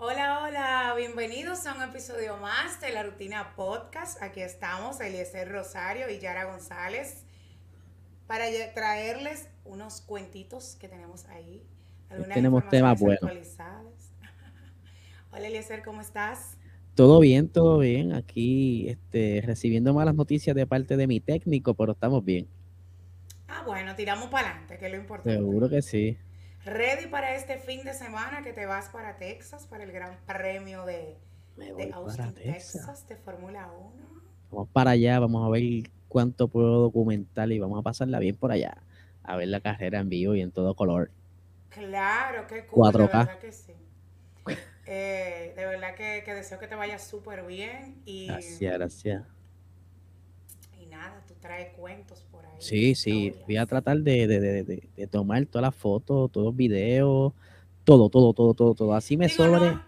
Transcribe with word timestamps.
Hola, 0.00 0.44
hola, 0.44 0.94
bienvenidos 0.96 1.66
a 1.66 1.74
un 1.74 1.82
episodio 1.82 2.36
más 2.36 2.80
de 2.80 2.92
la 2.92 3.02
Rutina 3.02 3.56
Podcast. 3.56 4.22
Aquí 4.22 4.40
estamos, 4.40 5.00
Eliezer 5.00 5.50
Rosario 5.50 6.08
y 6.08 6.20
Yara 6.20 6.44
González, 6.44 7.24
para 8.28 8.44
traerles 8.74 9.48
unos 9.64 10.00
cuentitos 10.00 10.76
que 10.76 10.86
tenemos 10.86 11.24
ahí. 11.24 11.64
Tenemos 12.32 12.68
temas 12.68 13.00
buenos. 13.00 13.22
Hola, 15.32 15.48
Eliezer, 15.48 15.82
¿cómo 15.82 16.00
estás? 16.00 16.56
Todo 16.94 17.18
bien, 17.18 17.48
todo 17.48 17.78
bien. 17.78 18.12
Aquí 18.12 18.88
este, 18.88 19.42
recibiendo 19.44 19.92
malas 19.94 20.14
noticias 20.14 20.54
de 20.54 20.64
parte 20.64 20.96
de 20.96 21.08
mi 21.08 21.18
técnico, 21.18 21.74
pero 21.74 21.90
estamos 21.90 22.24
bien. 22.24 22.46
Ah, 23.48 23.64
bueno, 23.66 23.96
tiramos 23.96 24.28
para 24.28 24.50
adelante, 24.50 24.78
que 24.78 24.86
es 24.86 24.92
lo 24.92 24.98
importante. 24.98 25.36
Seguro 25.36 25.68
que 25.68 25.82
sí 25.82 26.16
ready 26.70 27.06
para 27.06 27.34
este 27.34 27.58
fin 27.58 27.84
de 27.84 27.94
semana 27.94 28.42
que 28.42 28.52
te 28.52 28.66
vas 28.66 28.88
para 28.88 29.16
Texas, 29.16 29.66
para 29.66 29.84
el 29.84 29.92
Gran 29.92 30.16
Premio 30.26 30.84
de, 30.84 31.16
Austin, 31.92 32.34
Texas. 32.34 33.06
de 33.08 33.16
Fórmula 33.16 33.70
1. 33.72 34.22
Vamos 34.50 34.68
para 34.72 34.92
allá, 34.92 35.18
vamos 35.18 35.46
a 35.46 35.50
ver 35.50 35.90
cuánto 36.08 36.48
puedo 36.48 36.80
documentar 36.80 37.50
y 37.52 37.58
vamos 37.58 37.78
a 37.78 37.82
pasarla 37.82 38.18
bien 38.18 38.36
por 38.36 38.52
allá, 38.52 38.78
a 39.22 39.36
ver 39.36 39.48
la 39.48 39.60
carrera 39.60 40.00
en 40.00 40.08
vivo 40.08 40.34
y 40.34 40.40
en 40.40 40.52
todo 40.52 40.74
color. 40.74 41.10
Claro, 41.68 42.46
qué 42.46 42.66
cool, 42.66 42.92
4K. 42.92 42.92
de 42.92 43.06
verdad 43.06 43.38
que 43.38 43.52
sí. 43.52 43.72
Eh, 44.86 45.52
de 45.54 45.66
verdad 45.66 45.94
que, 45.94 46.22
que 46.24 46.32
deseo 46.32 46.58
que 46.58 46.66
te 46.66 46.74
vaya 46.74 46.98
súper 46.98 47.44
bien 47.44 48.00
y... 48.06 48.28
Gracias, 48.28 48.72
gracias 48.72 49.22
trae 51.40 51.72
cuentos 51.72 52.20
por 52.20 52.27
ahí. 52.27 52.27
Sí, 52.58 52.94
sí, 52.94 53.34
voy 53.46 53.56
a 53.56 53.66
tratar 53.66 53.98
de, 53.98 55.08
tomar 55.10 55.46
todas 55.46 55.62
las 55.62 55.74
fotos, 55.74 56.30
todos 56.32 56.46
los 56.46 56.56
videos, 56.56 57.32
todo, 57.84 58.08
todo, 58.08 58.32
todo, 58.32 58.54
todo, 58.54 58.74
todo. 58.74 58.94
Así 58.94 59.16
me 59.16 59.28
sobre, 59.28 59.78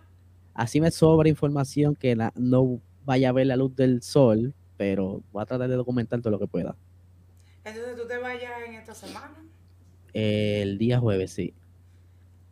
así 0.54 0.80
me 0.80 0.90
sobra 0.90 1.28
información 1.28 1.96
que 1.96 2.16
no 2.36 2.80
vaya 3.04 3.30
a 3.30 3.32
ver 3.32 3.48
la 3.48 3.56
luz 3.56 3.74
del 3.74 4.02
sol, 4.02 4.54
pero 4.76 5.22
voy 5.32 5.42
a 5.42 5.46
tratar 5.46 5.68
de 5.68 5.76
documentar 5.76 6.20
todo 6.20 6.30
lo 6.30 6.38
que 6.38 6.46
pueda. 6.46 6.76
Entonces, 7.64 7.96
¿tú 7.96 8.06
te 8.06 8.18
vayas 8.18 8.52
en 8.66 8.74
esta 8.74 8.94
semana? 8.94 9.36
El 10.12 10.78
día 10.78 10.98
jueves, 10.98 11.32
sí. 11.32 11.52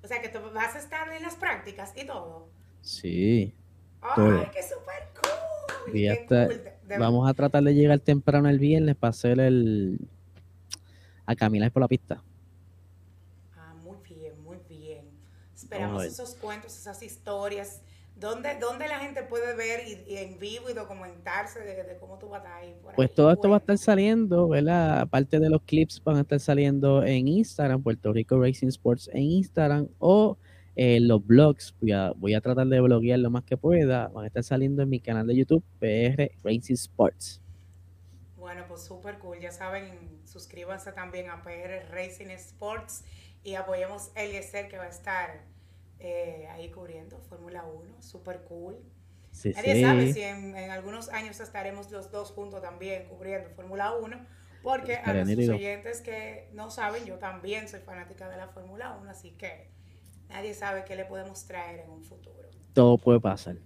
O 0.03 0.06
sea, 0.06 0.20
que 0.20 0.28
tú 0.28 0.38
vas 0.53 0.75
a 0.75 0.78
estar 0.78 1.12
en 1.12 1.22
las 1.22 1.36
prácticas 1.36 1.92
y 1.97 2.06
todo. 2.06 2.48
Sí. 2.82 3.55
¡Ay, 4.00 4.48
qué 4.53 4.62
súper 4.62 5.08
cool! 5.22 6.77
Vamos 6.98 7.28
a 7.28 7.34
tratar 7.34 7.62
de 7.62 7.75
llegar 7.75 7.98
temprano 7.98 8.48
el 8.48 8.58
viernes 8.58 8.97
para 8.97 9.11
hacer 9.11 9.41
el. 9.41 9.98
a 11.27 11.34
caminar 11.34 11.70
por 11.70 11.83
la 11.83 11.89
pista. 11.89 12.22
Ah, 13.56 13.75
muy 13.83 13.98
bien, 14.08 14.42
muy 14.42 14.58
bien. 14.69 15.05
Esperamos 15.55 16.05
esos 16.05 16.34
cuentos, 16.34 16.77
esas 16.77 17.03
historias. 17.03 17.83
¿Dónde, 18.19 18.59
dónde 18.61 18.89
la 18.89 18.98
gente 18.98 19.22
puede 19.22 19.55
ver 19.55 19.86
y, 19.86 20.16
en 20.16 20.41
vivo 20.41 20.69
y 20.69 20.75
documentarse 20.75 21.61
de, 21.61 21.97
cómo 22.00 22.19
tú 22.19 22.28
vas 22.28 22.44
a 22.44 22.64
ir 22.64 22.75
por 22.77 22.92
Pues 22.97 23.14
todo 23.14 23.31
esto 23.31 23.48
va 23.48 23.56
a 23.56 23.59
estar 23.61 23.78
saliendo, 23.78 24.48
¿verdad? 24.48 25.03
Aparte 25.03 25.39
de 25.39 25.48
los 25.48 25.62
clips, 25.62 26.03
van 26.03 26.16
a 26.16 26.20
estar 26.22 26.41
saliendo 26.41 27.05
en 27.05 27.28
Instagram, 27.28 27.81
Puerto 27.81 28.12
Rico 28.12 28.41
Racing 28.41 28.69
Sports 28.69 29.09
en 29.12 29.22
Instagram 29.22 29.86
o 30.00 30.36
los 30.78 31.26
blogs, 31.26 31.74
voy 31.80 31.92
a, 31.92 32.12
voy 32.12 32.34
a 32.34 32.40
tratar 32.40 32.66
de 32.66 32.80
bloguear 32.80 33.18
lo 33.18 33.30
más 33.30 33.44
que 33.44 33.56
pueda. 33.56 34.08
Van 34.08 34.24
a 34.24 34.26
estar 34.28 34.44
saliendo 34.44 34.82
en 34.82 34.88
mi 34.88 35.00
canal 35.00 35.26
de 35.26 35.36
YouTube, 35.36 35.64
PR 35.80 36.30
Racing 36.44 36.74
Sports. 36.74 37.40
Bueno, 38.36 38.64
pues 38.68 38.82
súper 38.82 39.18
cool. 39.18 39.40
Ya 39.40 39.50
saben, 39.50 40.20
suscríbanse 40.24 40.92
también 40.92 41.30
a 41.30 41.42
PR 41.42 41.90
Racing 41.90 42.30
Sports 42.30 43.04
y 43.42 43.54
apoyemos 43.54 44.10
el 44.14 44.28
Eliezer 44.28 44.68
que 44.68 44.78
va 44.78 44.84
a 44.84 44.88
estar 44.88 45.42
eh, 45.98 46.46
ahí 46.52 46.70
cubriendo 46.70 47.18
Fórmula 47.28 47.64
1. 47.64 48.00
Súper 48.00 48.42
cool. 48.44 48.76
Nadie 49.44 49.82
sabe 49.82 50.12
si 50.12 50.22
en, 50.22 50.54
algunos 50.70 51.08
años 51.10 51.38
estaremos 51.40 51.90
los 51.90 52.10
dos 52.10 52.30
juntos 52.30 52.62
también 52.62 53.06
cubriendo 53.08 53.50
Fórmula 53.50 53.94
1, 53.94 54.26
porque 54.62 54.97
a 54.97 55.12
los 55.12 55.28
oyentes 55.28 56.00
que 56.00 56.48
no 56.54 56.70
saben, 56.70 57.04
yo 57.04 57.19
también 57.19 57.69
soy 57.69 57.80
fanática 57.80 58.28
de 58.28 58.36
la 58.36 58.48
Fórmula 58.48 58.97
1, 59.00 59.10
así 59.10 59.30
que 59.32 59.69
Nadie 60.28 60.55
sabe 60.55 60.84
qué 60.87 60.94
le 60.97 61.05
podemos 61.05 61.44
traer 61.47 61.81
en 61.81 61.91
un 61.91 62.03
futuro. 62.03 62.49
Todo 62.75 62.99
puede 62.99 63.21
pasar. 63.21 63.56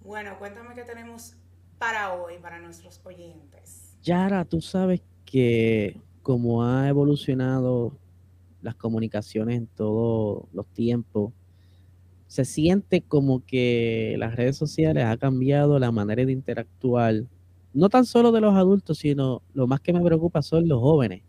Bueno, 0.00 0.38
cuéntame 0.38 0.74
qué 0.74 0.82
tenemos 0.82 1.34
para 1.78 2.14
hoy, 2.14 2.34
para 2.40 2.60
nuestros 2.60 3.00
oyentes. 3.04 3.96
Yara, 4.02 4.44
tú 4.44 4.60
sabes 4.60 5.02
que 5.24 6.00
como 6.22 6.64
ha 6.64 6.88
evolucionado 6.88 7.96
las 8.60 8.74
comunicaciones 8.76 9.56
en 9.56 9.66
todos 9.66 10.44
los 10.52 10.66
tiempos, 10.68 11.32
se 12.26 12.44
siente 12.44 13.02
como 13.02 13.44
que 13.44 14.14
las 14.18 14.36
redes 14.36 14.56
sociales 14.56 15.04
ha 15.04 15.16
cambiado 15.16 15.78
la 15.78 15.92
manera 15.92 16.24
de 16.24 16.32
interactuar, 16.32 17.24
no 17.74 17.88
tan 17.88 18.06
solo 18.06 18.32
de 18.32 18.40
los 18.40 18.54
adultos, 18.54 18.98
sino 18.98 19.42
lo 19.52 19.66
más 19.66 19.80
que 19.80 19.92
me 19.92 20.00
preocupa 20.00 20.40
son 20.40 20.66
los 20.66 20.80
jóvenes. 20.80 21.22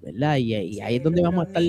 ¿Verdad? 0.00 0.36
Y, 0.38 0.54
ahí 0.80 0.96
es 0.96 1.02
donde 1.02 1.22
vamos 1.22 1.42
a 1.42 1.44
estar. 1.46 1.62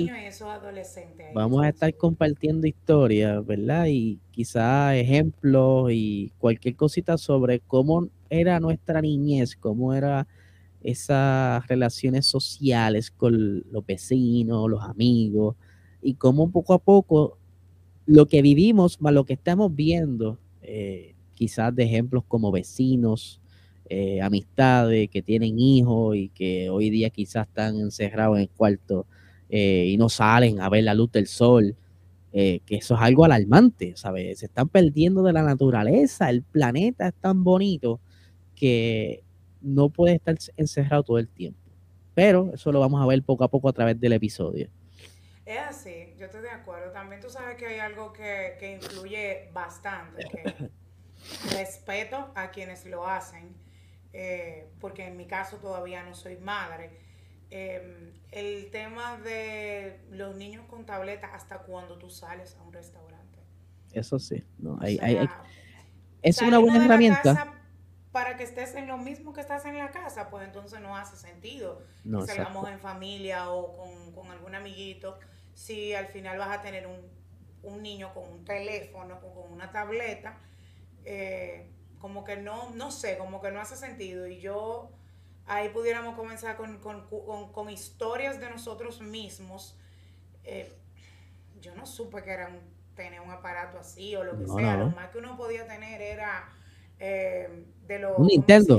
Vamos 1.28 1.62
a 1.64 1.68
estar 1.70 1.94
compartiendo 1.96 2.66
historias, 2.66 3.44
¿verdad? 3.46 3.86
Y 3.88 4.20
quizás 4.32 4.94
ejemplos 4.96 5.90
y 5.92 6.30
cualquier 6.38 6.76
cosita 6.76 7.16
sobre 7.16 7.60
cómo 7.60 8.08
era 8.28 8.60
nuestra 8.60 9.00
niñez, 9.00 9.56
cómo 9.56 9.94
eran 9.94 10.26
esas 10.82 11.66
relaciones 11.68 12.26
sociales 12.26 13.10
con 13.10 13.64
los 13.72 13.86
vecinos, 13.86 14.70
los 14.70 14.82
amigos, 14.84 15.56
y 16.02 16.14
cómo 16.16 16.50
poco 16.50 16.74
a 16.74 16.78
poco 16.80 17.38
lo 18.06 18.26
que 18.28 18.42
vivimos 18.42 19.00
más 19.02 19.14
lo 19.14 19.24
que 19.26 19.34
estamos 19.34 19.74
viendo, 19.74 20.38
eh, 20.62 21.16
quizás 21.34 21.74
de 21.76 21.84
ejemplos 21.84 22.24
como 22.28 22.52
vecinos, 22.52 23.41
eh, 23.88 24.20
amistades 24.22 25.10
que 25.10 25.22
tienen 25.22 25.58
hijos 25.58 26.16
y 26.16 26.28
que 26.28 26.70
hoy 26.70 26.90
día 26.90 27.10
quizás 27.10 27.46
están 27.48 27.76
encerrados 27.76 28.36
en 28.36 28.42
el 28.42 28.48
cuarto 28.48 29.06
eh, 29.48 29.86
y 29.88 29.96
no 29.98 30.08
salen 30.08 30.60
a 30.60 30.68
ver 30.68 30.84
la 30.84 30.94
luz 30.94 31.12
del 31.12 31.26
sol, 31.26 31.76
eh, 32.32 32.60
que 32.64 32.76
eso 32.76 32.94
es 32.94 33.00
algo 33.02 33.24
alarmante, 33.24 33.94
¿sabes? 33.96 34.38
Se 34.38 34.46
están 34.46 34.68
perdiendo 34.68 35.22
de 35.22 35.34
la 35.34 35.42
naturaleza, 35.42 36.30
el 36.30 36.42
planeta 36.42 37.08
es 37.08 37.14
tan 37.14 37.44
bonito 37.44 38.00
que 38.54 39.22
no 39.60 39.90
puede 39.90 40.14
estar 40.14 40.36
encerrado 40.56 41.02
todo 41.02 41.18
el 41.18 41.28
tiempo. 41.28 41.60
Pero 42.14 42.50
eso 42.54 42.72
lo 42.72 42.80
vamos 42.80 43.02
a 43.02 43.06
ver 43.06 43.22
poco 43.22 43.44
a 43.44 43.48
poco 43.48 43.68
a 43.68 43.72
través 43.72 44.00
del 44.00 44.14
episodio. 44.14 44.68
Es 45.44 45.58
así, 45.58 46.14
yo 46.18 46.26
estoy 46.26 46.42
de 46.42 46.50
acuerdo. 46.50 46.92
También 46.92 47.20
tú 47.20 47.28
sabes 47.28 47.56
que 47.56 47.66
hay 47.66 47.80
algo 47.80 48.12
que, 48.12 48.56
que 48.58 48.72
influye 48.76 49.50
bastante, 49.52 50.24
que 50.24 50.70
respeto 51.56 52.30
a 52.34 52.50
quienes 52.50 52.86
lo 52.86 53.06
hacen 53.06 53.61
eh, 54.12 54.70
porque 54.80 55.06
en 55.06 55.16
mi 55.16 55.26
caso 55.26 55.56
todavía 55.56 56.02
no 56.02 56.14
soy 56.14 56.36
madre. 56.36 56.90
Em, 57.50 58.12
el 58.30 58.70
tema 58.70 59.18
de 59.18 60.00
los 60.10 60.34
niños 60.36 60.64
con 60.66 60.86
tableta 60.86 61.34
hasta 61.34 61.58
cuando 61.58 61.98
tú 61.98 62.08
sales 62.08 62.56
a 62.56 62.62
un 62.62 62.72
restaurante. 62.72 63.38
Eso 63.92 64.18
sí, 64.18 64.42
no, 64.58 64.78
hay, 64.80 64.98
es 66.22 66.40
una 66.40 66.58
buena 66.58 66.84
herramienta. 66.84 67.52
Para 68.10 68.36
que 68.36 68.44
estés 68.44 68.74
en 68.74 68.86
lo 68.86 68.98
mismo 68.98 69.32
que 69.32 69.40
estás 69.40 69.64
en 69.64 69.78
la 69.78 69.90
casa, 69.90 70.28
pues 70.28 70.44
entonces 70.44 70.80
no 70.80 70.96
hace 70.96 71.16
sentido 71.16 71.82
que 72.04 72.26
salgamos 72.26 72.68
en 72.68 72.78
familia 72.78 73.50
o 73.50 74.12
con, 74.14 74.30
algún 74.30 74.54
amiguito 74.54 75.18
si 75.54 75.94
al 75.94 76.06
final 76.06 76.38
vas 76.38 76.58
a 76.58 76.62
tener 76.62 76.86
un, 76.86 77.00
un 77.62 77.82
niño 77.82 78.12
con 78.12 78.30
un 78.30 78.44
teléfono 78.44 79.18
o 79.22 79.34
con 79.34 79.52
una 79.52 79.72
tableta. 79.72 80.38
Eh, 81.04 81.70
como 82.02 82.24
que 82.24 82.36
no, 82.36 82.70
no 82.70 82.90
sé, 82.90 83.16
como 83.16 83.40
que 83.40 83.52
no 83.52 83.60
hace 83.60 83.76
sentido. 83.76 84.26
Y 84.26 84.40
yo 84.40 84.90
ahí 85.46 85.68
pudiéramos 85.68 86.16
comenzar 86.16 86.56
con, 86.56 87.70
historias 87.70 88.40
de 88.40 88.50
nosotros 88.50 89.00
mismos. 89.00 89.78
Eh, 90.42 90.70
yo 91.60 91.76
no 91.76 91.86
supe 91.86 92.24
que 92.24 92.32
era 92.32 92.50
tener 92.96 93.20
un 93.20 93.30
aparato 93.30 93.78
así 93.78 94.16
o 94.16 94.24
lo 94.24 94.36
que 94.36 94.46
sea. 94.48 94.76
Lo 94.78 94.90
más 94.90 95.10
que 95.10 95.18
uno 95.18 95.36
podía 95.36 95.64
tener 95.68 96.02
era 96.02 96.50
eh, 96.98 97.66
de 97.86 97.98
los... 98.00 98.18
Nintendo. 98.18 98.78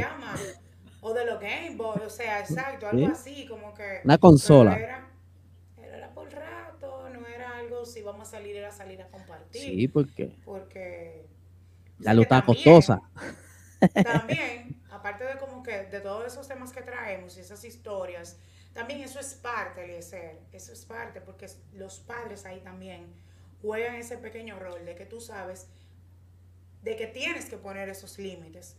O 0.99 1.13
de 1.13 1.25
los 1.25 1.39
Game 1.39 1.75
Boy, 1.77 2.01
o 2.05 2.09
sea, 2.09 2.41
exacto, 2.41 2.87
algo 2.87 3.07
así, 3.07 3.45
como 3.47 3.73
que... 3.73 4.01
Una 4.03 4.17
consola. 4.17 4.75
Era, 4.77 5.07
era, 5.77 6.13
por 6.13 6.29
rato, 6.29 7.09
no 7.09 7.25
era 7.25 7.57
algo, 7.57 7.85
si 7.85 8.01
vamos 8.01 8.27
a 8.27 8.31
salir, 8.31 8.57
era 8.57 8.71
salir 8.71 9.01
a 9.01 9.07
compartir. 9.07 9.61
Sí, 9.61 9.87
¿por 9.87 10.09
qué? 10.09 10.35
Porque 10.45 11.32
la 12.03 12.13
luta 12.13 12.43
costosa. 12.43 13.01
También, 14.03 14.81
aparte 14.91 15.23
de 15.25 15.37
como 15.37 15.63
que 15.63 15.85
de 15.85 15.99
todos 15.99 16.25
esos 16.25 16.47
temas 16.47 16.71
que 16.71 16.81
traemos 16.81 17.37
y 17.37 17.41
esas 17.41 17.63
historias, 17.63 18.37
también 18.73 19.01
eso 19.01 19.19
es 19.19 19.33
parte, 19.35 19.83
Eliezer, 19.83 20.39
eso 20.51 20.71
es 20.71 20.85
parte, 20.85 21.21
porque 21.21 21.47
los 21.73 21.99
padres 21.99 22.45
ahí 22.45 22.59
también 22.61 23.13
juegan 23.61 23.95
ese 23.95 24.17
pequeño 24.17 24.59
rol 24.59 24.85
de 24.85 24.95
que 24.95 25.05
tú 25.05 25.21
sabes 25.21 25.67
de 26.81 26.97
que 26.97 27.07
tienes 27.07 27.45
que 27.45 27.57
poner 27.57 27.87
esos 27.89 28.17
límites, 28.19 28.75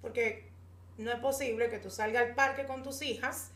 porque 0.00 0.50
no 0.96 1.10
es 1.10 1.18
posible 1.18 1.68
que 1.70 1.78
tú 1.78 1.90
salgas 1.90 2.28
al 2.28 2.34
parque 2.34 2.66
con 2.66 2.82
tus 2.82 3.02
hijas 3.02 3.50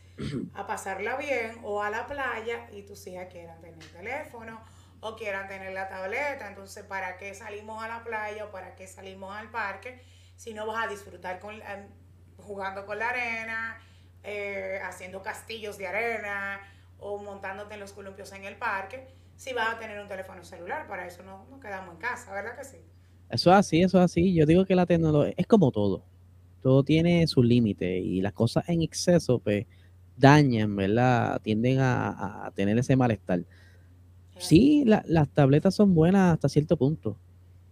a 0.53 0.67
pasarla 0.67 1.15
bien 1.17 1.59
o 1.63 1.81
a 1.81 1.89
la 1.89 2.05
playa 2.05 2.69
y 2.71 2.83
tus 2.83 3.05
hijas 3.07 3.27
quieran 3.31 3.59
tener 3.61 3.83
teléfono 3.91 4.61
o 5.03 5.15
quieran 5.15 5.47
tener 5.47 5.73
la 5.73 5.87
tableta. 5.87 6.47
Entonces, 6.47 6.83
¿para 6.83 7.17
qué 7.17 7.33
salimos 7.33 7.83
a 7.83 7.87
la 7.87 8.03
playa 8.03 8.45
o 8.45 8.51
para 8.51 8.75
qué 8.75 8.87
salimos 8.87 9.35
al 9.35 9.51
parque 9.51 10.01
si 10.35 10.53
no 10.53 10.65
vas 10.65 10.85
a 10.85 10.89
disfrutar 10.89 11.39
con, 11.39 11.55
em, 11.55 11.87
jugando 12.37 12.85
con 12.85 12.99
la 12.99 13.09
arena, 13.09 13.77
eh, 14.23 14.79
haciendo 14.83 15.21
castillos 15.21 15.77
de 15.77 15.87
arena 15.87 16.61
o 16.97 17.17
montándote 17.17 17.75
en 17.75 17.79
los 17.79 17.93
columpios 17.93 18.31
en 18.33 18.45
el 18.45 18.55
parque? 18.55 19.07
Si 19.35 19.53
vas 19.53 19.75
a 19.75 19.79
tener 19.79 19.99
un 19.99 20.07
teléfono 20.07 20.43
celular, 20.43 20.87
para 20.87 21.05
eso 21.05 21.23
no 21.23 21.45
nos 21.49 21.59
quedamos 21.59 21.95
en 21.95 21.99
casa, 21.99 22.33
¿verdad 22.33 22.57
que 22.57 22.63
sí? 22.63 22.77
Eso 23.29 23.49
es 23.51 23.57
así, 23.57 23.81
eso 23.81 23.97
es 23.97 24.05
así. 24.05 24.33
Yo 24.33 24.45
digo 24.45 24.65
que 24.65 24.75
la 24.75 24.85
tecnología 24.85 25.33
es 25.35 25.47
como 25.47 25.71
todo. 25.71 26.05
Todo 26.61 26.83
tiene 26.83 27.25
su 27.27 27.43
límite 27.43 27.97
y 27.99 28.21
las 28.21 28.33
cosas 28.33 28.69
en 28.69 28.81
exceso, 28.81 29.39
pues, 29.39 29.65
dañan, 30.15 30.75
¿verdad? 30.75 31.41
Tienden 31.41 31.79
a, 31.79 32.51
tener 32.55 32.77
ese 32.77 32.95
malestar. 32.95 33.43
Sí, 34.43 34.83
las 34.85 35.29
tabletas 35.29 35.73
son 35.75 35.93
buenas 35.95 36.33
hasta 36.33 36.49
cierto 36.49 36.75
punto. 36.75 37.17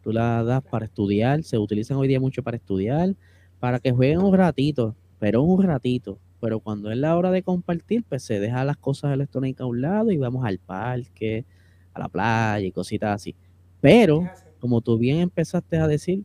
Tú 0.01 0.13
las 0.13 0.45
das 0.45 0.63
para 0.63 0.85
estudiar, 0.85 1.43
se 1.43 1.57
utilizan 1.57 1.97
hoy 1.97 2.07
día 2.07 2.19
mucho 2.19 2.43
para 2.43 2.57
estudiar, 2.57 3.15
para 3.59 3.79
que 3.79 3.91
jueguen 3.91 4.19
un 4.21 4.33
ratito, 4.35 4.95
pero 5.19 5.41
un 5.43 5.61
ratito. 5.63 6.17
Pero 6.39 6.59
cuando 6.61 6.89
es 6.91 6.97
la 6.97 7.17
hora 7.17 7.29
de 7.31 7.43
compartir, 7.43 8.03
pues 8.07 8.23
se 8.23 8.39
deja 8.39 8.63
las 8.65 8.77
cosas 8.77 9.13
electrónicas 9.13 9.61
a 9.65 9.67
un 9.67 9.81
lado 9.81 10.11
y 10.11 10.17
vamos 10.17 10.45
al 10.45 10.59
parque, 10.59 11.45
a 11.93 11.99
la 11.99 12.07
playa 12.09 12.65
y 12.65 12.71
cositas 12.71 13.15
así. 13.15 13.35
Pero 13.81 14.31
como 14.59 14.81
tú 14.81 14.97
bien 14.97 15.19
empezaste 15.19 15.77
a 15.77 15.87
decir, 15.87 16.23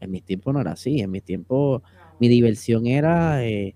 en 0.00 0.10
mis 0.12 0.22
tiempos 0.24 0.54
no 0.54 0.60
era 0.60 0.72
así, 0.72 1.00
en 1.00 1.10
mis 1.10 1.24
tiempos 1.24 1.82
mi 2.18 2.28
diversión 2.28 2.86
era 2.86 3.44
eh, 3.44 3.74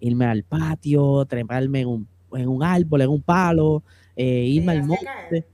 irme 0.00 0.26
al 0.26 0.42
patio, 0.44 1.24
treparme 1.26 1.82
en 1.82 1.88
un, 1.88 2.08
en 2.32 2.48
un 2.48 2.62
árbol, 2.64 3.02
en 3.02 3.10
un 3.10 3.22
palo, 3.22 3.84
eh, 4.16 4.44
irme 4.46 4.72
al 4.72 4.82
monte. 4.82 5.46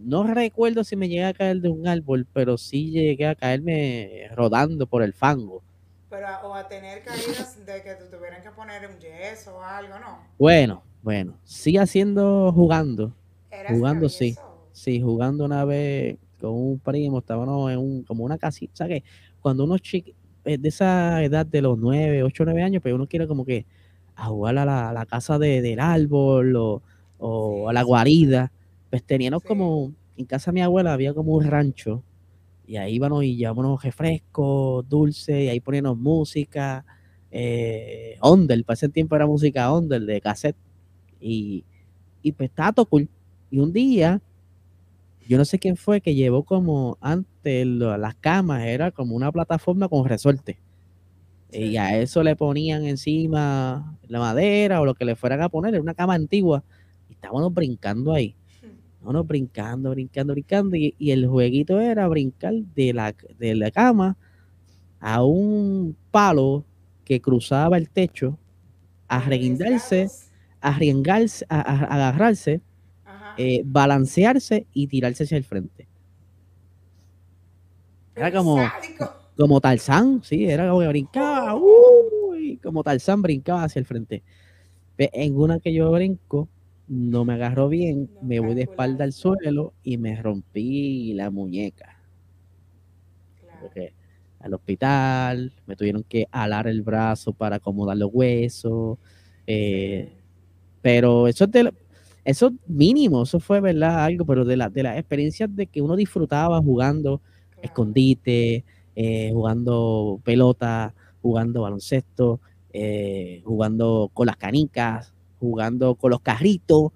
No 0.00 0.24
recuerdo 0.24 0.82
si 0.82 0.96
me 0.96 1.08
llegué 1.08 1.24
a 1.24 1.34
caer 1.34 1.60
de 1.60 1.68
un 1.68 1.86
árbol, 1.86 2.26
pero 2.32 2.56
sí 2.56 2.90
llegué 2.90 3.26
a 3.26 3.34
caerme 3.34 4.28
rodando 4.34 4.86
por 4.86 5.02
el 5.02 5.12
fango. 5.12 5.62
Pero, 6.08 6.26
o 6.44 6.54
a 6.54 6.66
tener 6.66 7.02
caídas 7.02 7.64
de 7.64 7.82
que 7.82 7.94
te 7.94 8.04
tuvieran 8.06 8.42
que 8.42 8.50
poner 8.50 8.88
un 8.88 8.98
yeso 8.98 9.56
o 9.56 9.62
algo, 9.62 9.98
¿no? 9.98 10.18
Bueno, 10.38 10.82
bueno, 11.02 11.34
sí 11.44 11.76
haciendo, 11.76 12.50
jugando. 12.52 13.12
Jugando, 13.68 14.08
sí. 14.08 14.36
Sí, 14.72 15.00
jugando 15.00 15.44
una 15.44 15.64
vez 15.64 16.16
con 16.40 16.52
un 16.52 16.78
primo, 16.78 17.18
estábamos 17.18 17.70
en 17.70 17.78
un, 17.78 18.02
como 18.04 18.24
una 18.24 18.38
casita, 18.38 18.72
¿sabes? 18.74 19.02
Cuando 19.40 19.64
uno 19.64 19.76
es 19.76 19.82
eh, 20.44 20.58
de 20.58 20.68
esa 20.68 21.22
edad 21.22 21.44
de 21.44 21.60
los 21.60 21.78
9, 21.78 22.22
8, 22.22 22.44
9 22.44 22.62
años, 22.62 22.82
pero 22.82 22.94
pues 22.94 23.00
uno 23.00 23.06
quiere 23.06 23.26
como 23.28 23.44
que 23.44 23.66
a 24.16 24.26
jugar 24.26 24.56
a 24.58 24.92
la, 24.92 25.06
casa 25.06 25.38
del 25.38 25.80
árbol 25.80 26.80
o, 27.18 27.68
a 27.68 27.72
la 27.72 27.82
guarida, 27.82 28.50
pues 28.90 29.04
teníamos 29.04 29.42
como, 29.42 29.92
en 30.16 30.26
casa 30.26 30.50
de 30.50 30.56
mi 30.56 30.62
abuela 30.62 30.92
había 30.92 31.14
como 31.14 31.32
un 31.32 31.44
rancho 31.44 32.02
y 32.66 32.76
ahí 32.76 32.94
íbamos 32.94 33.24
y 33.24 33.36
llevábamos 33.36 33.82
refrescos, 33.82 34.88
dulces, 34.88 35.44
y 35.44 35.48
ahí 35.48 35.60
poníamos 35.60 35.98
música, 35.98 36.84
eh, 37.30 38.16
Ondel, 38.20 38.64
para 38.64 38.74
ese 38.74 38.88
tiempo 38.88 39.16
era 39.16 39.26
música 39.26 39.72
Ondel 39.72 40.06
de 40.06 40.20
cassette, 40.20 40.56
y, 41.20 41.64
y 42.22 42.32
pues 42.32 42.50
estaba 42.50 42.72
todo 42.72 42.86
cool. 42.86 43.08
Y 43.50 43.58
un 43.58 43.72
día 43.72 44.20
yo 45.30 45.38
no 45.38 45.44
sé 45.44 45.60
quién 45.60 45.76
fue 45.76 46.00
que 46.00 46.16
llevó 46.16 46.42
como 46.42 46.98
antes 47.00 47.64
las 47.64 48.16
camas, 48.16 48.64
era 48.64 48.90
como 48.90 49.14
una 49.14 49.30
plataforma 49.30 49.88
con 49.88 50.04
resorte. 50.04 50.58
Y 51.52 51.76
a 51.76 52.00
eso 52.00 52.24
le 52.24 52.34
ponían 52.34 52.84
encima 52.84 53.96
la 54.08 54.18
madera 54.18 54.80
o 54.80 54.84
lo 54.84 54.94
que 54.94 55.04
le 55.04 55.14
fueran 55.14 55.40
a 55.42 55.48
poner, 55.48 55.74
era 55.74 55.82
una 55.82 55.94
cama 55.94 56.14
antigua. 56.14 56.64
Y 57.08 57.12
estábamos 57.12 57.54
brincando 57.54 58.12
ahí. 58.12 58.34
Estábamos 59.00 59.26
brincando, 59.26 59.90
brincando, 59.90 60.34
brincando. 60.34 60.76
Y, 60.76 60.94
el 61.10 61.26
jueguito 61.26 61.80
era 61.80 62.06
brincar 62.06 62.52
de 62.52 62.92
la, 62.92 63.14
de 63.38 63.54
la 63.54 63.70
cama 63.70 64.16
a 65.00 65.24
un 65.24 65.96
palo 66.10 66.64
que 67.04 67.20
cruzaba 67.20 67.78
el 67.78 67.88
techo, 67.88 68.38
a 69.08 69.20
reguindarse, 69.20 70.08
a, 70.60 70.68
a 70.70 71.84
agarrarse 71.94 72.60
eh, 73.36 73.62
balancearse 73.64 74.66
y 74.74 74.86
tirarse 74.86 75.24
hacia 75.24 75.38
el 75.38 75.44
frente. 75.44 75.88
Era 78.14 78.30
como, 78.30 78.58
como 79.36 79.60
Tarzán, 79.60 80.20
sí, 80.22 80.44
era 80.44 80.68
como 80.68 80.80
que 80.80 80.88
brincaba, 80.88 81.58
como 82.62 82.82
Tarzán 82.82 83.22
brincaba 83.22 83.64
hacia 83.64 83.80
el 83.80 83.86
frente. 83.86 84.22
En 84.98 85.36
una 85.36 85.58
que 85.58 85.72
yo 85.72 85.90
brinco, 85.90 86.48
no 86.90 87.24
me 87.24 87.34
agarró 87.34 87.68
bien, 87.68 88.10
me 88.20 88.40
voy 88.40 88.54
de 88.56 88.62
espalda 88.64 89.04
al 89.04 89.12
suelo 89.12 89.74
y 89.82 89.96
me 89.96 90.20
rompí 90.20 91.14
la 91.14 91.30
muñeca. 91.30 91.96
al 94.40 94.54
hospital, 94.54 95.52
me 95.66 95.76
tuvieron 95.76 96.02
que 96.04 96.26
alar 96.30 96.66
el 96.66 96.82
brazo 96.82 97.32
para 97.32 97.56
acomodar 97.56 97.96
los 97.96 98.10
huesos. 98.12 98.98
Eh, 99.46 100.10
pero 100.82 101.28
eso 101.28 101.44
es 101.44 101.50
de, 101.52 101.72
eso 102.24 102.52
mínimo, 102.66 103.22
eso 103.24 103.40
fue, 103.40 103.60
¿verdad? 103.60 104.04
Algo, 104.04 104.24
pero 104.26 104.44
de, 104.44 104.56
la, 104.56 104.70
de 104.70 104.82
las 104.82 104.98
experiencias 104.98 105.54
de 105.54 105.66
que 105.66 105.82
uno 105.82 105.96
disfrutaba 105.96 106.60
jugando 106.62 107.22
escondite, 107.62 108.64
eh, 108.96 109.30
jugando 109.32 110.20
pelota, 110.24 110.94
jugando 111.22 111.62
baloncesto, 111.62 112.40
eh, 112.72 113.42
jugando 113.44 114.10
con 114.14 114.26
las 114.26 114.36
canicas, 114.36 115.14
jugando 115.40 115.96
con 115.96 116.10
los 116.12 116.20
carritos. 116.20 116.92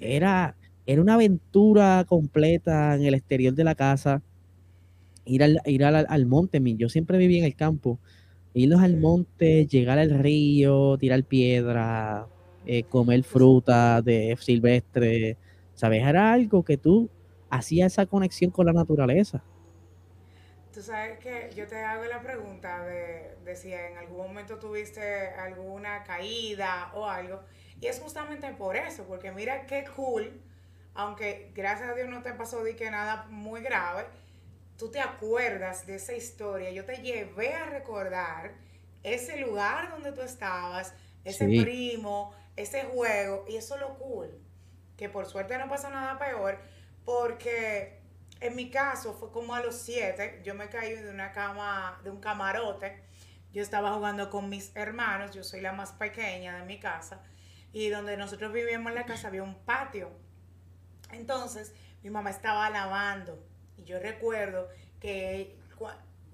Era, 0.00 0.56
era 0.86 1.02
una 1.02 1.14
aventura 1.14 2.04
completa 2.08 2.94
en 2.96 3.04
el 3.04 3.14
exterior 3.14 3.54
de 3.54 3.64
la 3.64 3.74
casa. 3.76 4.22
Ir 5.24 5.42
al, 5.42 5.60
ir 5.66 5.84
al, 5.84 6.06
al 6.08 6.26
monte, 6.26 6.60
yo 6.76 6.88
siempre 6.88 7.18
viví 7.18 7.38
en 7.38 7.44
el 7.44 7.56
campo. 7.56 7.98
Irnos 8.54 8.82
al 8.82 8.96
monte, 8.98 9.66
llegar 9.66 9.98
al 9.98 10.10
río, 10.18 10.96
tirar 10.98 11.24
piedra, 11.24 12.28
eh, 12.66 12.84
comer 12.84 13.22
fruta 13.24 14.02
de 14.02 14.36
silvestre, 14.40 15.38
¿sabes? 15.74 16.02
Era 16.04 16.32
algo 16.32 16.64
que 16.64 16.78
tú 16.78 17.10
hacías 17.50 17.92
esa 17.92 18.06
conexión 18.06 18.50
con 18.50 18.66
la 18.66 18.72
naturaleza. 18.72 19.44
Tú 20.72 20.82
sabes 20.82 21.18
que 21.20 21.50
yo 21.56 21.66
te 21.66 21.76
hago 21.76 22.04
la 22.04 22.20
pregunta 22.20 22.84
de, 22.84 23.36
de, 23.44 23.56
si 23.56 23.72
en 23.72 23.96
algún 23.96 24.18
momento 24.18 24.58
tuviste 24.58 25.28
alguna 25.30 26.04
caída 26.04 26.92
o 26.94 27.06
algo. 27.06 27.40
Y 27.80 27.86
es 27.86 28.00
justamente 28.00 28.50
por 28.52 28.76
eso, 28.76 29.04
porque 29.04 29.32
mira 29.32 29.66
qué 29.66 29.84
cool, 29.94 30.40
aunque 30.94 31.52
gracias 31.54 31.90
a 31.90 31.94
Dios 31.94 32.08
no 32.08 32.22
te 32.22 32.32
pasó 32.32 32.64
de 32.64 32.74
que 32.74 32.90
nada 32.90 33.26
muy 33.28 33.60
grave, 33.60 34.06
tú 34.78 34.90
te 34.90 35.00
acuerdas 35.00 35.86
de 35.86 35.96
esa 35.96 36.14
historia. 36.14 36.70
Yo 36.70 36.84
te 36.84 36.96
llevé 36.96 37.54
a 37.54 37.66
recordar 37.66 38.54
ese 39.02 39.38
lugar 39.38 39.90
donde 39.90 40.12
tú 40.12 40.22
estabas, 40.22 40.94
ese 41.24 41.46
primo, 41.46 42.34
ese 42.56 42.84
juego, 42.84 43.44
y 43.48 43.56
eso 43.56 43.74
es 43.74 43.80
lo 43.80 43.98
cool, 43.98 44.30
que 44.96 45.08
por 45.08 45.26
suerte 45.26 45.58
no 45.58 45.68
pasó 45.68 45.90
nada 45.90 46.18
peor, 46.18 46.58
porque 47.04 48.00
en 48.40 48.56
mi 48.56 48.70
caso 48.70 49.14
fue 49.14 49.30
como 49.30 49.54
a 49.54 49.60
los 49.60 49.76
siete, 49.76 50.40
yo 50.44 50.54
me 50.54 50.68
caí 50.68 50.94
de 50.94 51.10
una 51.10 51.32
cama, 51.32 52.00
de 52.02 52.10
un 52.10 52.20
camarote, 52.20 53.02
yo 53.52 53.62
estaba 53.62 53.92
jugando 53.92 54.28
con 54.30 54.48
mis 54.48 54.74
hermanos, 54.74 55.34
yo 55.34 55.44
soy 55.44 55.60
la 55.60 55.72
más 55.72 55.92
pequeña 55.92 56.58
de 56.58 56.64
mi 56.64 56.78
casa, 56.78 57.22
y 57.76 57.90
donde 57.90 58.16
nosotros 58.16 58.54
vivíamos 58.54 58.88
en 58.88 58.94
la 58.94 59.04
casa 59.04 59.28
había 59.28 59.42
un 59.42 59.54
patio. 59.54 60.10
Entonces, 61.12 61.74
mi 62.02 62.08
mamá 62.08 62.30
estaba 62.30 62.70
lavando, 62.70 63.46
y 63.76 63.84
yo 63.84 63.98
recuerdo 63.98 64.70
que 64.98 65.58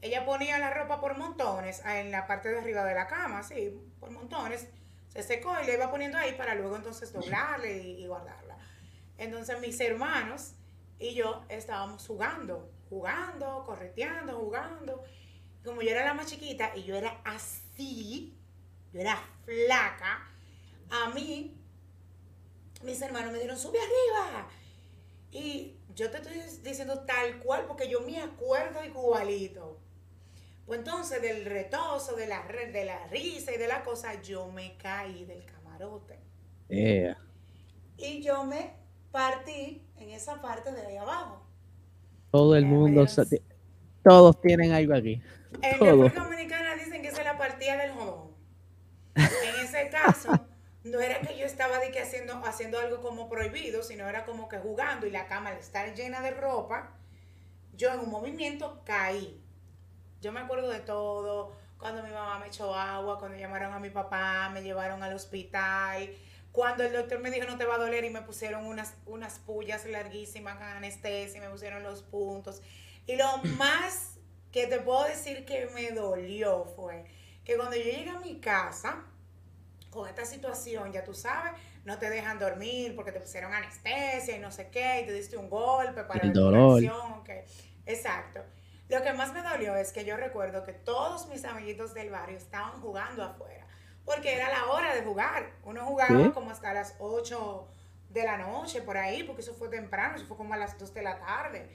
ella 0.03 0.25
ponía 0.25 0.61
la 0.61 0.73
ropa 0.73 1.01
por 1.01 1.19
montones 1.19 1.83
en 1.85 2.13
la 2.13 2.29
parte 2.29 2.49
de 2.49 2.61
arriba 2.61 2.85
de 2.85 2.95
la 2.95 3.09
cama, 3.09 3.43
sí, 3.43 3.77
por 3.99 4.13
montones, 4.13 4.69
se 5.09 5.25
secó 5.25 5.53
y 5.61 5.67
le 5.67 5.75
iba 5.75 5.91
poniendo 5.91 6.17
ahí 6.17 6.33
para 6.35 6.55
luego 6.55 6.77
entonces 6.77 7.13
doblarle 7.13 7.77
y, 7.77 8.07
guardarla. 8.07 8.57
Entonces 9.19 9.59
mis 9.59 9.81
hermanos 9.81 10.53
y 11.01 11.13
yo 11.15 11.45
estábamos 11.49 12.07
jugando, 12.07 12.71
jugando, 12.89 13.65
correteando, 13.67 14.39
jugando. 14.39 15.03
como 15.65 15.83
yo 15.83 15.91
era 15.91 16.05
la 16.05 16.15
más 16.15 16.27
chiquita 16.27 16.71
y 16.77 16.85
yo 16.85 16.95
era 16.95 17.21
así, 17.25 18.39
yo 18.93 19.01
era 19.01 19.19
flaca, 19.45 20.29
a 20.93 21.11
mí 21.11 21.59
mis 22.85 23.01
hermanos 23.01 23.33
me 23.33 23.39
dieron, 23.39 23.59
sube 23.59 23.79
arriba. 23.79 24.49
Y 25.31 25.77
yo 25.95 26.11
te 26.11 26.19
estoy 26.19 26.35
diciendo 26.63 27.01
tal 27.01 27.39
cual 27.39 27.65
porque 27.67 27.89
yo 27.89 28.01
me 28.01 28.21
acuerdo 28.21 28.85
igualito. 28.85 29.79
Pues 30.67 30.81
entonces 30.81 31.21
del 31.23 31.45
retozo, 31.45 32.15
de 32.15 32.27
la, 32.27 32.47
de 32.47 32.85
la 32.85 33.07
risa 33.09 33.53
y 33.53 33.59
de 33.59 33.67
la 33.67 33.83
cosa, 33.83 34.21
yo 34.23 34.49
me 34.49 34.77
caí 34.77 35.25
del 35.25 35.45
camarote. 35.45 36.19
Y 36.69 38.23
yo 38.23 38.45
me 38.45 38.75
partí 39.11 39.87
en 39.97 40.11
esa 40.11 40.41
parte 40.41 40.73
de 40.73 40.87
ahí 40.87 40.97
abajo. 40.97 41.47
Todo 42.31 42.57
el 42.57 42.65
mundo, 42.65 43.07
todos 44.03 44.41
tienen 44.41 44.73
algo 44.73 44.95
aquí. 44.95 45.21
En 45.61 45.79
República 45.79 46.25
Dominicana 46.25 46.75
dicen 46.77 47.03
que 47.03 47.09
es 47.09 47.25
la 47.25 47.37
partida 47.37 47.77
del 47.77 47.93
jodón. 47.93 48.33
En 49.15 49.65
ese 49.65 49.91
caso, 49.91 50.31
no 50.85 51.01
era 51.01 51.21
que 51.21 51.37
yo 51.37 51.47
estaba 51.47 51.79
de 51.79 51.91
que 51.91 52.01
haciendo, 52.01 52.35
haciendo 52.45 52.79
algo 52.79 53.01
como 53.01 53.29
prohibido, 53.29 53.83
sino 53.83 54.09
era 54.09 54.25
como 54.25 54.49
que 54.49 54.59
jugando 54.59 55.07
y 55.07 55.11
la 55.11 55.27
cama 55.27 55.51
al 55.51 55.59
estar 55.59 55.95
llena 55.95 56.21
de 56.21 56.33
ropa, 56.33 56.91
yo 57.75 57.93
en 57.93 58.01
un 58.01 58.11
movimiento 58.11 58.83
caí. 58.85 59.41
Yo 60.21 60.33
me 60.33 60.41
acuerdo 60.41 60.69
de 60.69 60.81
todo, 60.81 61.53
cuando 61.79 62.03
mi 62.03 62.11
mamá 62.11 62.39
me 62.39 62.47
echó 62.47 62.75
agua, 62.75 63.19
cuando 63.19 63.39
llamaron 63.39 63.73
a 63.73 63.79
mi 63.79 63.91
papá, 63.91 64.49
me 64.51 64.63
llevaron 64.63 65.03
al 65.03 65.15
hospital, 65.15 66.11
cuando 66.53 66.85
el 66.85 66.93
doctor 66.93 67.19
me 67.19 67.31
dijo 67.31 67.47
no 67.47 67.57
te 67.57 67.65
va 67.65 67.77
a 67.77 67.79
doler 67.79 68.05
y 68.05 68.11
me 68.11 68.23
pusieron 68.23 68.67
unas, 68.67 68.95
unas 69.07 69.39
pullas 69.39 69.87
larguísimas 69.87 70.57
con 70.57 70.67
anestesia 70.67 71.39
y 71.39 71.41
me 71.41 71.49
pusieron 71.49 71.83
los 71.83 72.03
puntos. 72.03 72.63
Y 73.07 73.17
lo 73.17 73.39
más 73.57 74.19
que 74.53 74.67
te 74.67 74.79
puedo 74.81 75.05
decir 75.05 75.45
que 75.45 75.67
me 75.75 75.91
dolió 75.91 76.65
fue 76.77 77.05
que 77.45 77.57
cuando 77.57 77.77
yo 77.77 77.83
llegué 77.83 78.11
a 78.11 78.21
mi 78.21 78.39
casa, 78.39 79.05
con 79.93 80.09
esta 80.09 80.25
situación, 80.25 80.91
ya 80.91 81.05
tú 81.05 81.13
sabes, 81.13 81.53
no 81.85 81.99
te 81.99 82.09
dejan 82.09 82.39
dormir 82.39 82.97
porque 82.97 83.13
te 83.13 83.21
pusieron 83.21 83.53
anestesia 83.53 84.37
y 84.37 84.41
no 84.41 84.51
sé 84.51 84.71
qué, 84.71 85.03
y 85.03 85.07
te 85.07 85.13
diste 85.13 85.37
un 85.37 85.51
golpe 85.51 86.03
para 86.05 86.25
la 86.25 86.33
dolor. 86.33 86.83
Exacto. 87.85 88.41
Lo 88.89 89.03
que 89.03 89.13
más 89.13 89.33
me 89.33 89.43
dolió 89.43 89.77
es 89.77 89.93
que 89.93 90.05
yo 90.05 90.17
recuerdo 90.17 90.65
que 90.65 90.73
todos 90.73 91.29
mis 91.29 91.45
amiguitos 91.45 91.95
del 91.95 92.11
barrio 92.11 92.37
estaban 92.37 92.81
jugando 92.81 93.23
afuera, 93.23 93.67
porque 94.05 94.35
era 94.35 94.49
la 94.49 94.67
hora 94.73 94.95
de 94.95 95.03
jugar. 95.03 95.53
Uno 95.65 95.85
jugaba 95.85 96.33
como 96.33 96.51
hasta 96.51 96.73
las 96.73 96.97
8 96.99 97.69
de 98.09 98.25
la 98.25 98.39
noche, 98.39 98.81
por 98.83 98.97
ahí, 98.97 99.25
porque 99.25 99.43
eso 99.43 99.55
fue 99.55 99.69
temprano, 99.69 100.17
eso 100.17 100.27
fue 100.27 100.37
como 100.39 100.55
a 100.55 100.57
las 100.57 100.79
2 100.79 100.95
de 100.95 101.03
la 101.03 101.19
tarde. 101.19 101.69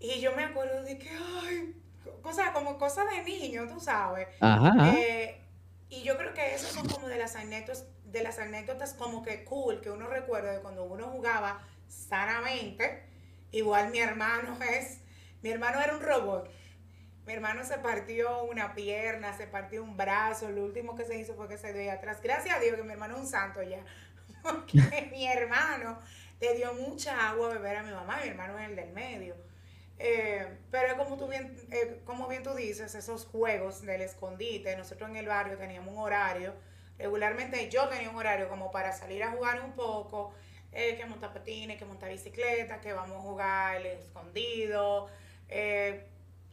Y 0.00 0.20
yo 0.20 0.34
me 0.34 0.44
acuerdo 0.44 0.82
de 0.82 0.98
que, 0.98 1.08
ay, 1.08 1.82
cosa, 2.20 2.52
como 2.52 2.78
cosa 2.78 3.04
de 3.04 3.22
niño, 3.22 3.66
tú 3.68 3.78
sabes. 3.78 4.28
Ajá. 4.40 4.92
Eh, 4.92 5.45
y 5.88 6.02
yo 6.02 6.16
creo 6.16 6.34
que 6.34 6.54
esas 6.54 6.72
son 6.72 6.88
como 6.88 7.08
de 7.08 7.18
las 7.18 7.36
anécdotas, 7.36 7.86
de 8.04 8.22
las 8.22 8.38
anécdotas 8.38 8.94
como 8.94 9.22
que 9.22 9.44
cool, 9.44 9.80
que 9.80 9.90
uno 9.90 10.08
recuerda 10.08 10.52
de 10.52 10.60
cuando 10.60 10.84
uno 10.84 11.08
jugaba 11.08 11.62
sanamente. 11.88 13.04
Igual 13.52 13.90
mi 13.90 14.00
hermano 14.00 14.58
es, 14.70 14.98
mi 15.42 15.50
hermano 15.50 15.80
era 15.80 15.94
un 15.94 16.02
robot. 16.02 16.50
Mi 17.24 17.32
hermano 17.32 17.64
se 17.64 17.78
partió 17.78 18.44
una 18.44 18.74
pierna, 18.74 19.36
se 19.36 19.48
partió 19.48 19.82
un 19.82 19.96
brazo, 19.96 20.48
lo 20.50 20.64
último 20.64 20.94
que 20.94 21.04
se 21.04 21.18
hizo 21.18 21.34
fue 21.34 21.48
que 21.48 21.58
se 21.58 21.72
dio 21.72 21.90
atrás. 21.90 22.20
Gracias 22.22 22.56
a 22.56 22.60
Dios 22.60 22.76
que 22.76 22.84
mi 22.84 22.92
hermano 22.92 23.16
es 23.16 23.22
un 23.22 23.26
santo 23.26 23.62
ya. 23.62 23.84
Porque 24.42 25.08
mi 25.12 25.26
hermano 25.26 25.98
le 26.40 26.54
dio 26.54 26.72
mucha 26.74 27.28
agua 27.28 27.50
a 27.50 27.54
beber 27.54 27.76
a 27.76 27.82
mi 27.82 27.92
mamá, 27.92 28.18
mi 28.22 28.28
hermano 28.28 28.58
es 28.58 28.68
el 28.68 28.76
del 28.76 28.92
medio. 28.92 29.36
Eh, 29.98 30.58
pero 30.70 30.96
como 30.96 31.16
tú 31.16 31.26
bien, 31.26 31.56
eh, 31.70 32.00
como 32.04 32.28
bien 32.28 32.42
tú 32.42 32.54
dices, 32.54 32.94
esos 32.94 33.24
juegos 33.24 33.82
del 33.82 34.02
escondite, 34.02 34.76
nosotros 34.76 35.08
en 35.08 35.16
el 35.16 35.26
barrio 35.26 35.56
teníamos 35.56 35.94
un 35.94 36.00
horario, 36.00 36.54
regularmente 36.98 37.70
yo 37.70 37.88
tenía 37.88 38.10
un 38.10 38.16
horario 38.16 38.48
como 38.48 38.70
para 38.70 38.92
salir 38.92 39.22
a 39.22 39.30
jugar 39.30 39.62
un 39.64 39.72
poco, 39.72 40.34
eh, 40.72 40.96
que 40.96 41.06
montar 41.06 41.32
patines, 41.32 41.78
que 41.78 41.86
montar 41.86 42.10
bicicleta, 42.10 42.80
que 42.80 42.92
vamos 42.92 43.16
a 43.16 43.20
jugar 43.20 43.76
el 43.76 43.86
escondido, 43.86 45.08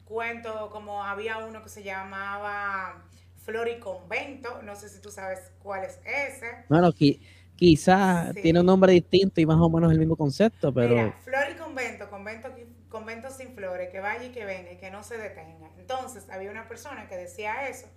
cuento 0.06 0.70
como 0.70 1.04
había 1.04 1.40
uno 1.40 1.64
que 1.64 1.70
se 1.70 1.84
llamaba 1.84 3.04
Flor 3.44 3.68
y 3.68 3.80
Convento, 3.80 4.62
no 4.62 4.76
sé 4.76 4.88
si 4.88 5.02
tú 5.02 5.12
sabes 5.12 5.52
cuál 5.60 5.84
es 5.84 6.00
ese. 6.06 6.66
Bueno, 6.70 6.88
aquí 6.88 7.20
quizás 7.56 8.34
tiene 8.36 8.60
un 8.60 8.66
nombre 8.66 8.94
distinto 8.94 9.42
y 9.42 9.46
más 9.46 9.60
o 9.60 9.70
menos 9.70 9.92
el 9.92 10.00
mismo 10.00 10.16
concepto, 10.16 10.74
pero... 10.74 10.96
Mira, 10.96 11.18
Flor 11.24 11.44
y 11.52 11.56
Convento, 11.56 12.10
convento, 12.10 12.50
convento 12.94 13.32
sin 13.32 13.56
flores, 13.56 13.90
que 13.90 14.00
vaya 14.00 14.24
y 14.24 14.32
que 14.32 14.46
venga 14.46 14.72
y 14.72 14.78
que 14.78 14.92
no 14.92 15.04
se 15.04 15.18
detenga. 15.18 15.68
Entonces 15.80 16.30
había 16.30 16.52
una 16.52 16.68
persona 16.68 17.08
que 17.08 17.18
decía 17.18 17.68
eso 17.68 17.88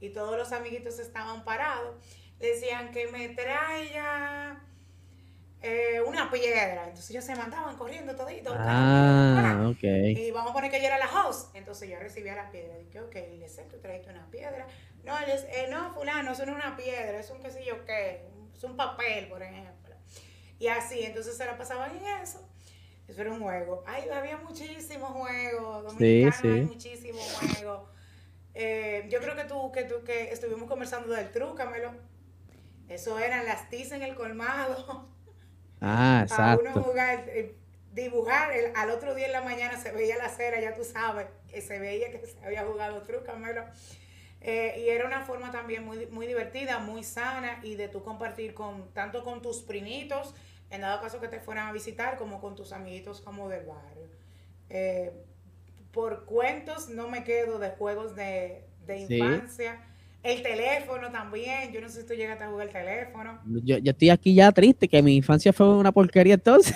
y 0.00 0.10
todos 0.10 0.36
los 0.36 0.52
amiguitos 0.52 0.98
estaban 0.98 1.44
parados, 1.44 1.96
decían 2.38 2.92
que 2.92 3.06
me 3.08 3.30
traiga 3.30 4.62
eh, 5.62 6.02
una 6.06 6.30
piedra. 6.30 6.84
Entonces 6.84 7.10
ellos 7.10 7.24
se 7.24 7.34
mandaban 7.34 7.78
corriendo 7.78 8.14
todito. 8.14 8.54
Ah, 8.54 9.66
ok. 9.66 9.82
Y 9.82 10.30
vamos 10.30 10.50
a 10.50 10.54
poner 10.54 10.70
que 10.70 10.78
yo 10.78 10.88
era 10.88 10.98
la 10.98 11.06
house. 11.06 11.48
Entonces 11.54 11.88
yo 11.88 11.98
recibía 11.98 12.36
la 12.36 12.50
piedra. 12.50 12.76
Dije, 12.76 13.00
ok, 13.00 13.14
le 13.14 13.48
sé, 13.48 13.62
tú 13.62 13.78
trajiste 13.78 14.10
una 14.10 14.30
piedra. 14.30 14.66
No, 15.04 15.18
les, 15.20 15.44
eh, 15.44 15.68
no, 15.70 15.90
fulano, 15.94 16.32
eso 16.32 16.44
no 16.44 16.52
es 16.52 16.64
una 16.64 16.76
piedra, 16.76 17.18
es 17.18 17.30
un 17.30 17.40
qué 17.40 17.50
sé 17.50 17.64
yo 17.64 17.82
qué, 17.86 18.26
es 18.54 18.62
un 18.62 18.76
papel, 18.76 19.26
por 19.28 19.42
ejemplo. 19.42 19.94
Y 20.58 20.68
así, 20.68 21.02
entonces 21.02 21.34
se 21.34 21.46
la 21.46 21.56
pasaban 21.56 21.96
en 21.96 22.04
eso. 22.22 22.46
Eso 23.14 23.22
era 23.22 23.30
un 23.30 23.42
juego. 23.42 23.84
Ay, 23.86 24.08
había 24.08 24.38
muchísimos 24.38 25.08
juegos. 25.10 25.84
Dominicanos 25.84 26.34
sí, 26.34 26.42
sí. 26.42 26.48
hay 26.48 26.62
muchísimos 26.62 27.22
juegos. 27.38 27.88
Eh, 28.54 29.06
yo 29.08 29.20
creo 29.20 29.36
que 29.36 29.44
tú, 29.44 29.70
que 29.70 29.84
tú, 29.84 30.02
que 30.02 30.32
estuvimos 30.32 30.68
conversando 30.68 31.14
del 31.14 31.30
trúcamelo. 31.30 31.92
Eso 32.88 33.16
eran 33.20 33.46
las 33.46 33.70
tizas 33.70 33.92
en 33.92 34.02
el 34.02 34.16
colmado. 34.16 35.08
Ah, 35.86 36.20
exacto. 36.22 36.64
Para 36.64 36.76
uno 36.76 36.82
jugar, 36.82 37.24
eh, 37.28 37.56
dibujar, 37.92 38.50
al 38.74 38.90
otro 38.90 39.14
día 39.14 39.26
en 39.26 39.32
la 39.32 39.42
mañana 39.42 39.76
se 39.76 39.92
veía 39.92 40.16
la 40.16 40.30
cera, 40.30 40.58
ya 40.58 40.72
tú 40.72 40.82
sabes, 40.82 41.26
que 41.46 41.60
se 41.60 41.78
veía 41.78 42.10
que 42.10 42.26
se 42.26 42.42
había 42.42 42.64
jugado 42.64 43.02
trúcamelo. 43.02 43.64
Eh, 44.40 44.76
y 44.78 44.88
era 44.88 45.04
una 45.06 45.20
forma 45.26 45.50
también 45.50 45.84
muy, 45.84 46.06
muy 46.06 46.26
divertida, 46.26 46.78
muy 46.78 47.04
sana 47.04 47.60
y 47.62 47.74
de 47.74 47.88
tú 47.88 48.02
compartir 48.02 48.54
con 48.54 48.94
tanto 48.94 49.24
con 49.24 49.42
tus 49.42 49.58
primitos, 49.58 50.34
en 50.74 50.82
dado 50.82 51.00
caso 51.00 51.20
que 51.20 51.28
te 51.28 51.40
fueran 51.40 51.68
a 51.68 51.72
visitar, 51.72 52.16
como 52.16 52.40
con 52.40 52.54
tus 52.54 52.72
amiguitos 52.72 53.20
como 53.20 53.48
del 53.48 53.66
barrio. 53.66 54.08
Eh, 54.70 55.12
por 55.92 56.24
cuentos 56.24 56.88
no 56.88 57.08
me 57.08 57.24
quedo 57.24 57.58
de 57.58 57.70
juegos 57.70 58.14
de, 58.16 58.64
infancia. 58.88 59.80
El 60.22 60.42
teléfono 60.42 61.10
también, 61.10 61.70
yo 61.70 61.80
no 61.80 61.88
sé 61.88 62.00
si 62.00 62.06
tú 62.06 62.14
llegaste 62.14 62.44
a 62.44 62.48
jugar 62.48 62.66
el 62.66 62.72
teléfono. 62.72 63.40
Yo, 63.44 63.78
yo 63.78 63.90
estoy 63.92 64.10
aquí 64.10 64.34
ya 64.34 64.50
triste, 64.52 64.88
que 64.88 65.02
mi 65.02 65.16
infancia 65.16 65.52
fue 65.52 65.68
una 65.68 65.92
porquería 65.92 66.34
entonces. 66.34 66.74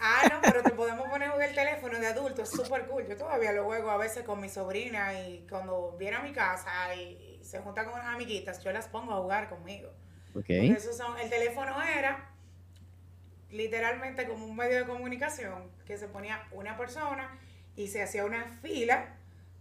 Ah, 0.00 0.22
no, 0.30 0.38
pero 0.40 0.62
te 0.62 0.70
podemos 0.76 1.08
poner 1.08 1.28
a 1.28 1.32
jugar 1.32 1.48
el 1.50 1.54
teléfono 1.54 1.98
de 1.98 2.06
adultos, 2.06 2.48
súper 2.48 2.86
cool. 2.86 3.06
Yo 3.06 3.16
todavía 3.16 3.52
lo 3.52 3.64
juego 3.64 3.90
a 3.90 3.98
veces 3.98 4.24
con 4.24 4.40
mi 4.40 4.48
sobrina 4.48 5.12
y 5.20 5.46
cuando 5.48 5.96
viene 5.98 6.16
a 6.16 6.22
mi 6.22 6.32
casa 6.32 6.94
y 6.94 7.38
se 7.42 7.58
junta 7.58 7.84
con 7.84 7.94
unas 7.94 8.14
amiguitas, 8.14 8.62
yo 8.64 8.72
las 8.72 8.88
pongo 8.88 9.12
a 9.12 9.16
jugar 9.16 9.48
conmigo. 9.50 9.90
Okay. 10.34 10.70
Eso 10.70 10.92
son, 10.92 11.18
el 11.18 11.28
teléfono 11.28 11.82
era 11.82 12.29
literalmente 13.50 14.26
como 14.26 14.46
un 14.46 14.56
medio 14.56 14.78
de 14.78 14.86
comunicación 14.86 15.70
que 15.86 15.98
se 15.98 16.08
ponía 16.08 16.46
una 16.52 16.76
persona 16.76 17.38
y 17.76 17.88
se 17.88 18.02
hacía 18.02 18.24
una 18.24 18.44
fila 18.62 19.16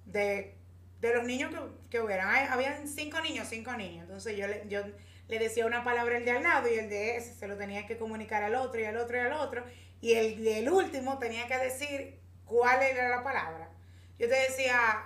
de, 0.06 0.56
los 1.02 1.24
niños 1.24 1.52
que, 1.54 1.60
que 1.90 2.02
hubieran. 2.02 2.52
Habían 2.52 2.88
cinco 2.88 3.20
niños, 3.22 3.48
cinco 3.50 3.74
niños. 3.74 4.04
Entonces 4.04 4.38
yo 4.38 4.48
le, 4.48 4.64
yo 4.68 4.82
le 5.28 5.40
decía 5.40 5.66
una 5.66 5.84
palabra 5.84 6.18
el 6.18 6.26
de 6.26 6.32
al 6.32 6.44
lado 6.44 6.68
y 6.68 6.78
el 6.78 6.90
de 6.90 7.18
ese 7.18 7.34
se 7.34 7.48
lo 7.48 7.58
tenía 7.58 7.86
que 7.86 7.98
comunicar 7.98 8.44
al 8.44 8.56
otro 8.56 8.80
y 8.80 8.86
al 8.86 8.98
otro 8.98 9.18
y 9.18 9.20
al 9.20 9.34
otro 9.34 9.64
y 10.02 10.14
el, 10.14 10.48
el 10.48 10.70
último 10.70 11.20
tenía 11.20 11.48
que 11.48 11.58
decir 11.58 12.20
cuál 12.46 12.82
era 12.82 13.10
la 13.10 13.24
palabra. 13.24 13.70
Yo 14.18 14.28
te 14.28 14.36
decía 14.36 15.04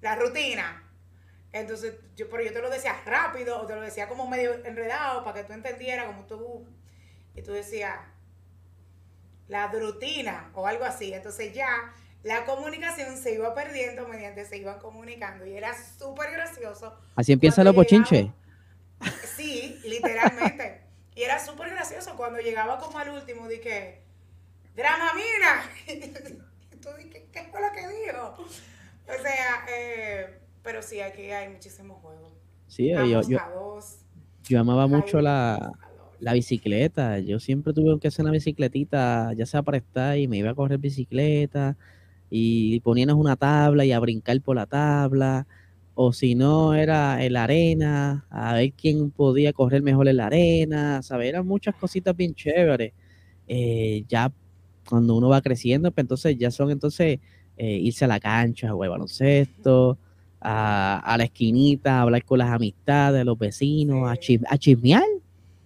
la 0.00 0.16
rutina. 0.16 0.84
Entonces, 1.52 1.94
yo, 2.14 2.28
pero 2.28 2.42
yo 2.42 2.52
te 2.52 2.60
lo 2.60 2.70
decía 2.70 2.94
rápido 3.04 3.60
o 3.60 3.66
te 3.66 3.74
lo 3.74 3.80
decía 3.80 4.08
como 4.08 4.28
medio 4.28 4.64
enredado 4.64 5.24
para 5.24 5.40
que 5.40 5.44
tú 5.44 5.52
entendieras 5.52 6.06
como 6.06 6.26
tú. 6.26 6.66
Y 7.34 7.42
tú 7.42 7.52
decías 7.52 7.96
la 9.48 9.68
rutina 9.68 10.50
o 10.54 10.66
algo 10.66 10.84
así. 10.84 11.12
Entonces 11.12 11.52
ya 11.54 11.92
la 12.22 12.44
comunicación 12.44 13.16
se 13.16 13.34
iba 13.34 13.54
perdiendo 13.54 14.06
mediante 14.06 14.44
se 14.44 14.58
iban 14.58 14.78
comunicando 14.78 15.46
y 15.46 15.54
era 15.54 15.74
súper 15.98 16.30
gracioso. 16.32 16.98
Así 17.16 17.32
empieza 17.32 17.64
lo 17.64 17.74
pochinche. 17.74 18.32
Sí, 19.36 19.80
literalmente. 19.84 20.82
y 21.14 21.22
era 21.22 21.44
súper 21.44 21.70
gracioso 21.70 22.16
cuando 22.16 22.40
llegaba 22.40 22.78
como 22.78 22.98
al 22.98 23.10
último, 23.10 23.48
dije, 23.48 24.02
Dramamina. 24.74 25.70
¿qué, 25.86 27.48
fue 27.50 27.60
lo 27.60 27.72
que 27.72 27.88
dijo? 27.88 28.34
O 29.06 29.22
sea, 29.22 29.66
eh, 29.70 30.40
pero 30.62 30.82
sí, 30.82 31.00
aquí 31.00 31.30
hay 31.30 31.48
muchísimos 31.48 32.00
juegos. 32.00 32.32
Sí, 32.66 32.90
yo, 32.90 33.22
yo, 33.22 34.60
amaba 34.60 34.86
mucho 34.86 35.20
la, 35.20 35.72
bicicleta. 36.20 37.18
Yo 37.20 37.38
siempre 37.40 37.72
tuve 37.72 37.98
que 38.00 38.08
hacer 38.08 38.24
una 38.24 38.32
bicicletita, 38.32 39.32
ya 39.34 39.46
sea 39.46 39.62
para 39.62 39.78
estar, 39.78 40.18
y 40.18 40.28
me 40.28 40.38
iba 40.38 40.50
a 40.50 40.54
correr 40.54 40.78
bicicleta 40.78 41.76
y 42.30 42.80
poníamos 42.80 43.16
una 43.16 43.36
tabla 43.36 43.84
y 43.84 43.92
a 43.92 44.00
brincar 44.00 44.40
por 44.42 44.56
la 44.56 44.66
tabla. 44.66 45.46
O 45.94 46.12
si 46.12 46.34
no, 46.34 46.74
era 46.74 47.24
en 47.24 47.32
la 47.32 47.44
arena, 47.44 48.26
a 48.30 48.54
ver 48.54 48.72
quién 48.72 49.10
podía 49.10 49.52
correr 49.52 49.82
mejor 49.82 50.08
en 50.08 50.18
la 50.18 50.26
arena, 50.26 51.02
¿sabes? 51.02 51.28
Eran 51.28 51.46
muchas 51.46 51.74
cositas 51.74 52.16
bien 52.16 52.34
chéveres. 52.34 52.92
Eh, 53.48 54.04
ya 54.08 54.32
cuando 54.88 55.16
uno 55.16 55.28
va 55.28 55.42
creciendo, 55.42 55.90
pues 55.90 56.04
entonces 56.04 56.36
ya 56.38 56.50
son 56.50 56.70
entonces 56.70 57.18
eh, 57.56 57.78
irse 57.78 58.04
a 58.04 58.08
la 58.08 58.20
cancha, 58.20 58.70
jugar 58.70 58.90
baloncesto, 58.90 59.98
a, 60.40 61.16
la 61.18 61.24
esquinita, 61.24 61.98
a 61.98 62.02
hablar 62.02 62.24
con 62.24 62.38
las 62.38 62.50
amistades, 62.50 63.24
los 63.24 63.38
vecinos, 63.38 64.08
a, 64.08 64.16
chismear, 64.56 65.02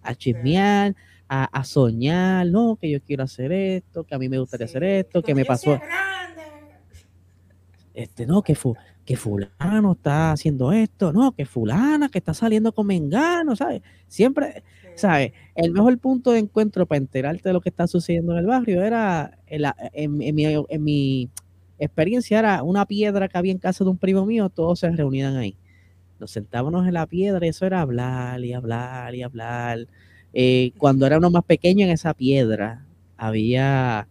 a 0.03 0.15
chismear, 0.15 0.95
a, 1.29 1.65
soñar, 1.65 2.47
no, 2.47 2.77
que 2.77 2.91
yo 2.91 3.01
quiero 3.01 3.25
hacer 3.25 3.53
esto, 3.53 4.05
que 4.05 4.15
a 4.15 4.19
mí 4.19 4.29
me 4.29 4.39
gustaría 4.39 4.67
hacer 4.67 4.85
esto, 4.85 5.23
que 5.23 5.35
me 5.35 5.47
pasó. 5.47 5.81
este, 7.95 8.27
no, 8.27 8.43
que, 8.43 8.55
que 9.05 9.17
fulano 9.17 9.93
está 9.93 10.33
haciendo 10.33 10.73
esto, 10.73 11.13
no, 11.13 11.33
que 11.33 11.47
fulana 11.47 12.11
que 12.11 12.19
está 12.19 12.35
saliendo 12.35 12.73
con 12.73 12.87
mengano, 12.87 13.57
¿sabes? 13.57 13.81
Siempre, 14.09 14.63
¿sabes? 14.95 15.33
El 15.55 15.73
mejor 15.73 15.97
punto 15.99 16.33
de 16.33 16.41
encuentro 16.41 16.85
para 16.85 16.99
enterarte 16.99 17.49
de 17.49 17.53
lo 17.55 17.63
que 17.63 17.71
está 17.71 17.87
sucediendo 17.87 18.33
en 18.33 18.39
el 18.41 18.47
barrio 18.47 18.83
era, 18.83 19.39
en, 19.47 20.19
mi, 20.19 20.45
en 20.45 20.85
mi 20.85 21.31
experiencia, 21.79 22.39
era 22.39 22.63
una 22.63 22.85
piedra 22.85 23.29
que 23.29 23.39
había 23.39 23.53
en 23.53 23.59
casa 23.59 23.85
de 23.85 23.91
un 23.91 23.99
primo 23.99 24.27
mío, 24.27 24.51
todos 24.51 24.81
se 24.81 24.91
reunían 24.91 25.37
ahí. 25.37 25.57
Nos 26.23 26.31
sentábamos 26.31 26.87
en 26.87 26.95
la 26.95 27.05
piedra 27.09 27.45
y 27.45 27.49
eso 27.49 27.67
era 27.67 27.81
hablar 27.81 28.45
y 28.45 28.53
hablar 28.53 29.13
y 29.13 29.25
hablar. 29.25 29.89
Eh, 30.33 30.71
cuando 30.79 31.05
era 31.05 31.19
uno 31.19 31.31
más 31.31 31.43
pequeño 31.43 31.85
en 31.85 31.91
esa 31.91 32.15
piedra, 32.15 32.87
había 33.17 34.07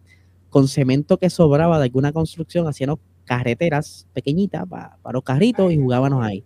con 0.50 0.68
cemento 0.68 1.16
que 1.16 1.30
sobraba 1.30 1.78
de 1.78 1.84
alguna 1.84 2.12
construcción, 2.12 2.68
hacíamos 2.68 2.98
carreteras 3.24 4.06
pequeñitas 4.12 4.68
para 4.68 4.98
los 5.10 5.22
carritos 5.22 5.72
y 5.72 5.78
jugábamos 5.78 6.22
ahí. 6.22 6.44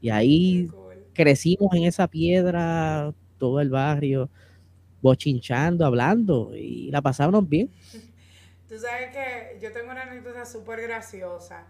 Y 0.00 0.10
ahí 0.10 0.68
crecimos 1.14 1.74
en 1.74 1.82
esa 1.82 2.06
piedra, 2.06 3.12
todo 3.38 3.60
el 3.60 3.70
barrio, 3.70 4.30
bochinchando, 5.02 5.84
hablando 5.84 6.52
y 6.54 6.92
la 6.92 7.02
pasábamos 7.02 7.48
bien. 7.48 7.70
Tú 8.68 8.78
sabes 8.78 9.12
que 9.12 9.58
yo 9.60 9.72
tengo 9.72 9.90
una 9.90 10.02
anécdota 10.02 10.46
súper 10.46 10.80
graciosa. 10.82 11.66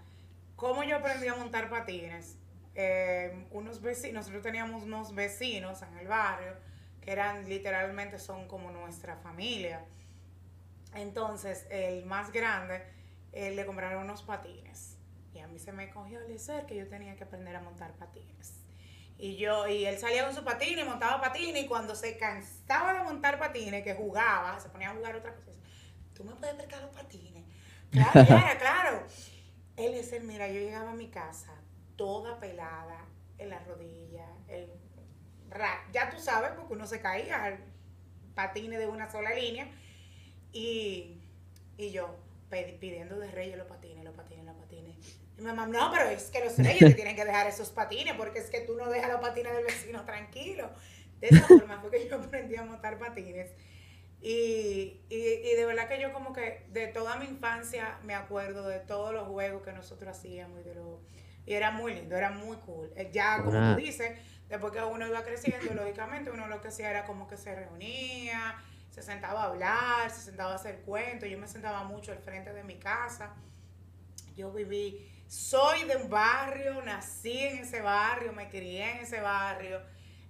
¿Cómo 0.55 0.85
yo 0.85 0.97
aprendí 0.97 1.28
a 1.28 1.35
montar 1.35 1.71
patines? 1.71 2.37
Eh, 2.75 3.47
unos 3.51 3.81
vecinos, 3.81 4.27
nosotros 4.27 4.43
teníamos 4.43 4.85
unos 4.85 5.15
vecinos 5.15 5.83
en 5.83 5.99
el 5.99 6.07
barrio 6.07 6.55
que 7.01 7.13
eran 7.13 7.49
literalmente 7.49 8.19
son 8.19 8.47
como 8.49 8.71
nuestra 8.71 9.17
familia. 9.17 9.85
Entonces, 10.95 11.67
el 11.71 12.05
más 12.07 12.33
grande 12.33 12.83
eh, 13.33 13.51
le 13.51 13.67
compraron 13.67 14.05
unos 14.05 14.23
patines. 14.23 14.97
Y 15.35 15.41
a 15.41 15.47
mí 15.47 15.59
se 15.59 15.73
me 15.73 15.91
cogió 15.91 16.21
el 16.21 16.39
ser 16.39 16.67
que 16.67 16.77
yo 16.77 16.89
tenía 16.89 17.17
que 17.17 17.25
aprender 17.25 17.55
a 17.57 17.61
montar 17.61 17.93
patines. 17.95 18.65
Y 19.19 19.37
yo, 19.37 19.67
y 19.67 19.85
él 19.85 19.99
salía 19.99 20.25
con 20.25 20.35
su 20.35 20.45
patines, 20.45 20.87
montaba 20.87 21.21
patines, 21.21 21.65
y 21.65 21.67
cuando 21.67 21.97
se 21.97 22.17
cansaba 22.17 22.95
de 22.95 23.03
montar 23.03 23.39
patines, 23.39 23.83
que 23.83 23.95
jugaba, 23.95 24.59
se 24.61 24.69
ponía 24.69 24.91
a 24.91 24.95
jugar 24.95 25.17
otra 25.17 25.35
cosa, 25.35 25.51
tú 26.15 26.23
me 26.23 26.35
puedes 26.35 26.55
prestar 26.55 26.83
los 26.83 26.91
patines. 26.95 27.45
Claro, 27.91 28.25
claro, 28.25 28.59
claro. 28.59 29.07
Él 29.77 29.95
dice, 29.95 30.21
mira, 30.21 30.47
yo 30.49 30.61
llegaba 30.61 30.93
a 30.93 30.95
mi 30.95 31.09
casa 31.09 31.53
toda 31.99 32.40
pelada 32.40 33.05
en 33.37 33.50
la 33.50 33.59
rodilla, 33.64 34.26
el 34.49 34.71
ya 35.93 36.11
tú 36.11 36.19
sabes, 36.21 36.50
porque 36.57 36.75
uno 36.75 36.87
se 36.87 37.00
caía, 37.00 37.59
patines 38.35 38.78
de 38.78 38.87
una 38.87 39.11
sola 39.11 39.35
línea, 39.35 39.69
y, 40.52 41.21
y 41.76 41.90
yo, 41.90 42.17
pidiendo 42.81 43.19
de 43.19 43.31
reyes 43.31 43.57
los 43.57 43.67
patines, 43.67 44.05
los 44.05 44.14
patines, 44.14 44.45
los 44.45 44.57
patines. 44.57 44.97
Y 45.37 45.40
mi 45.40 45.47
mamá, 45.47 45.67
no, 45.67 45.90
pero 45.90 46.09
es 46.09 46.31
que 46.31 46.45
los 46.45 46.57
reyes 46.57 46.78
te 46.78 46.95
tienen 46.95 47.17
que 47.17 47.25
dejar 47.25 47.47
esos 47.47 47.71
patines 47.71 48.14
porque 48.14 48.40
es 48.40 48.50
que 48.50 48.61
tú 48.62 48.76
no 48.76 48.88
dejas 48.88 49.11
los 49.11 49.21
patines 49.21 49.52
del 49.52 49.64
vecino 49.64 50.05
tranquilo. 50.05 50.71
De 51.21 51.28
esa 51.28 51.47
forma 51.47 51.81
fue 51.81 51.90
que 51.90 52.09
yo 52.09 52.17
aprendí 52.17 52.57
a 52.57 52.64
montar 52.64 52.99
patines. 52.99 53.50
Y, 54.21 55.00
y, 55.09 55.55
de 55.55 55.64
verdad 55.64 55.88
que 55.88 56.00
yo 56.00 56.12
como 56.12 56.33
que 56.33 56.67
de 56.71 56.88
toda 56.88 57.17
mi 57.17 57.26
infancia 57.26 58.00
me 58.02 58.14
acuerdo 58.14 58.67
de 58.67 58.81
todos 58.81 59.12
los 59.12 59.28
juegos 59.28 59.62
que 59.62 59.73
nosotros 59.73 60.17
hacíamos 60.17 60.61
y, 60.61 60.64
de 60.64 60.75
lo, 60.75 61.00
y 61.49 61.55
era 61.55 61.71
muy 61.71 61.95
lindo, 61.95 62.14
era 62.14 62.31
muy 62.31 62.59
cool. 62.59 62.93
Eh, 62.95 63.09
ya 63.11 63.43
como 63.43 63.75
tú 63.75 63.81
dices, 63.81 64.19
después 64.50 64.71
que 64.71 64.83
uno 64.83 65.07
iba 65.07 65.23
creciendo, 65.23 65.73
lógicamente 65.73 66.31
uno 66.31 66.47
lo 66.47 66.61
que 66.61 66.69
hacía 66.69 66.90
era 66.90 67.07
como 67.07 67.26
que 67.26 67.38
se 67.38 67.55
reunía, 67.55 68.62
se 68.90 69.00
sentaba 69.00 69.45
a 69.45 69.47
hablar, 69.47 70.11
se 70.11 70.21
sentaba 70.21 70.52
a 70.52 70.57
hacer 70.57 70.83
cuentos, 70.83 71.26
yo 71.26 71.38
me 71.38 71.49
sentaba 71.49 71.85
mucho 71.85 72.12
al 72.12 72.19
frente 72.19 72.52
de 72.52 72.64
mi 72.64 72.78
casa, 72.78 73.35
yo 74.37 74.52
viví, 74.52 75.11
soy 75.26 75.85
de 75.85 75.97
un 75.97 76.11
barrio, 76.11 76.83
nací 76.83 77.38
en 77.38 77.59
ese 77.61 77.81
barrio, 77.81 78.35
me 78.35 78.50
crié 78.50 78.90
en 78.90 78.99
ese 78.99 79.23
barrio 79.23 79.81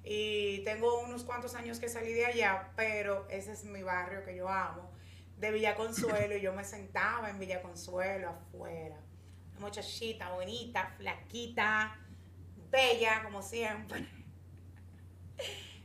y 0.04 0.62
tengo 0.62 1.00
unos 1.00 1.24
cuantos 1.24 1.56
años 1.56 1.80
que 1.80 1.88
salí 1.88 2.12
de 2.12 2.26
allá, 2.26 2.68
pero 2.76 3.26
ese 3.28 3.50
es 3.50 3.64
mi 3.64 3.82
barrio 3.82 4.24
que 4.24 4.36
yo 4.36 4.48
amo, 4.48 4.92
de 5.36 5.50
Villa 5.50 5.74
Consuelo, 5.74 6.36
y 6.36 6.40
yo 6.42 6.52
me 6.52 6.62
sentaba 6.62 7.28
en 7.28 7.40
Villa 7.40 7.60
Consuelo 7.60 8.28
afuera, 8.28 9.00
muchachita 9.60 10.30
bonita, 10.30 10.94
flaquita, 10.96 11.98
bella 12.70 13.22
como 13.22 13.42
siempre 13.42 14.18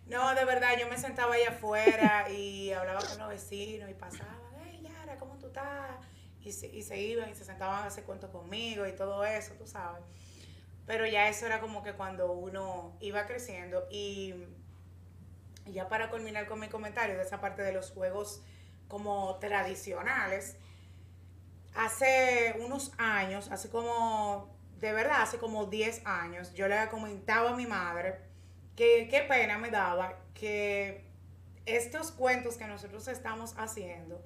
no, 0.07 0.35
de 0.35 0.45
verdad, 0.45 0.77
yo 0.79 0.87
me 0.87 0.97
sentaba 0.97 1.35
ahí 1.35 1.43
afuera 1.43 2.29
y 2.29 2.71
hablaba 2.71 2.99
con 2.99 3.17
los 3.19 3.29
vecinos 3.29 3.89
y 3.89 3.93
pasaba, 3.93 4.37
hey 4.57 4.81
Yara, 4.83 5.17
¿cómo 5.17 5.37
tú 5.37 5.47
estás? 5.47 5.95
Y 6.41 6.51
se, 6.51 6.67
y 6.67 6.81
se 6.83 6.99
iban 6.99 7.29
y 7.29 7.35
se 7.35 7.45
sentaban 7.45 7.83
a 7.83 7.87
hacer 7.87 8.03
cuentos 8.03 8.29
conmigo 8.29 8.85
y 8.85 8.91
todo 8.93 9.23
eso, 9.23 9.53
tú 9.53 9.65
sabes. 9.65 10.03
Pero 10.85 11.07
ya 11.07 11.29
eso 11.29 11.45
era 11.45 11.61
como 11.61 11.83
que 11.83 11.93
cuando 11.93 12.33
uno 12.33 12.97
iba 12.99 13.25
creciendo 13.25 13.87
y, 13.89 14.35
ya 15.65 15.87
para 15.87 16.09
culminar 16.09 16.45
con 16.45 16.59
mi 16.59 16.67
comentario 16.67 17.15
de 17.15 17.23
esa 17.23 17.39
parte 17.39 17.61
de 17.61 17.71
los 17.71 17.91
juegos 17.91 18.41
como 18.89 19.37
tradicionales, 19.39 20.57
hace 21.75 22.55
unos 22.59 22.91
años, 22.97 23.49
hace 23.51 23.69
como, 23.69 24.55
de 24.79 24.93
verdad, 24.93 25.21
hace 25.21 25.37
como 25.37 25.65
10 25.65 26.05
años, 26.05 26.53
yo 26.53 26.67
le 26.67 26.87
comentaba 26.89 27.51
a 27.51 27.55
mi 27.55 27.65
madre, 27.65 28.19
que 28.75 29.07
qué 29.09 29.21
pena 29.21 29.57
me 29.57 29.69
daba 29.69 30.17
que 30.33 31.05
estos 31.65 32.11
cuentos 32.11 32.57
que 32.57 32.67
nosotros 32.67 33.07
estamos 33.07 33.55
haciendo, 33.57 34.23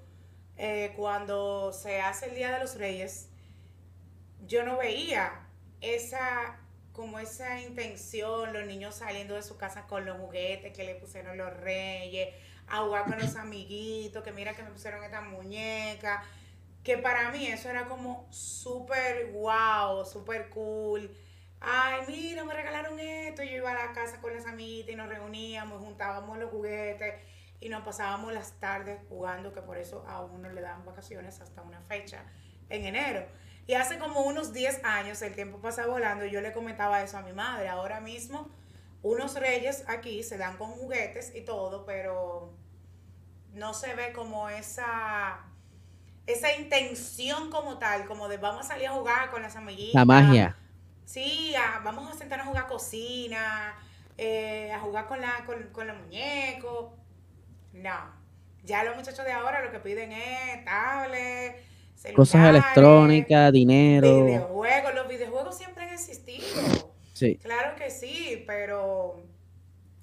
eh, 0.58 0.94
cuando 0.96 1.72
se 1.74 2.02
hace 2.02 2.28
el 2.28 2.36
Día 2.36 2.52
de 2.52 2.60
los 2.60 2.76
Reyes, 2.76 3.30
yo 4.46 4.64
no 4.64 4.78
veía 4.78 5.48
esa 5.82 6.58
como 6.98 7.20
esa 7.20 7.62
intención, 7.62 8.54
los 8.54 8.66
niños 8.66 8.96
saliendo 8.96 9.36
de 9.36 9.44
su 9.44 9.56
casa 9.56 9.86
con 9.86 10.04
los 10.04 10.18
juguetes 10.18 10.76
que 10.76 10.84
le 10.84 10.96
pusieron 10.96 11.38
los 11.38 11.56
reyes, 11.58 12.34
a 12.68 12.80
jugar 12.80 13.04
con 13.06 13.20
los 13.20 13.36
amiguitos, 13.38 14.24
que 14.24 14.32
mira 14.32 14.56
que 14.56 14.64
me 14.64 14.72
pusieron 14.72 15.04
esta 15.04 15.22
muñeca, 15.22 16.24
que 16.88 16.98
para 16.98 17.32
mí 17.32 17.46
eso 17.46 17.70
era 17.70 17.86
como 17.86 18.28
súper 18.32 19.32
wow, 19.34 20.06
súper 20.06 20.50
cool 20.50 21.12
ay, 21.60 22.02
mira, 22.08 22.44
me 22.44 22.54
regalaron 22.54 23.00
esto. 23.00 23.44
Yo 23.44 23.58
iba 23.58 23.72
a 23.72 23.88
la 23.88 23.94
casa 23.94 24.20
con 24.22 24.34
las 24.34 24.46
amiguitas 24.46 24.94
y 24.94 24.96
nos 24.96 25.10
reuníamos, 25.10 25.82
juntábamos 25.82 26.38
los 26.38 26.50
juguetes 26.50 27.16
y 27.60 27.70
nos 27.70 27.84
pasábamos 27.84 28.34
las 28.34 28.60
tardes 28.60 29.00
jugando, 29.10 29.54
que 29.54 29.62
por 29.62 29.78
eso 29.78 30.06
a 30.08 30.22
uno 30.22 30.50
le 30.50 30.62
dan 30.62 30.86
vacaciones 30.86 31.42
hasta 31.42 31.62
una 31.62 31.82
fecha 31.82 32.24
en 32.70 32.86
enero. 32.86 33.26
Y 33.66 33.74
hace 33.74 34.00
como 34.00 34.22
unos 34.22 34.54
10 34.54 34.84
años, 34.86 35.22
el 35.22 35.36
tiempo 35.36 35.60
pasa 35.60 35.86
volando, 35.88 36.26
yo 36.26 36.40
le 36.42 36.54
comentaba 36.54 37.02
eso 37.02 37.18
a 37.18 37.22
mi 37.22 37.34
madre. 37.34 37.68
Ahora 37.68 38.00
mismo, 38.00 38.50
unos 39.02 39.36
reyes 39.36 39.84
aquí 39.88 40.24
se 40.24 40.38
dan 40.38 40.58
con 40.58 40.72
juguetes 40.72 41.36
y 41.36 41.42
todo, 41.42 41.86
pero 41.86 42.54
no 43.52 43.74
se 43.74 43.94
ve 43.96 44.14
como 44.14 44.50
esa 44.50 45.47
esa 46.38 46.56
intención 46.56 47.50
como 47.50 47.78
tal, 47.78 48.06
como 48.06 48.28
de 48.28 48.38
vamos 48.38 48.66
a 48.66 48.68
salir 48.68 48.88
a 48.88 48.92
jugar 48.92 49.30
con 49.30 49.42
las 49.42 49.56
amiguitas. 49.56 49.96
La 49.96 50.06
magia 50.06 50.58
Sí, 51.06 51.54
vamos 51.86 52.12
a 52.12 52.18
sentarnos 52.18 52.48
a 52.48 52.50
jugar 52.50 52.68
cocina, 52.68 53.76
eh, 54.18 54.74
a 54.74 54.80
jugar 54.82 55.08
con, 55.08 55.22
la, 55.22 55.46
con, 55.46 55.64
con 55.72 55.88
los 55.88 55.98
muñecos. 55.98 56.92
No. 57.72 58.18
Ya 58.64 58.84
los 58.84 58.98
muchachos 58.98 59.24
de 59.24 59.32
ahora 59.32 59.64
lo 59.64 59.72
que 59.72 59.80
piden 59.80 60.12
es 60.12 60.66
tablet, 60.66 61.64
cosas 62.14 62.50
electrónicas, 62.50 63.54
dinero. 63.54 64.26
Videojuegos. 64.26 64.96
Los 64.96 65.08
videojuegos 65.08 65.58
siempre 65.58 65.86
han 65.86 65.94
existido. 65.94 66.94
Sí. 67.14 67.38
Claro 67.38 67.76
que 67.76 67.90
sí, 67.90 68.44
pero 68.46 69.24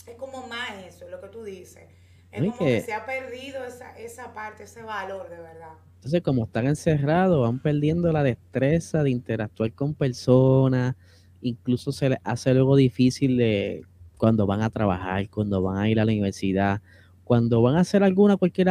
es 0.07 0.17
como 0.17 0.47
más 0.47 0.73
eso, 0.87 1.09
lo 1.09 1.21
que 1.21 1.29
tú 1.29 1.45
dices. 1.45 1.85
Es 2.33 2.41
como 2.41 2.59
que, 2.59 2.81
se 2.81 2.93
ha 2.93 3.07
perdido 3.07 3.65
esa, 3.65 3.97
esa 3.99 4.33
parte, 4.33 4.65
ese 4.65 4.83
valor 4.83 5.29
de 5.29 5.37
verdad. 5.37 5.75
Entonces, 6.05 6.21
como 6.21 6.45
están 6.45 6.67
encerrados, 6.67 7.41
van 7.41 7.61
perdiendo 7.61 8.13
la 8.13 8.23
destreza 8.23 9.03
de 9.03 9.09
interactuar 9.09 9.73
con 9.73 9.95
personas, 9.95 10.97
incluso 11.41 11.93
se 11.93 12.11
les 12.11 12.19
hace 12.25 12.51
algo 12.51 12.77
difícil 12.77 13.39
de 13.39 13.87
cuando 14.19 14.47
van 14.47 14.61
a 14.61 14.69
trabajar, 14.69 15.31
cuando 15.31 15.63
van 15.63 15.79
a 15.79 15.89
ir 15.89 15.99
a 15.99 16.05
la 16.05 16.13
universidad, 16.13 16.83
cuando 17.25 17.63
van 17.63 17.77
a 17.77 17.81
hacer 17.81 18.03
alguna 18.03 18.37
cualquier 18.37 18.69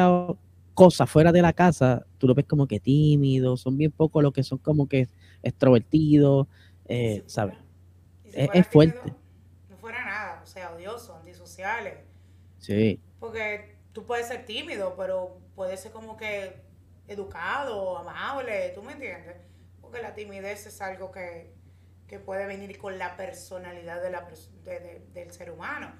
cosa 0.75 1.07
fuera 1.07 1.31
de 1.31 1.41
la 1.41 1.53
casa, 1.53 2.05
tú 2.19 2.27
lo 2.27 2.35
ves 2.35 2.45
como 2.45 2.67
que 2.67 2.79
tímidos, 2.79 3.61
son 3.61 3.79
bien 3.79 3.89
pocos 3.89 4.21
los 4.21 4.31
que 4.31 4.43
son 4.43 4.59
como 4.59 4.87
que 4.87 5.07
extrovertidos, 5.41 6.45
eh, 6.85 7.23
¿sabes? 7.25 7.57
Es, 8.25 8.67
fuerte. 8.67 9.11
No 9.71 9.77
fuera 9.77 10.05
nada, 10.05 10.41
o 10.43 10.45
sea, 10.45 10.71
odiosos, 10.71 11.15
antisociales. 11.15 11.95
Sí. 12.59 12.99
Porque 13.19 13.75
tú 13.91 14.03
puedes 14.03 14.27
ser 14.27 14.45
tímido, 14.45 14.93
pero 14.95 15.39
puede 15.55 15.77
ser 15.77 15.91
como 15.91 16.15
que 16.15 16.71
educado, 17.13 17.97
amable, 17.97 18.71
¿tú 18.75 18.83
me 18.83 18.93
entiendes? 18.93 19.35
Porque 19.81 20.01
la 20.01 20.13
timidez 20.13 20.65
es 20.65 20.81
algo 20.81 21.11
que, 21.11 21.51
puede 22.25 22.45
venir 22.45 22.77
con 22.77 22.99
la 22.99 23.17
personalidad 23.17 23.99
de 23.99 24.11
la, 24.11 24.27
del 25.13 25.31
ser 25.31 25.49
humano. 25.49 25.91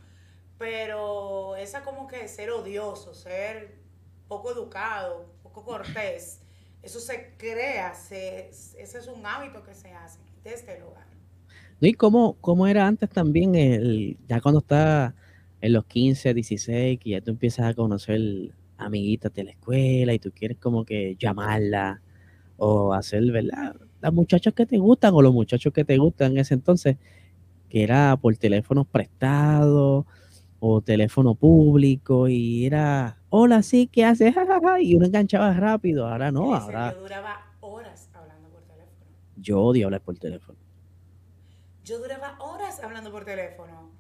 Pero 0.60 1.56
esa 1.56 1.82
como 1.82 2.08
que 2.08 2.28
ser 2.28 2.52
odioso, 2.52 3.16
ser 3.16 3.80
poco 4.28 4.52
educado, 4.52 5.34
poco 5.42 5.66
cortés, 5.66 6.42
eso 6.84 7.00
se 7.00 7.36
crea, 7.36 7.96
se, 7.96 8.50
ese 8.50 8.98
es 9.00 9.08
un 9.08 9.26
hábito 9.26 9.64
que 9.64 9.74
se 9.74 9.92
hace 9.92 10.20
desde 10.44 10.78
el 10.78 10.84
hogar. 10.84 11.08
¿Y 11.80 11.94
cómo, 11.94 12.38
cómo 12.40 12.68
era 12.68 12.86
antes 12.86 13.10
también, 13.10 13.56
el, 13.56 14.18
ya 14.28 14.40
cuando 14.40 14.60
está 14.60 15.16
en 15.62 15.74
los 15.74 15.86
15, 15.86 16.34
16, 16.34 17.00
que 17.00 17.10
ya 17.10 17.22
tú 17.22 17.32
empiezas 17.32 17.66
a 17.66 17.74
conocer 17.74 18.54
amiguitas 18.86 19.34
de 19.34 19.44
la 19.44 19.52
escuela 19.52 20.14
y 20.14 20.20
tú 20.20 20.32
quieres 20.32 20.58
como 20.58 20.86
que 20.86 21.16
llamarla 21.18 22.02
o 22.58 22.94
hacer, 22.94 23.24
¿verdad? 23.32 23.76
Las 24.02 24.14
muchachas 24.14 24.54
que 24.54 24.66
te 24.66 24.78
gustan 24.78 25.14
o 25.14 25.22
los 25.22 25.34
muchachos 25.34 25.74
que 25.74 25.86
te 25.86 25.98
gustan 25.98 26.34
en 26.34 26.40
ese 26.40 26.54
entonces, 26.54 26.98
que 27.70 27.84
era 27.84 28.18
por 28.18 28.36
teléfonos 28.38 28.88
prestados 28.88 30.06
o 30.60 30.82
teléfono 30.82 31.36
público 31.36 32.28
y 32.28 32.66
era, 32.66 33.18
hola, 33.30 33.64
sí, 33.64 33.88
¿qué 33.92 34.06
haces? 34.06 34.34
y 34.82 34.96
uno 34.96 35.06
enganchaba 35.06 35.54
rápido, 35.54 36.08
ahora 36.08 36.32
no, 36.32 36.56
ahora... 36.56 36.94
Yo 36.94 37.02
duraba 37.02 37.52
horas 37.60 38.10
hablando 38.14 38.50
por 38.50 38.62
teléfono. 38.64 39.06
Yo 39.38 39.62
odio 39.62 39.88
hablar 39.88 40.02
por 40.02 40.18
teléfono. 40.18 40.58
Yo 41.84 42.00
duraba 42.00 42.38
horas 42.40 42.82
hablando 42.82 43.12
por 43.12 43.26
teléfono. 43.26 43.92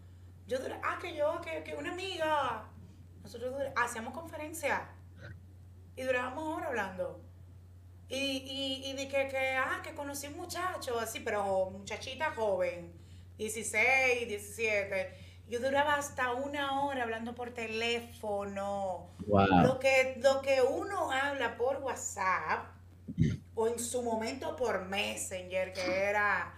Yo 0.48 0.60
duraba, 0.60 0.82
ah, 0.86 1.00
que 1.02 1.16
yo, 1.18 1.42
que, 1.42 1.64
que 1.64 1.76
una 1.76 1.92
amiga. 1.92 2.66
Nosotros 3.24 3.54
hacíamos 3.76 4.14
conferencia 4.14 4.90
y 5.96 6.04
durábamos 6.04 6.58
horas 6.58 6.70
hablando. 6.70 7.22
Y, 8.10 8.16
y, 8.16 8.90
y 8.92 8.94
de 8.94 9.08
que, 9.08 9.28
que, 9.28 9.56
ah, 9.56 9.82
que 9.84 9.96
conocí 9.96 10.28
un 10.28 10.38
muchacho, 10.38 11.00
así, 11.00 11.22
pero 11.22 11.70
muchachita 11.72 12.32
joven, 12.32 12.94
16, 13.38 14.28
17. 14.28 15.24
Yo 15.50 15.60
duraba 15.60 15.96
hasta 15.96 16.34
una 16.34 16.84
hora 16.84 17.04
hablando 17.04 17.34
por 17.34 17.54
teléfono. 17.54 19.10
Lo, 19.28 19.80
que, 19.80 20.20
lo 20.22 20.42
que 20.42 20.62
uno 20.62 21.12
habla 21.12 21.58
por 21.58 21.78
WhatsApp 21.78 22.68
o 23.56 23.68
en 23.68 23.80
su 23.80 24.02
momento 24.04 24.56
por 24.56 24.86
Messenger, 24.86 25.74
que 25.74 26.04
era 26.04 26.54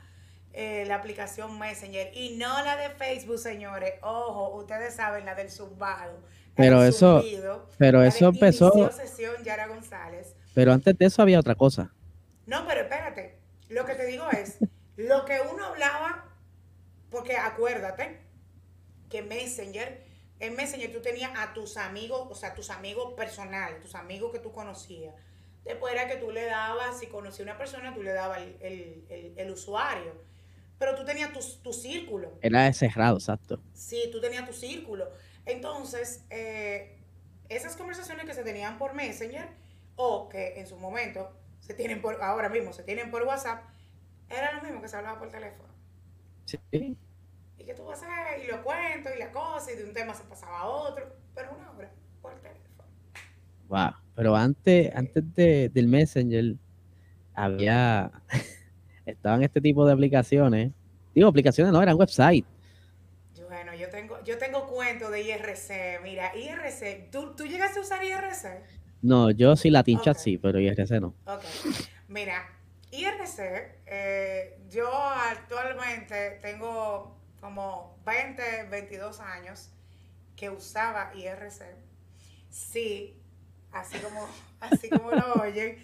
eh, 0.54 0.86
la 0.88 0.96
aplicación 0.96 1.58
Messenger 1.58 2.16
y 2.16 2.38
no 2.38 2.64
la 2.64 2.78
de 2.78 2.90
Facebook, 2.92 3.40
señores. 3.40 3.96
Ojo, 4.02 4.56
ustedes 4.56 4.96
saben 4.96 5.26
la 5.26 5.36
del 5.36 5.50
zumbado. 5.50 6.22
Pero 6.56 6.84
eso, 6.84 7.24
pero 7.78 8.04
eso 8.04 8.30
empezó. 8.30 8.92
Sesión 8.92 9.44
Yara 9.44 9.68
González. 9.68 10.36
Pero 10.54 10.72
antes 10.72 10.98
de 10.98 11.06
eso 11.06 11.22
había 11.22 11.40
otra 11.40 11.56
cosa. 11.56 11.94
No, 12.46 12.66
pero 12.66 12.82
espérate. 12.82 13.40
Lo 13.70 13.86
que 13.86 13.96
te 13.96 14.06
digo 14.06 14.26
es, 14.32 14.58
lo 14.96 15.26
que 15.26 15.40
uno 15.52 15.66
hablaba, 15.66 16.26
porque 17.10 17.36
acuérdate 17.36 18.22
que 19.10 19.22
Messenger, 19.22 20.04
en 20.40 20.56
Messenger 20.56 20.92
tú 20.92 21.02
tenías 21.02 21.32
a 21.36 21.54
tus 21.54 21.78
amigos, 21.78 22.28
o 22.30 22.36
sea, 22.36 22.54
tus 22.54 22.70
amigos 22.70 23.14
personales, 23.14 23.82
tus 23.82 23.96
amigos 23.96 24.32
que 24.32 24.40
tú 24.40 24.52
conocías. 24.52 25.14
Después 25.66 25.94
era 25.94 26.08
que 26.08 26.18
tú 26.18 26.32
le 26.32 26.46
dabas, 26.46 27.00
si 27.00 27.08
conocía 27.08 27.44
una 27.44 27.58
persona, 27.58 27.94
tú 27.94 28.04
le 28.04 28.14
dabas 28.14 28.40
el 28.62 29.52
usuario 29.52 30.14
pero 30.78 30.96
tú 30.96 31.06
tenías 31.06 31.32
tu, 31.32 31.74
círculo. 31.74 32.38
Era 32.42 32.72
cerrado, 32.74 33.18
exacto. 33.18 33.62
Sí, 33.74 34.10
tú 34.12 34.20
tenías 34.20 34.46
tu 34.46 34.54
círculo. 34.54 35.10
Entonces, 35.46 36.26
eh, 36.30 36.98
esas 37.50 37.76
conversaciones 37.76 38.26
que 38.26 38.34
se 38.34 38.44
tenían 38.44 38.78
por 38.78 38.94
Messenger 38.94 39.48
o 39.96 40.30
que 40.30 40.60
en 40.60 40.68
su 40.68 40.78
momento 40.78 41.32
se 41.60 41.74
tienen 41.74 42.02
por, 42.02 42.22
ahora 42.22 42.50
mismo 42.50 42.74
se 42.74 42.84
tienen 42.84 43.12
por 43.12 43.24
WhatsApp, 43.24 43.64
era 44.30 44.54
lo 44.54 44.62
mismo 44.64 44.82
que 44.82 44.88
se 44.88 44.98
hablaba 44.98 45.20
por 45.20 45.30
teléfono. 45.30 45.70
Sí. 46.46 46.60
Y 47.58 47.64
que 47.64 47.74
tú 47.74 47.86
vas 47.86 48.04
a 48.04 48.08
ver, 48.08 48.44
y 48.44 48.48
lo 48.48 48.64
cuento, 48.64 49.10
y 49.16 49.20
la 49.20 49.32
cosa, 49.32 49.72
y 49.72 49.76
de 49.76 49.86
un 49.86 49.94
tema 49.94 50.14
se 50.14 50.24
pasaba 50.24 50.60
a 50.60 50.66
otro, 50.66 51.16
pero 51.34 51.52
una 51.56 51.72
hora 51.72 51.92
por 52.22 52.36
teléfono. 52.36 52.84
Wow, 53.68 53.94
pero 54.16 54.36
antes, 54.36 54.94
antes 54.96 55.34
de, 55.36 55.70
del 55.70 55.88
Messenger 55.88 56.56
había 57.34 58.12
estaban 59.06 59.44
este 59.44 59.62
tipo 59.62 59.86
de 59.86 59.94
aplicaciones. 59.94 60.72
Digo, 61.14 61.30
aplicaciones 61.30 61.72
no, 61.72 61.82
eran 61.82 61.98
websites. 61.98 62.46
Yo 63.86 63.92
tengo, 63.92 64.24
yo 64.24 64.38
tengo 64.40 64.66
cuento 64.66 65.12
de 65.12 65.22
IRC. 65.22 66.02
Mira, 66.02 66.36
IRC, 66.36 67.12
¿tú, 67.12 67.36
¿tú 67.36 67.46
llegaste 67.46 67.78
a 67.78 67.82
usar 67.84 68.04
IRC? 68.04 68.64
No, 69.04 69.30
yo 69.30 69.56
sí 69.56 69.70
Latin 69.70 70.02
Chat 70.02 70.18
sí, 70.18 70.40
pero 70.40 70.60
IRC 70.60 70.90
no. 71.00 71.14
Ok. 71.26 71.44
Mira, 72.08 72.50
IRC, 72.90 73.38
eh, 73.86 74.58
yo 74.70 74.90
actualmente 74.92 76.40
tengo 76.42 77.16
como 77.40 78.00
20, 78.06 78.64
22 78.72 79.20
años 79.20 79.70
que 80.36 80.50
usaba 80.50 81.12
IRC. 81.14 81.76
Sí, 82.50 83.22
así 83.72 84.00
como, 84.00 84.28
así 84.62 84.90
como 84.90 85.12
lo 85.12 85.34
oyen 85.34 85.78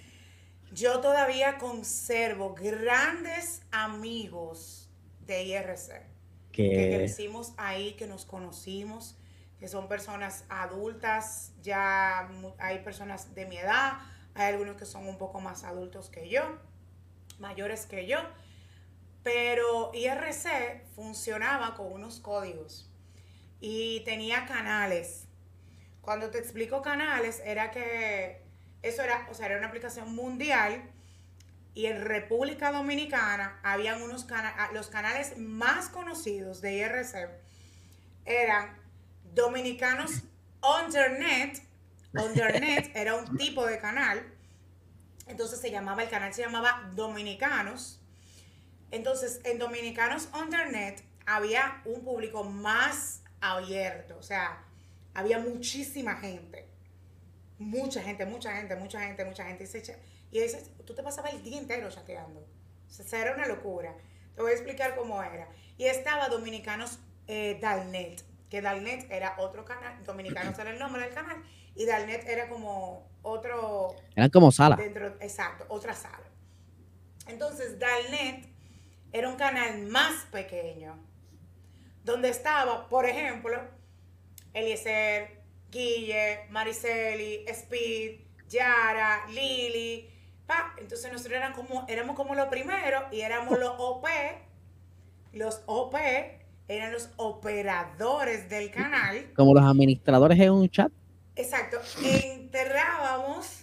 yo 0.73 1.01
todavía 1.01 1.57
conservo 1.57 2.55
grandes 2.55 3.61
amigos 3.71 4.89
de 5.19 5.43
IRC 5.43 6.10
que 6.51 6.93
crecimos 6.95 7.53
ahí, 7.57 7.93
que 7.93 8.07
nos 8.07 8.25
conocimos, 8.25 9.17
que 9.59 9.67
son 9.67 9.87
personas 9.87 10.45
adultas, 10.49 11.53
ya 11.61 12.29
hay 12.57 12.79
personas 12.79 13.33
de 13.35 13.45
mi 13.45 13.57
edad, 13.57 13.99
hay 14.33 14.53
algunos 14.53 14.75
que 14.75 14.85
son 14.85 15.07
un 15.07 15.17
poco 15.17 15.39
más 15.39 15.63
adultos 15.63 16.09
que 16.09 16.29
yo, 16.29 16.57
mayores 17.39 17.85
que 17.85 18.07
yo, 18.07 18.19
pero 19.23 19.91
IRC 19.93 20.85
funcionaba 20.95 21.75
con 21.75 21.91
unos 21.91 22.19
códigos 22.19 22.89
y 23.59 24.01
tenía 24.01 24.45
canales. 24.45 25.27
Cuando 26.01 26.31
te 26.31 26.39
explico 26.39 26.81
canales, 26.81 27.41
era 27.45 27.69
que 27.69 28.41
eso 28.81 29.03
era, 29.03 29.27
o 29.29 29.35
sea, 29.35 29.45
era 29.45 29.57
una 29.57 29.67
aplicación 29.67 30.15
mundial 30.15 30.89
y 31.73 31.85
en 31.85 32.03
República 32.03 32.71
Dominicana 32.71 33.59
habían 33.63 34.01
unos 34.01 34.25
canales, 34.25 34.55
ah, 34.59 34.69
los 34.73 34.87
canales 34.87 35.37
más 35.37 35.89
conocidos 35.89 36.61
de 36.61 36.73
IRC 36.73 37.29
eran 38.25 38.77
Dominicanos 39.33 40.23
Undernet. 40.61 41.61
Undernet 42.13 42.91
era 42.95 43.15
un 43.15 43.37
tipo 43.37 43.65
de 43.65 43.79
canal. 43.79 44.21
Entonces 45.27 45.61
se 45.61 45.71
llamaba, 45.71 46.03
el 46.03 46.09
canal 46.09 46.33
se 46.33 46.41
llamaba 46.41 46.89
Dominicanos. 46.93 48.01
Entonces, 48.91 49.39
en 49.45 49.57
Dominicanos 49.57 50.27
Undernet 50.33 51.01
había 51.25 51.81
un 51.85 52.03
público 52.03 52.43
más 52.43 53.23
abierto, 53.39 54.17
o 54.17 54.23
sea, 54.23 54.65
había 55.13 55.39
muchísima 55.39 56.15
gente 56.17 56.71
mucha 57.61 58.01
gente, 58.01 58.25
mucha 58.25 58.55
gente, 58.55 58.75
mucha 58.75 58.99
gente, 59.01 59.23
mucha 59.23 59.45
gente. 59.45 59.63
Y, 59.63 59.67
y 60.31 60.83
tú 60.85 60.93
te 60.93 61.03
pasabas 61.03 61.33
el 61.33 61.43
día 61.43 61.59
entero 61.59 61.89
chateando. 61.89 62.41
O 62.41 62.93
sea, 63.03 63.21
era 63.21 63.35
una 63.35 63.47
locura. 63.47 63.95
Te 64.35 64.41
voy 64.41 64.51
a 64.51 64.53
explicar 64.53 64.95
cómo 64.95 65.21
era. 65.21 65.47
Y 65.77 65.85
estaba 65.85 66.29
Dominicanos 66.29 66.99
eh, 67.27 67.57
Dalnet, 67.61 68.23
que 68.49 68.61
Dalnet 68.61 69.09
era 69.11 69.35
otro 69.37 69.65
canal, 69.65 70.03
Dominicanos 70.05 70.57
era 70.59 70.71
el 70.71 70.79
nombre 70.79 71.03
del 71.03 71.13
canal, 71.13 71.41
y 71.75 71.85
Dalnet 71.85 72.27
era 72.27 72.49
como 72.49 73.09
otro... 73.21 73.95
Eran 74.15 74.29
como 74.29 74.51
sala. 74.51 74.77
exacto, 75.19 75.65
otra 75.69 75.93
sala. 75.93 76.29
Entonces, 77.27 77.79
Dalnet 77.79 78.47
era 79.13 79.29
un 79.29 79.35
canal 79.35 79.81
más 79.87 80.25
pequeño, 80.31 80.97
donde 82.03 82.29
estaba, 82.29 82.89
por 82.89 83.05
ejemplo, 83.05 83.61
Eliezer, 84.53 85.41
Guille, 85.69 86.47
Mariceli, 86.49 87.45
Speed, 87.47 88.19
Yara, 88.49 89.25
Lili. 89.29 90.10
Pa. 90.51 90.75
Entonces 90.77 91.11
nosotros 91.11 91.37
eran 91.37 91.53
como, 91.53 91.85
éramos 91.87 92.15
como 92.15 92.35
los 92.35 92.47
primeros 92.49 93.03
y 93.11 93.21
éramos 93.21 93.57
los 93.57 93.73
OP. 93.77 94.05
Los 95.31 95.61
OP 95.65 95.95
eran 96.67 96.91
los 96.91 97.09
operadores 97.15 98.49
del 98.49 98.69
canal. 98.69 99.31
Como 99.33 99.53
los 99.53 99.63
administradores 99.63 100.37
en 100.39 100.51
un 100.51 100.69
chat. 100.69 100.91
Exacto. 101.35 101.77
Enterrábamos 102.03 103.61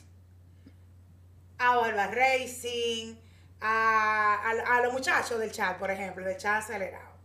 a 1.59 1.77
Barba 1.77 2.07
Racing, 2.07 3.17
a, 3.61 4.51
a, 4.51 4.83
los 4.83 4.93
muchachos 4.93 5.39
del 5.39 5.53
chat, 5.53 5.77
por 5.77 5.91
ejemplo, 5.91 6.25
del 6.25 6.39
chat 6.39 6.63
acelerado. 6.63 7.19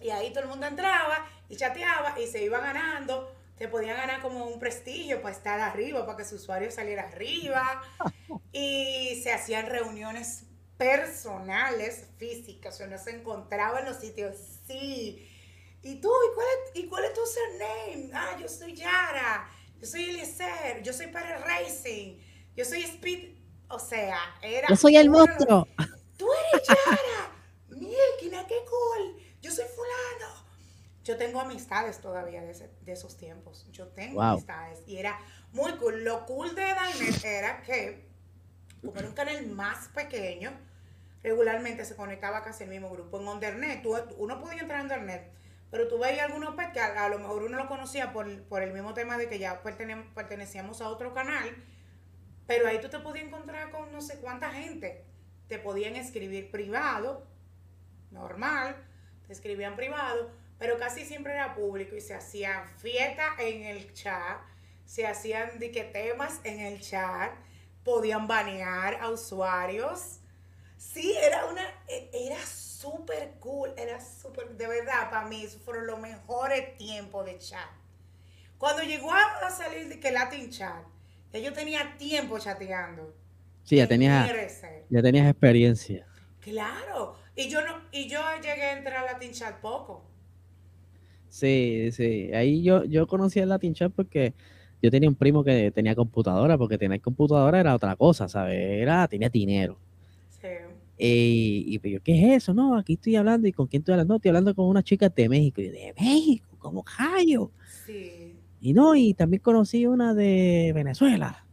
Y 0.00 0.10
ahí 0.10 0.30
todo 0.30 0.44
el 0.44 0.48
mundo 0.48 0.66
entraba 0.66 1.26
y 1.48 1.56
chateaba 1.56 2.18
y 2.20 2.26
se 2.26 2.42
iba 2.42 2.58
ganando 2.58 3.37
te 3.58 3.68
podían 3.68 3.96
ganar 3.96 4.22
como 4.22 4.46
un 4.46 4.58
prestigio 4.58 5.20
para 5.20 5.34
estar 5.34 5.60
arriba, 5.60 6.06
para 6.06 6.18
que 6.18 6.24
su 6.24 6.36
usuario 6.36 6.70
saliera 6.70 7.04
arriba. 7.04 7.82
Y 8.50 9.20
se 9.22 9.30
hacían 9.30 9.66
reuniones 9.66 10.44
personales, 10.78 12.06
físicas, 12.16 12.74
o 12.74 12.78
sea, 12.78 12.86
no 12.86 12.96
se 12.96 13.10
encontraba 13.10 13.80
en 13.80 13.84
los 13.84 13.98
sitios, 13.98 14.36
sí. 14.66 15.28
¿Y 15.82 16.00
tú? 16.00 16.08
¿Y 16.08 16.34
cuál 16.34 16.46
es, 16.46 16.80
y 16.80 16.88
cuál 16.88 17.04
es 17.04 17.12
tu 17.12 17.20
surname? 17.26 18.10
Ah, 18.14 18.36
yo 18.40 18.48
soy 18.48 18.74
Yara, 18.74 19.50
yo 19.78 19.86
soy 19.86 20.04
Eliezer, 20.04 20.82
yo 20.82 20.92
soy 20.94 21.08
para 21.08 21.38
Racing, 21.38 22.16
yo 22.56 22.64
soy 22.64 22.82
Speed. 22.84 23.36
O 23.68 23.78
sea, 23.78 24.18
era. 24.40 24.66
Yo 24.68 24.76
soy 24.76 24.96
el 24.96 25.10
monstruo. 25.10 25.68
Tú 26.16 26.26
eres 26.54 26.66
Yara. 26.66 27.32
Milkina, 27.68 28.46
qué 28.46 28.56
cool. 28.64 29.22
Yo 29.42 29.50
soy 29.50 29.66
Fulano 29.66 30.48
yo 31.08 31.16
tengo 31.16 31.40
amistades 31.40 32.02
todavía 32.02 32.42
de, 32.42 32.52
esos 32.92 33.16
tiempos. 33.16 33.66
Yo 33.72 33.88
tengo 33.88 34.20
amistades. 34.20 34.82
Y 34.86 34.98
era 34.98 35.18
muy 35.52 35.72
cool. 35.78 36.04
Lo 36.04 36.26
cool 36.26 36.54
de 36.54 36.62
Dainet 36.62 37.24
era 37.24 37.62
que 37.62 38.06
como 38.82 38.98
era 38.98 39.08
un 39.08 39.14
canal 39.14 39.46
más 39.46 39.88
pequeño, 39.88 40.52
regularmente 41.22 41.86
se 41.86 41.96
conectaba 41.96 42.44
casi 42.44 42.64
el 42.64 42.70
mismo 42.70 42.90
grupo. 42.90 43.18
En 43.18 43.26
Undernet, 43.26 43.84
uno 44.18 44.38
podía 44.38 44.60
entrar 44.60 44.80
en 44.80 44.84
Undernet, 44.84 45.32
pero 45.70 45.88
tú 45.88 45.98
veías 45.98 46.26
algunos 46.26 46.54
que 46.72 46.78
a, 46.78 47.08
lo 47.08 47.18
mejor 47.18 47.42
uno 47.42 47.56
lo 47.56 47.68
conocía 47.68 48.12
por, 48.12 48.28
el 48.28 48.72
mismo 48.74 48.92
tema 48.92 49.16
de 49.16 49.30
que 49.30 49.38
ya 49.38 49.62
pertenecíamos 49.62 50.82
a 50.82 50.90
otro 50.90 51.14
canal, 51.14 51.56
pero 52.46 52.68
ahí 52.68 52.80
tú 52.80 52.90
te 52.90 52.98
podías 52.98 53.26
encontrar 53.26 53.70
con 53.70 53.90
no 53.92 54.02
sé 54.02 54.18
cuánta 54.18 54.50
gente. 54.50 55.06
Te 55.48 55.58
podían 55.58 55.96
escribir 55.96 56.50
privado, 56.50 57.26
normal, 58.10 58.76
te 59.26 59.32
escribían 59.32 59.74
privado, 59.74 60.30
pero 60.58 60.78
casi 60.78 61.04
siempre 61.04 61.34
era 61.34 61.54
público 61.54 61.94
y 61.94 62.00
se 62.00 62.14
hacían 62.14 62.66
fiestas 62.78 63.38
en 63.38 63.62
el 63.62 63.92
chat, 63.94 64.40
se 64.84 65.06
hacían 65.06 65.58
temas 65.92 66.40
en 66.44 66.60
el 66.60 66.80
chat, 66.80 67.32
podían 67.84 68.26
banear 68.26 68.98
a 69.00 69.10
usuarios. 69.10 70.20
Sí, 70.76 71.14
era 71.16 71.46
una, 71.46 71.62
e, 71.86 72.10
era 72.12 72.38
súper 72.44 73.34
cool, 73.40 73.72
era 73.76 74.00
súper, 74.00 74.50
de 74.56 74.66
verdad, 74.66 75.10
para 75.10 75.26
mí, 75.26 75.44
esos 75.44 75.60
fueron 75.62 75.86
los 75.86 75.98
mejores 75.98 76.76
tiempos 76.76 77.26
de 77.26 77.38
chat. 77.38 77.68
Cuando 78.58 78.82
llegó 78.82 79.12
a 79.12 79.50
salir 79.50 79.88
de 79.88 80.00
que 80.00 80.10
Latin 80.10 80.50
Chat, 80.50 80.84
ya 81.32 81.38
yo 81.38 81.52
tenía 81.52 81.96
tiempo 81.96 82.38
chateando. 82.38 83.14
Sí, 83.62 83.76
ya 83.76 83.86
tenías, 83.86 84.28
ya 84.88 85.02
tenías 85.02 85.28
experiencia. 85.28 86.06
Claro, 86.40 87.16
y 87.36 87.48
yo 87.48 87.60
no, 87.62 87.84
y 87.92 88.08
yo 88.08 88.20
llegué 88.36 88.64
a 88.64 88.72
entrar 88.72 88.96
a 88.96 89.12
Latin 89.12 89.32
Chat 89.32 89.60
poco. 89.60 90.07
Sí, 91.28 91.90
sí. 91.92 92.30
Ahí 92.32 92.62
yo, 92.62 92.84
yo 92.84 93.06
conocí 93.06 93.38
el 93.40 93.48
Latin 93.48 93.74
Chat 93.74 93.92
porque 93.94 94.34
yo 94.82 94.90
tenía 94.90 95.08
un 95.08 95.14
primo 95.14 95.44
que 95.44 95.70
tenía 95.70 95.94
computadora, 95.94 96.56
porque 96.56 96.78
tener 96.78 97.00
computadora 97.00 97.60
era 97.60 97.74
otra 97.74 97.96
cosa, 97.96 98.28
¿sabes? 98.28 98.56
Era, 98.58 99.06
tenía 99.08 99.28
dinero. 99.28 99.78
Sí. 100.30 100.48
Y, 100.98 101.64
y 101.74 101.78
pues 101.78 101.92
yo, 101.94 102.02
¿qué 102.02 102.34
es 102.34 102.42
eso? 102.42 102.54
No, 102.54 102.76
aquí 102.76 102.94
estoy 102.94 103.16
hablando, 103.16 103.48
¿y 103.48 103.52
con 103.52 103.66
quién 103.66 103.80
estoy 103.82 103.94
hablando? 103.94 104.16
estoy 104.16 104.30
hablando 104.30 104.54
con 104.54 104.66
una 104.66 104.82
chica 104.82 105.08
de 105.08 105.28
México. 105.28 105.60
Y 105.60 105.68
de 105.68 105.94
México, 105.98 106.48
como 106.58 106.82
callo. 106.84 107.50
Sí. 107.86 108.36
Y 108.60 108.72
no, 108.72 108.94
y 108.94 109.14
también 109.14 109.42
conocí 109.42 109.86
una 109.86 110.14
de 110.14 110.72
Venezuela. 110.74 111.44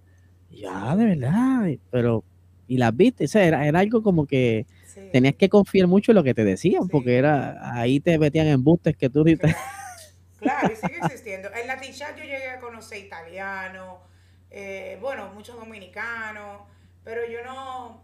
Y 0.50 0.62
ya, 0.62 0.92
ah, 0.92 0.96
de 0.96 1.06
verdad, 1.06 1.68
pero, 1.92 2.24
y 2.68 2.78
las 2.78 2.96
viste, 2.96 3.26
o 3.26 3.28
sea, 3.28 3.46
era, 3.46 3.68
era 3.68 3.80
algo 3.80 4.02
como 4.02 4.26
que 4.26 4.66
tenías 5.12 5.36
que 5.36 5.50
confiar 5.50 5.88
mucho 5.88 6.12
en 6.12 6.16
lo 6.16 6.24
que 6.24 6.34
te 6.34 6.44
decían, 6.44 6.88
porque 6.88 7.18
era, 7.18 7.58
ahí 7.78 8.00
te 8.00 8.18
metían 8.18 8.48
embustes 8.48 8.96
que 8.96 9.10
tú 9.10 9.24
Claro. 9.24 9.58
claro, 10.40 10.74
y 10.74 10.76
sigue 10.76 11.00
existiendo. 11.04 11.50
En 11.54 11.68
Latin 11.68 11.94
Chat 11.94 12.18
yo 12.18 12.24
llegué 12.24 12.50
a 12.50 12.60
conocer 12.60 13.00
italiano, 13.00 14.02
eh, 14.50 14.98
bueno, 15.02 15.32
muchos 15.34 15.58
dominicanos, 15.58 16.62
pero 17.04 17.22
yo 17.30 17.44
no, 17.44 18.04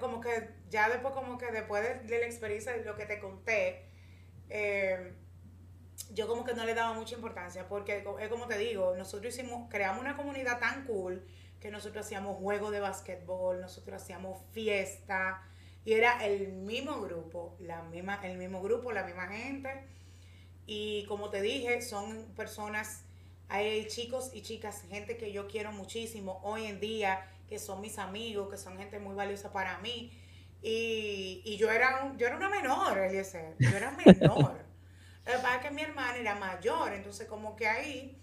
como 0.00 0.20
que 0.20 0.50
ya 0.70 0.88
después, 0.88 1.14
como 1.14 1.38
que 1.38 1.50
después 1.50 1.82
de, 2.06 2.18
la 2.18 2.26
experiencia 2.26 2.72
de 2.72 2.84
lo 2.84 2.96
que 2.96 3.06
te 3.06 3.18
conté, 3.18 3.88
eh, 4.48 5.14
yo 6.12 6.26
como 6.28 6.44
que 6.44 6.54
no 6.54 6.64
le 6.64 6.74
daba 6.74 6.94
mucha 6.94 7.14
importancia, 7.14 7.68
porque 7.68 8.04
es 8.20 8.28
como 8.28 8.46
te 8.46 8.58
digo, 8.58 8.94
nosotros 8.96 9.34
hicimos, 9.34 9.68
creamos 9.70 10.00
una 10.00 10.16
comunidad 10.16 10.58
tan 10.58 10.84
cool 10.84 11.26
que 11.60 11.70
nosotros 11.70 12.04
hacíamos 12.04 12.38
juegos 12.38 12.72
de 12.72 12.80
basquetbol, 12.80 13.60
nosotros 13.60 14.02
hacíamos 14.02 14.42
fiesta, 14.50 15.42
y 15.84 15.94
era 15.94 16.24
el 16.24 16.52
mismo 16.52 17.00
grupo, 17.00 17.56
la 17.58 17.82
misma, 17.82 18.20
el 18.22 18.38
mismo 18.38 18.62
grupo, 18.62 18.92
la 18.92 19.04
misma 19.04 19.26
gente. 19.28 19.86
Y 20.66 21.04
como 21.06 21.30
te 21.30 21.42
dije, 21.42 21.82
son 21.82 22.32
personas, 22.36 23.04
hay 23.48 23.86
chicos 23.88 24.30
y 24.32 24.42
chicas, 24.42 24.84
gente 24.88 25.16
que 25.16 25.32
yo 25.32 25.48
quiero 25.48 25.72
muchísimo 25.72 26.40
hoy 26.44 26.66
en 26.66 26.78
día, 26.78 27.28
que 27.48 27.58
son 27.58 27.80
mis 27.80 27.98
amigos, 27.98 28.48
que 28.48 28.56
son 28.56 28.78
gente 28.78 28.98
muy 28.98 29.14
valiosa 29.14 29.52
para 29.52 29.78
mí. 29.78 30.12
Y, 30.62 31.42
y 31.44 31.56
yo, 31.56 31.70
era 31.70 32.14
yo 32.16 32.26
era 32.28 32.36
una 32.36 32.48
menor, 32.48 32.98
Eliezer, 32.98 33.56
yo 33.58 33.76
era 33.76 33.90
menor. 33.90 34.62
Lo 35.26 35.32
que 35.32 35.38
pasa 35.38 35.56
es 35.56 35.62
que 35.62 35.70
mi 35.70 35.82
hermana 35.82 36.16
era 36.16 36.34
mayor, 36.36 36.92
entonces 36.92 37.28
como 37.28 37.54
que 37.56 37.66
ahí 37.66 38.20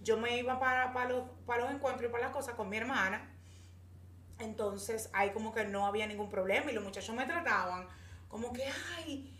yo 0.00 0.18
me 0.18 0.38
iba 0.38 0.58
para, 0.58 0.92
para, 0.92 1.08
los, 1.10 1.24
para 1.46 1.64
los 1.64 1.74
encuentros 1.74 2.08
y 2.08 2.12
para 2.12 2.24
las 2.24 2.32
cosas 2.32 2.54
con 2.54 2.68
mi 2.68 2.76
hermana. 2.78 3.33
Entonces 4.38 5.10
ahí 5.12 5.30
como 5.30 5.52
que 5.52 5.64
no 5.64 5.86
había 5.86 6.06
ningún 6.06 6.28
problema 6.28 6.70
y 6.70 6.74
los 6.74 6.84
muchachos 6.84 7.14
me 7.14 7.24
trataban 7.26 7.86
como 8.28 8.52
que, 8.52 8.64
ay, 8.98 9.32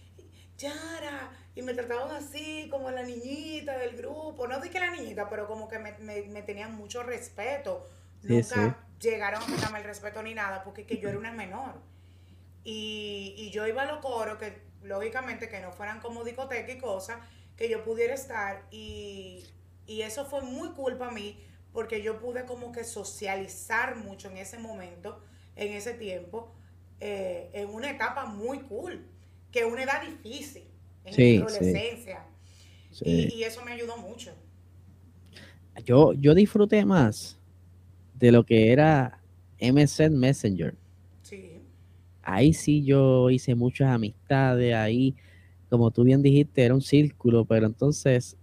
Yara, 0.57 1.33
y 1.55 1.63
me 1.63 1.75
trataban 1.75 2.11
así 2.13 2.69
como 2.71 2.91
la 2.91 3.03
niñita 3.03 3.77
del 3.77 3.97
grupo, 3.97 4.47
no 4.47 4.61
dije 4.61 4.79
la 4.79 4.91
niñita, 4.91 5.29
pero 5.29 5.49
como 5.49 5.69
que 5.69 5.81
me, 5.81 5.93
me, 5.99 6.43
tenían 6.43 6.75
mucho 6.77 7.03
respeto. 7.03 7.89
Nunca 8.23 8.79
llegaron 9.01 9.43
a 9.43 9.57
darme 9.57 9.79
el 9.81 9.85
respeto 9.85 10.23
ni 10.23 10.33
nada 10.35 10.63
porque 10.63 10.87
que 10.87 10.99
yo 10.99 11.09
era 11.09 11.19
una 11.19 11.33
menor. 11.33 11.81
Y, 12.63 13.35
y 13.37 13.51
yo 13.51 13.67
iba 13.67 13.83
a 13.83 13.87
los 13.87 13.99
coros 13.99 14.39
que 14.39 14.63
lógicamente 14.85 15.49
que 15.49 15.61
no 15.61 15.73
fueran 15.73 16.01
como 16.01 16.25
discoteca 16.25 16.71
y 16.71 16.79
cosas, 16.79 17.19
que 17.57 17.69
yo 17.69 17.83
pudiera 17.85 18.15
estar 18.15 18.67
y, 18.71 19.51
eso 19.87 20.25
fue 20.25 20.41
muy 20.41 20.71
cool 20.71 20.97
para 20.97 21.11
mí 21.11 21.39
porque 21.75 22.03
yo 22.03 22.19
pude 22.19 22.47
como 22.47 22.73
que 22.73 22.85
socializar 22.85 23.97
mucho 23.97 24.31
en 24.31 24.39
ese 24.39 24.59
momento, 24.59 25.21
en 25.57 25.75
ese 25.75 25.93
tiempo, 25.93 26.55
eh, 27.01 27.51
en 27.53 27.69
una 27.69 27.91
etapa 27.91 28.25
muy 28.25 28.61
cool, 28.61 29.05
que 29.53 29.61
es 29.61 29.67
una 29.67 29.83
edad 29.83 30.01
difícil, 30.01 30.65
en 31.05 31.41
la 31.41 31.45
adolescencia. 31.45 32.25
Y, 33.03 33.43
eso 33.43 33.63
me 33.63 33.73
ayudó 33.73 33.99
mucho. 33.99 34.33
Yo, 35.85 36.15
yo 36.15 36.35
disfruté 36.35 36.87
más 36.87 37.39
de 38.15 38.33
lo 38.33 38.47
que 38.47 38.73
era 38.73 39.21
MSN 39.61 40.17
Messenger 40.17 40.75
ahí 42.25 42.53
sí 42.53 42.83
yo 42.83 43.31
hice 43.31 43.55
muchas 43.55 43.89
amistades, 43.91 44.75
ahí, 44.75 45.15
como 45.71 45.91
tú 45.91 46.05
bien 46.05 46.23
dijiste, 46.23 46.65
era 46.65 46.75
un 46.75 46.83
círculo, 46.83 47.45
pero 47.45 47.67
entonces, 47.67 48.37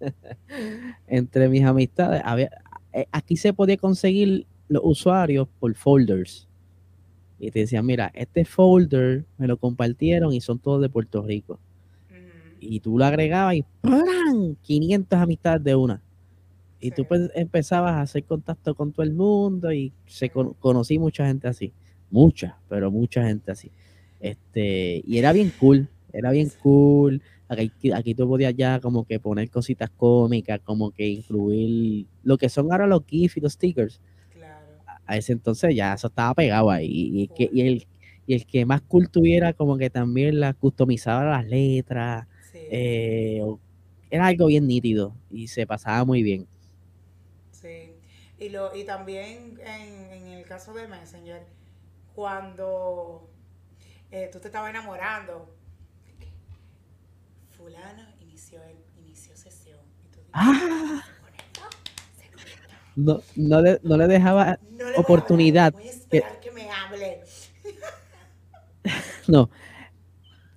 entre 1.06 1.48
mis 1.48 1.64
amistades, 1.64 2.22
había, 2.24 2.50
eh, 2.92 3.06
aquí 3.12 3.36
se 3.36 3.52
podía 3.52 3.76
conseguir 3.76 4.46
los 4.68 4.82
usuarios 4.84 5.48
por 5.58 5.74
folders. 5.74 6.48
Y 7.38 7.50
te 7.50 7.60
decían, 7.60 7.86
mira, 7.86 8.10
este 8.14 8.44
folder 8.44 9.24
me 9.38 9.46
lo 9.46 9.56
compartieron 9.56 10.32
y 10.32 10.40
son 10.40 10.58
todos 10.58 10.82
de 10.82 10.90
Puerto 10.90 11.22
Rico. 11.22 11.58
Y 12.60 12.80
tú 12.80 12.98
lo 12.98 13.06
agregabas 13.06 13.54
y 13.54 13.64
¡pran! 13.80 14.56
500 14.60 15.18
amistades 15.18 15.64
de 15.64 15.74
una. 15.74 16.02
Y 16.78 16.90
tú 16.90 17.06
pues, 17.06 17.30
empezabas 17.34 17.92
a 17.92 18.02
hacer 18.02 18.24
contacto 18.24 18.74
con 18.74 18.92
todo 18.92 19.02
el 19.02 19.12
mundo 19.12 19.72
y 19.72 19.92
se 20.06 20.30
conocí 20.30 20.98
mucha 20.98 21.26
gente 21.26 21.48
así 21.48 21.72
mucha, 22.10 22.58
pero 22.68 22.90
mucha 22.90 23.24
gente 23.24 23.52
así. 23.52 23.70
Este, 24.18 25.02
y 25.06 25.18
era 25.18 25.32
bien 25.32 25.52
cool, 25.58 25.88
era 26.12 26.30
bien 26.30 26.50
cool. 26.62 27.22
Aquí, 27.50 27.90
aquí 27.90 28.14
tú 28.14 28.28
podías 28.28 28.54
ya 28.54 28.78
como 28.78 29.04
que 29.04 29.18
poner 29.18 29.50
cositas 29.50 29.90
cómicas, 29.90 30.60
como 30.62 30.92
que 30.92 31.08
incluir 31.08 32.06
lo 32.22 32.38
que 32.38 32.48
son 32.48 32.70
ahora 32.70 32.86
los 32.86 33.04
GIF 33.04 33.36
y 33.36 33.40
los 33.40 33.54
stickers. 33.54 34.00
Claro. 34.32 34.66
A 35.04 35.16
ese 35.16 35.32
entonces 35.32 35.74
ya 35.74 35.94
eso 35.94 36.06
estaba 36.06 36.32
pegado 36.34 36.70
ahí. 36.70 37.10
Y, 37.12 37.28
que, 37.28 37.50
y, 37.52 37.62
el, 37.62 37.86
y 38.26 38.34
el 38.34 38.46
que 38.46 38.64
más 38.64 38.82
cool 38.82 39.10
tuviera 39.10 39.52
como 39.52 39.76
que 39.78 39.90
también 39.90 40.38
la 40.38 40.54
customizaba 40.54 41.24
las 41.24 41.46
letras. 41.46 42.28
Eh, 42.54 43.42
era 44.10 44.26
algo 44.26 44.46
bien 44.46 44.68
nítido 44.68 45.16
y 45.28 45.48
se 45.48 45.66
pasaba 45.66 46.04
muy 46.04 46.22
bien. 46.22 46.46
Sí. 47.50 47.94
Y, 48.38 48.48
lo, 48.50 48.74
y 48.76 48.84
también 48.84 49.58
en, 49.60 50.12
en 50.12 50.26
el 50.28 50.44
caso 50.44 50.72
de 50.72 50.86
Messenger, 50.86 51.42
cuando 52.14 53.28
eh, 54.12 54.28
tú 54.32 54.38
te 54.38 54.48
estabas 54.48 54.70
enamorando, 54.70 55.48
fulano 57.60 58.02
inició, 58.20 58.60
inició 58.98 59.36
sesión. 59.36 59.78
ah. 60.32 61.02
No, 62.96 63.22
no, 63.36 63.62
le, 63.62 63.80
no 63.82 63.96
le 63.96 64.06
dejaba 64.08 64.58
oportunidad. 64.96 65.72
Voy 65.72 65.86
a 65.86 65.90
esperar 65.90 66.40
que, 66.40 66.50
me 66.50 66.68
hable. 66.70 67.22
no. 69.28 69.48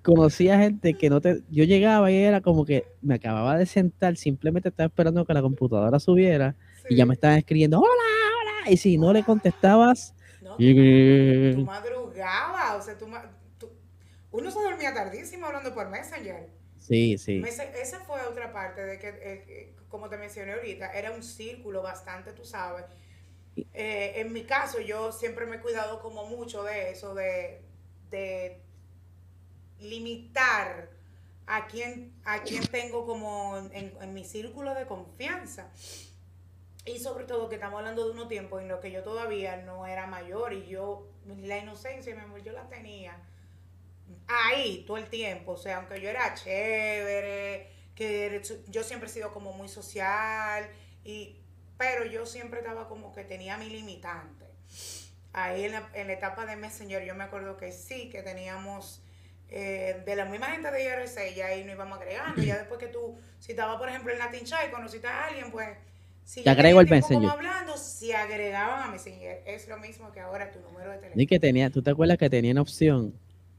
Conocía 0.02 0.58
gente 0.58 0.96
que 0.96 1.10
no 1.10 1.22
te. 1.22 1.42
Yo 1.50 1.64
llegaba 1.64 2.12
y 2.12 2.18
era 2.18 2.42
como 2.42 2.66
que 2.66 2.86
me 3.02 3.16
acababa 3.16 3.58
de 3.58 3.66
sentar, 3.66 4.18
simplemente 4.18 4.70
estaba 4.70 4.88
esperando 4.88 5.26
que 5.26 5.34
la 5.34 5.42
computadora 5.42 6.00
subiera 6.00 6.56
y 6.90 6.96
ya 6.96 7.06
me 7.06 7.14
estaban 7.14 7.38
escribiendo: 7.38 7.80
¡Hola, 7.80 7.88
hola! 7.88 8.72
Y 8.72 8.78
si 8.78 8.98
no 8.98 9.14
le 9.14 9.24
contestabas, 9.24 10.14
tú 10.58 11.66
madrugabas, 11.66 12.80
o 12.80 12.82
sea, 12.82 12.98
tú, 12.98 13.08
uno 14.32 14.52
se 14.52 14.60
dormía 14.60 14.94
tardísimo 14.94 15.46
hablando 15.46 15.74
por 15.74 15.90
Messenger. 15.90 16.63
Sí, 16.84 17.18
sí. 17.18 17.42
esa 17.46 18.00
fue 18.02 18.22
otra 18.24 18.52
parte 18.52 18.84
de 18.84 19.00
que, 19.00 19.08
eh, 19.08 19.76
como 19.88 20.10
te 20.10 20.18
mencioné 20.18 20.54
ahorita, 20.54 20.92
era 20.92 21.12
un 21.12 21.24
círculo 21.24 21.82
bastante, 21.82 22.34
tú 22.34 22.44
sabes. 22.44 22.86
Eh, 23.56 24.14
en 24.18 24.34
mi 24.34 24.44
caso, 24.44 24.82
yo 24.82 25.12
siempre 25.12 25.46
me 25.46 25.58
he 25.58 25.60
cuidado 25.60 26.02
como 26.02 26.26
mucho 26.26 26.64
de 26.64 26.92
eso, 26.92 27.14
de, 27.14 27.62
de 28.10 28.60
limitar 29.80 30.90
a 31.46 31.68
quien, 31.68 32.14
a 32.26 32.44
quien 32.44 32.66
tengo 32.68 33.06
como 33.06 33.58
en, 33.72 33.94
en 34.02 34.14
mi 34.14 34.26
círculo 34.26 34.74
de 34.74 34.86
confianza. 34.86 35.72
Y 36.86 37.00
sobre 37.00 37.24
todo 37.24 37.48
que 37.48 37.56
estamos 37.56 37.78
hablando 37.80 38.04
de 38.06 38.12
unos 38.12 38.28
tiempos 38.28 38.62
en 38.62 38.68
los 38.68 38.82
que 38.82 38.92
yo 38.92 39.04
todavía 39.04 39.56
no 39.58 39.86
era 39.86 40.06
mayor 40.06 40.52
y 40.52 40.66
yo, 40.68 41.08
la 41.26 41.58
inocencia, 41.60 42.14
mi 42.14 42.22
amor, 42.22 42.44
yo 42.44 42.52
la 42.52 42.68
tenía 42.68 43.18
ahí 44.28 44.84
todo 44.86 44.98
el 44.98 45.08
tiempo. 45.10 45.54
O 45.54 45.58
sea, 45.58 45.78
aunque 45.78 46.02
yo 46.02 46.10
era 46.10 46.34
chévere, 46.34 47.70
que 47.96 48.42
yo 48.70 48.84
siempre 48.84 49.10
he 49.10 49.12
sido 49.12 49.32
como 49.32 49.54
muy 49.54 49.68
social, 49.68 50.68
y, 51.04 51.38
pero 51.78 52.06
yo 52.06 52.26
siempre 52.26 52.60
estaba 52.60 52.88
como 52.88 53.14
que 53.14 53.24
tenía 53.24 53.58
mi 53.58 53.70
limitante. 53.70 54.46
Ahí 55.34 55.66
en 55.66 55.72
la, 55.74 55.90
en 55.94 56.08
la 56.08 56.14
etapa 56.14 56.46
de 56.46 56.56
Messenger 56.56 57.04
yo 57.04 57.16
me 57.16 57.24
acuerdo 57.24 57.58
que 57.58 57.72
sí, 57.72 58.10
que 58.10 58.22
teníamos 58.22 59.02
eh, 59.50 60.02
de 60.06 60.16
la 60.16 60.26
misma 60.26 60.48
gente 60.48 60.72
de 60.72 60.84
IRC, 60.84 61.36
ya 61.36 61.48
ahí 61.48 61.64
nos 61.64 61.76
íbamos 61.76 62.00
agregando. 62.00 62.42
Ya 62.42 62.58
después 62.58 62.80
que 62.80 62.88
tú, 62.88 63.18
si 63.40 63.52
estaba 63.52 63.78
por 63.78 63.90
ejemplo 63.90 64.12
en 64.12 64.20
Latin 64.20 64.46
Chat 64.46 64.68
y 64.68 64.72
conociste 64.72 65.08
a 65.08 65.26
alguien, 65.26 65.52
pues 65.52 65.70
si 66.24 66.44
te 66.44 66.50
agrego 66.50 66.80
el 66.82 66.88
Messenger. 66.88 67.30
hablando, 67.30 67.78
si 67.78 68.14
agregaban 68.14 68.84
a 68.84 68.92
Messenger. 68.92 69.44
Es 69.46 69.68
lo 69.68 69.78
mismo 69.78 70.12
que 70.12 70.22
ahora 70.22 70.52
tu 70.52 70.60
número 70.60 70.92
de 70.92 70.98
teléfono. 70.98 71.22
Y 71.22 71.28
que 71.28 71.40
tenía, 71.40 71.70
¿tú 71.70 71.82
te 71.82 71.92
acuerdas 71.92 72.18
que 72.18 72.30
tenían 72.30 72.58
opción 72.58 73.14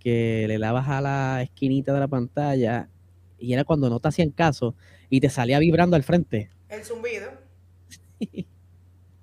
que 0.04 0.46
le 0.48 0.58
dabas 0.58 0.88
a 0.88 1.00
la 1.00 1.42
esquinita 1.42 1.94
de 1.94 2.00
la 2.00 2.08
pantalla 2.08 2.90
y 3.38 3.54
era 3.54 3.64
cuando 3.64 3.90
no 3.90 4.00
te 4.00 4.08
hacían 4.08 4.30
caso 4.30 4.76
y 5.10 5.20
te 5.20 5.30
salía 5.30 5.58
vibrando 5.58 5.96
al 5.96 6.04
frente? 6.04 6.50
El 6.68 6.84
zumbido. 6.84 7.30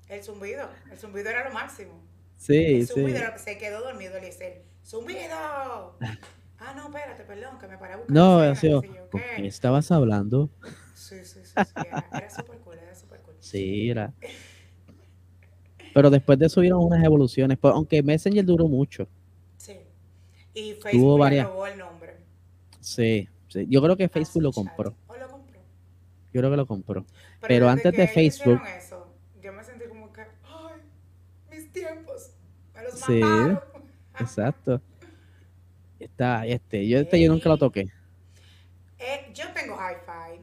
el 0.09 0.23
zumbido. 0.23 0.69
El 0.91 0.97
zumbido 0.97 1.29
era 1.29 1.47
lo 1.47 1.53
máximo. 1.53 1.93
Sí, 2.37 2.55
el 2.55 2.87
zumbido 2.87 3.17
Era, 3.17 3.37
se 3.37 3.57
quedó 3.57 3.81
dormido 3.81 4.17
Eliezer. 4.17 4.63
¡Zumbido! 4.85 5.97
Ah, 6.63 6.75
no, 6.75 6.89
espérate, 6.89 7.23
perdón, 7.23 7.57
que 7.59 7.65
me 7.67 7.75
paré 7.75 7.93
a 7.93 7.97
buscar. 7.97 8.15
No, 8.15 8.55
sido, 8.55 8.85
¿con 9.09 9.23
quién 9.33 9.47
estabas 9.47 9.91
hablando? 9.91 10.51
Sí, 10.93 11.15
sí, 11.25 11.39
sí, 11.43 11.63
sí 11.65 11.71
era, 11.75 12.05
era 12.13 12.29
súper 12.29 12.59
cool, 12.59 12.77
era 12.77 12.93
súper 12.93 13.19
cool. 13.21 13.33
Sí, 13.39 13.89
era. 13.89 14.13
Pero 15.93 16.09
después 16.09 16.37
de 16.39 16.45
eso 16.45 16.59
hubieron 16.59 16.83
unas 16.83 17.03
evoluciones, 17.03 17.57
pues, 17.59 17.73
aunque 17.73 18.03
Messenger 18.03 18.45
duró 18.45 18.67
mucho. 18.67 19.07
Y 20.53 20.73
Facebook 20.73 21.19
varias... 21.19 21.47
robó 21.47 21.67
el 21.67 21.77
nombre. 21.77 22.17
Sí, 22.79 23.27
sí, 23.47 23.65
yo 23.69 23.81
creo 23.81 23.95
que 23.95 24.09
Facebook 24.09 24.43
lo 24.43 24.51
compró. 24.51 24.95
¿O 25.07 25.15
lo 25.15 25.27
compró? 25.27 25.59
Yo 26.33 26.41
creo 26.41 26.51
que 26.51 26.57
lo 26.57 26.65
compró. 26.65 27.05
Pero, 27.41 27.69
antes 27.69 27.93
de 27.93 28.07
Facebook... 28.07 28.61
Eso, 28.77 29.13
yo 29.41 29.53
me 29.53 29.63
sentí 29.63 29.85
como 29.87 30.11
que, 30.11 30.21
ay, 30.21 30.81
mis 31.49 31.71
tiempos, 31.71 32.31
me 32.75 32.83
los 32.83 32.99
sí, 32.99 33.21
exacto. 34.19 34.81
Está, 35.99 36.45
este, 36.47 36.87
yo 36.87 36.99
este 36.99 37.21
yo 37.21 37.31
nunca 37.31 37.49
lo 37.49 37.57
toqué. 37.57 37.87
Eh, 38.97 39.31
yo 39.33 39.45
tengo 39.53 39.75
hi-fi. 39.75 40.41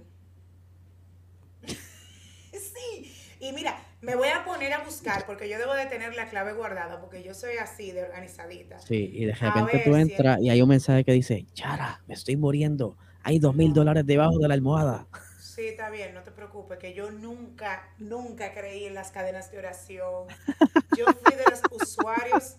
sí, 2.52 3.12
y 3.40 3.52
mira, 3.52 3.77
me 4.00 4.14
voy 4.14 4.28
a 4.28 4.44
poner 4.44 4.72
a 4.72 4.84
buscar 4.84 5.26
porque 5.26 5.48
yo 5.48 5.58
debo 5.58 5.74
de 5.74 5.86
tener 5.86 6.14
la 6.14 6.28
clave 6.28 6.52
guardada 6.52 7.00
porque 7.00 7.22
yo 7.22 7.34
soy 7.34 7.56
así 7.56 7.92
de 7.92 8.02
organizadita. 8.02 8.78
Sí, 8.80 9.10
y 9.12 9.24
de 9.24 9.34
repente 9.34 9.82
tú 9.84 9.96
entras 9.96 10.40
y 10.40 10.50
hay 10.50 10.62
un 10.62 10.68
mensaje 10.68 11.04
que 11.04 11.12
dice, 11.12 11.46
Chara, 11.52 12.02
me 12.06 12.14
estoy 12.14 12.36
muriendo, 12.36 12.96
hay 13.22 13.38
dos 13.38 13.54
mil 13.54 13.72
dólares 13.72 14.06
debajo 14.06 14.38
de 14.38 14.48
la 14.48 14.54
almohada. 14.54 15.06
Sí, 15.40 15.66
está 15.66 15.90
bien, 15.90 16.14
no 16.14 16.22
te 16.22 16.30
preocupes, 16.30 16.78
que 16.78 16.94
yo 16.94 17.10
nunca, 17.10 17.92
nunca 17.98 18.52
creí 18.52 18.84
en 18.84 18.94
las 18.94 19.10
cadenas 19.10 19.50
de 19.50 19.58
oración. 19.58 20.28
Yo 20.96 21.06
fui 21.06 21.34
de 21.34 21.44
los 21.50 21.60
usuarios 21.70 22.56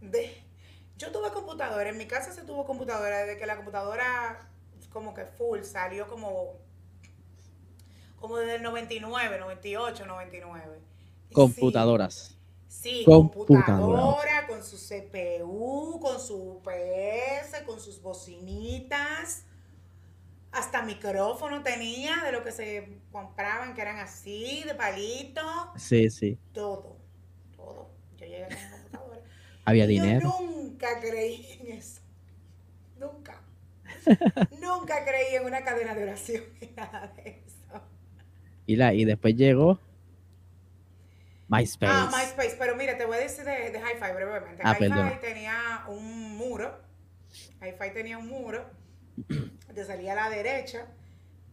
de 0.00 0.30
yo 0.98 1.12
tuve 1.12 1.30
computadora, 1.30 1.88
en 1.88 1.96
mi 1.96 2.06
casa 2.06 2.32
se 2.32 2.42
tuvo 2.42 2.66
computadora, 2.66 3.20
desde 3.20 3.38
que 3.38 3.46
la 3.46 3.56
computadora 3.56 4.40
como 4.90 5.14
que 5.14 5.24
full 5.24 5.62
salió 5.62 6.08
como, 6.08 6.56
como 8.20 8.38
desde 8.38 8.56
el 8.56 8.62
99, 8.62 9.38
98, 9.38 10.06
99. 10.06 10.78
Computadoras. 11.32 12.36
Sí, 12.66 13.02
computadora 13.04 14.46
con 14.46 14.62
su 14.62 14.76
CPU, 14.76 15.98
con 16.00 16.20
su 16.20 16.36
UPS, 16.36 17.62
con 17.66 17.80
sus 17.80 18.00
bocinitas. 18.00 19.44
Hasta 20.52 20.82
micrófono 20.82 21.62
tenía 21.62 22.22
de 22.24 22.32
lo 22.32 22.42
que 22.42 22.52
se 22.52 23.00
compraban, 23.10 23.74
que 23.74 23.82
eran 23.82 23.98
así, 23.98 24.62
de 24.64 24.74
palito. 24.74 25.42
Sí, 25.76 26.10
sí. 26.10 26.38
Todo, 26.52 26.96
todo. 27.56 27.90
Yo 28.16 28.26
llegué 28.26 28.44
a 28.44 28.48
computadora. 28.48 29.22
Había 29.64 29.86
dinero 29.86 30.34
nunca 30.78 31.00
creí 31.00 31.58
en 31.60 31.72
eso. 31.78 32.00
Nunca. 32.98 33.42
nunca 34.60 35.04
creí 35.04 35.34
en 35.34 35.44
una 35.44 35.64
cadena 35.64 35.94
de 35.94 36.04
oración 36.04 36.44
y 36.60 36.66
nada 36.76 37.12
de 37.16 37.42
eso. 37.44 37.47
Y, 38.68 38.76
la, 38.76 38.92
y 38.92 39.06
después 39.06 39.34
llegó 39.34 39.80
MySpace. 41.48 41.90
Ah, 41.90 42.10
MySpace. 42.12 42.54
Pero 42.58 42.76
mira, 42.76 42.98
te 42.98 43.06
voy 43.06 43.16
a 43.16 43.20
decir 43.20 43.42
de, 43.42 43.70
de 43.70 43.78
Hi-Fi 43.78 44.12
brevemente. 44.14 44.62
Ah, 44.62 44.76
Hi-Fi 44.78 45.20
tenía 45.22 45.84
un 45.88 46.36
muro. 46.36 46.78
Hi-Fi 47.62 47.94
tenía 47.94 48.18
un 48.18 48.28
muro. 48.28 48.68
Te 49.74 49.84
salía 49.86 50.12
a 50.12 50.16
la 50.16 50.28
derecha. 50.28 50.86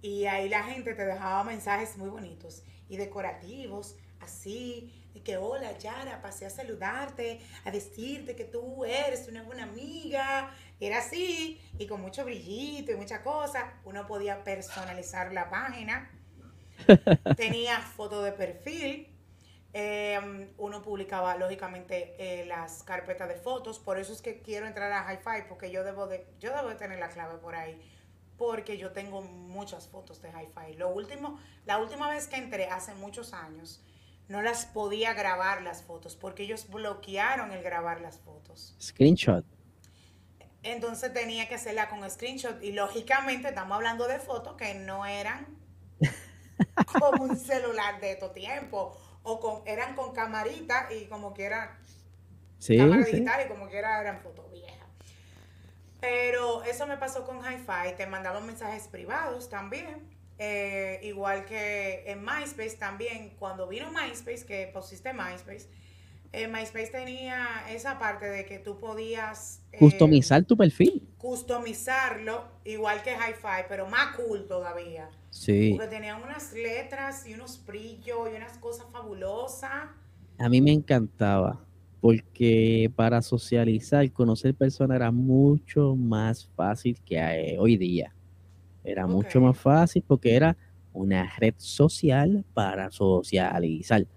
Y 0.01 0.25
ahí 0.25 0.49
la 0.49 0.63
gente 0.63 0.93
te 0.93 1.05
dejaba 1.05 1.45
mensajes 1.45 1.95
muy 1.95 2.09
bonitos 2.09 2.63
y 2.89 2.97
decorativos, 2.97 3.95
así 4.19 5.05
y 5.15 5.21
que 5.21 5.37
hola 5.37 5.77
Yara, 5.77 6.21
pasé 6.21 6.45
a 6.45 6.49
saludarte, 6.49 7.39
a 7.63 7.71
decirte 7.71 8.35
que 8.35 8.43
tú 8.43 8.83
eres 8.83 9.29
una 9.29 9.41
buena 9.43 9.63
amiga. 9.63 10.51
Era 10.81 10.97
así, 10.99 11.61
y 11.79 11.87
con 11.87 12.01
mucho 12.01 12.25
brillito 12.25 12.91
y 12.91 12.95
mucha 12.95 13.23
cosa. 13.23 13.79
Uno 13.85 14.05
podía 14.05 14.43
personalizar 14.43 15.31
la 15.31 15.49
página. 15.49 16.11
Tenía 17.37 17.79
foto 17.79 18.21
de 18.21 18.31
perfil. 18.31 19.11
Em, 19.73 20.49
uno 20.57 20.81
publicaba 20.81 21.35
lógicamente 21.35 22.15
eh, 22.17 22.45
las 22.45 22.83
carpetas 22.83 23.27
de 23.27 23.35
fotos. 23.35 23.79
Por 23.79 23.99
eso 23.99 24.13
es 24.13 24.21
que 24.21 24.41
quiero 24.41 24.67
entrar 24.67 24.91
a 24.91 25.11
Hi-Fi, 25.11 25.49
porque 25.49 25.69
yo 25.71 25.83
debo 25.83 26.07
de, 26.07 26.25
yo 26.39 26.55
debo 26.55 26.69
de 26.69 26.75
tener 26.75 26.99
la 26.99 27.09
clave 27.09 27.37
por 27.37 27.55
ahí. 27.55 27.81
Porque 28.37 28.77
yo 28.77 28.91
tengo 28.91 29.21
muchas 29.21 29.87
fotos 29.87 30.21
de 30.21 30.29
Hi-Fi. 30.29 30.75
Lo 30.77 30.89
último, 30.89 31.39
la 31.65 31.77
última 31.77 32.09
vez 32.09 32.27
que 32.27 32.37
entré, 32.37 32.67
hace 32.67 32.93
muchos 32.95 33.33
años, 33.33 33.81
no 34.27 34.41
las 34.41 34.65
podía 34.65 35.13
grabar 35.13 35.61
las 35.61 35.83
fotos 35.83 36.15
porque 36.15 36.43
ellos 36.43 36.67
bloquearon 36.69 37.51
el 37.51 37.61
grabar 37.61 38.01
las 38.01 38.19
fotos. 38.19 38.75
Screenshot. 38.81 39.45
Entonces 40.63 41.13
tenía 41.13 41.47
que 41.47 41.55
hacerla 41.55 41.89
con 41.89 42.09
screenshot 42.09 42.63
y 42.63 42.71
lógicamente 42.71 43.49
estamos 43.49 43.75
hablando 43.75 44.07
de 44.07 44.19
fotos 44.19 44.55
que 44.55 44.73
no 44.73 45.05
eran 45.05 45.45
como 46.99 47.23
un 47.23 47.37
celular 47.37 47.99
de 47.99 48.11
estos 48.11 48.33
tiempos 48.33 48.97
o 49.23 49.39
con, 49.39 49.61
eran 49.65 49.95
con 49.95 50.13
camarita 50.13 50.87
y 50.93 51.05
como 51.05 51.33
que 51.33 51.45
eran 51.45 51.69
sí, 52.59 52.77
cámara 52.77 53.03
digital 53.03 53.45
y 53.45 53.49
como 53.49 53.67
que 53.67 53.77
era, 53.77 54.01
eran 54.01 54.21
fotos 54.21 54.51
viejas. 54.51 54.87
Pero 55.99 56.63
eso 56.63 56.85
me 56.85 56.97
pasó 56.97 57.25
con 57.25 57.39
Hi-Fi, 57.39 57.95
te 57.97 58.05
mandaban 58.05 58.45
mensajes 58.45 58.87
privados 58.87 59.49
también 59.49 60.15
eh, 60.37 60.99
igual 61.03 61.45
que 61.45 62.03
en 62.07 62.23
MySpace 62.23 62.75
también, 62.77 63.31
cuando 63.39 63.67
vino 63.67 63.89
MySpace, 63.91 64.45
que 64.45 64.69
pusiste 64.73 65.13
MySpace, 65.13 65.69
eh, 66.33 66.47
MySpace 66.47 66.87
tenía 66.87 67.65
esa 67.69 67.97
parte 67.97 68.25
de 68.25 68.45
que 68.45 68.59
tú 68.59 68.77
podías... 68.77 69.61
Eh, 69.71 69.77
customizar 69.77 70.43
tu 70.43 70.57
perfil. 70.57 71.07
Customizarlo, 71.17 72.43
igual 72.65 73.01
que 73.01 73.11
Hi-Fi, 73.11 73.65
pero 73.69 73.87
más 73.87 74.15
cool 74.17 74.45
todavía. 74.45 75.09
Sí. 75.35 75.71
Porque 75.71 75.87
tenían 75.87 76.23
unas 76.23 76.53
letras 76.53 77.27
y 77.27 77.33
unos 77.33 77.61
brillos 77.65 78.29
y 78.31 78.37
unas 78.37 78.57
cosas 78.57 78.85
fabulosas. 78.89 79.89
A 80.37 80.47
mí 80.47 80.61
me 80.61 80.71
encantaba, 80.71 81.61
porque 81.99 82.89
para 82.95 83.21
socializar, 83.21 84.09
conocer 84.13 84.55
personas 84.55 84.95
era 84.95 85.11
mucho 85.11 85.93
más 85.97 86.47
fácil 86.55 86.97
que 87.05 87.57
hoy 87.59 87.75
día. 87.75 88.15
Era 88.81 89.07
mucho 89.07 89.41
más 89.41 89.57
fácil 89.57 90.05
porque 90.07 90.35
era 90.35 90.55
una 90.93 91.29
red 91.37 91.53
social 91.57 92.45
para 92.53 92.89
socializar. 92.89 94.07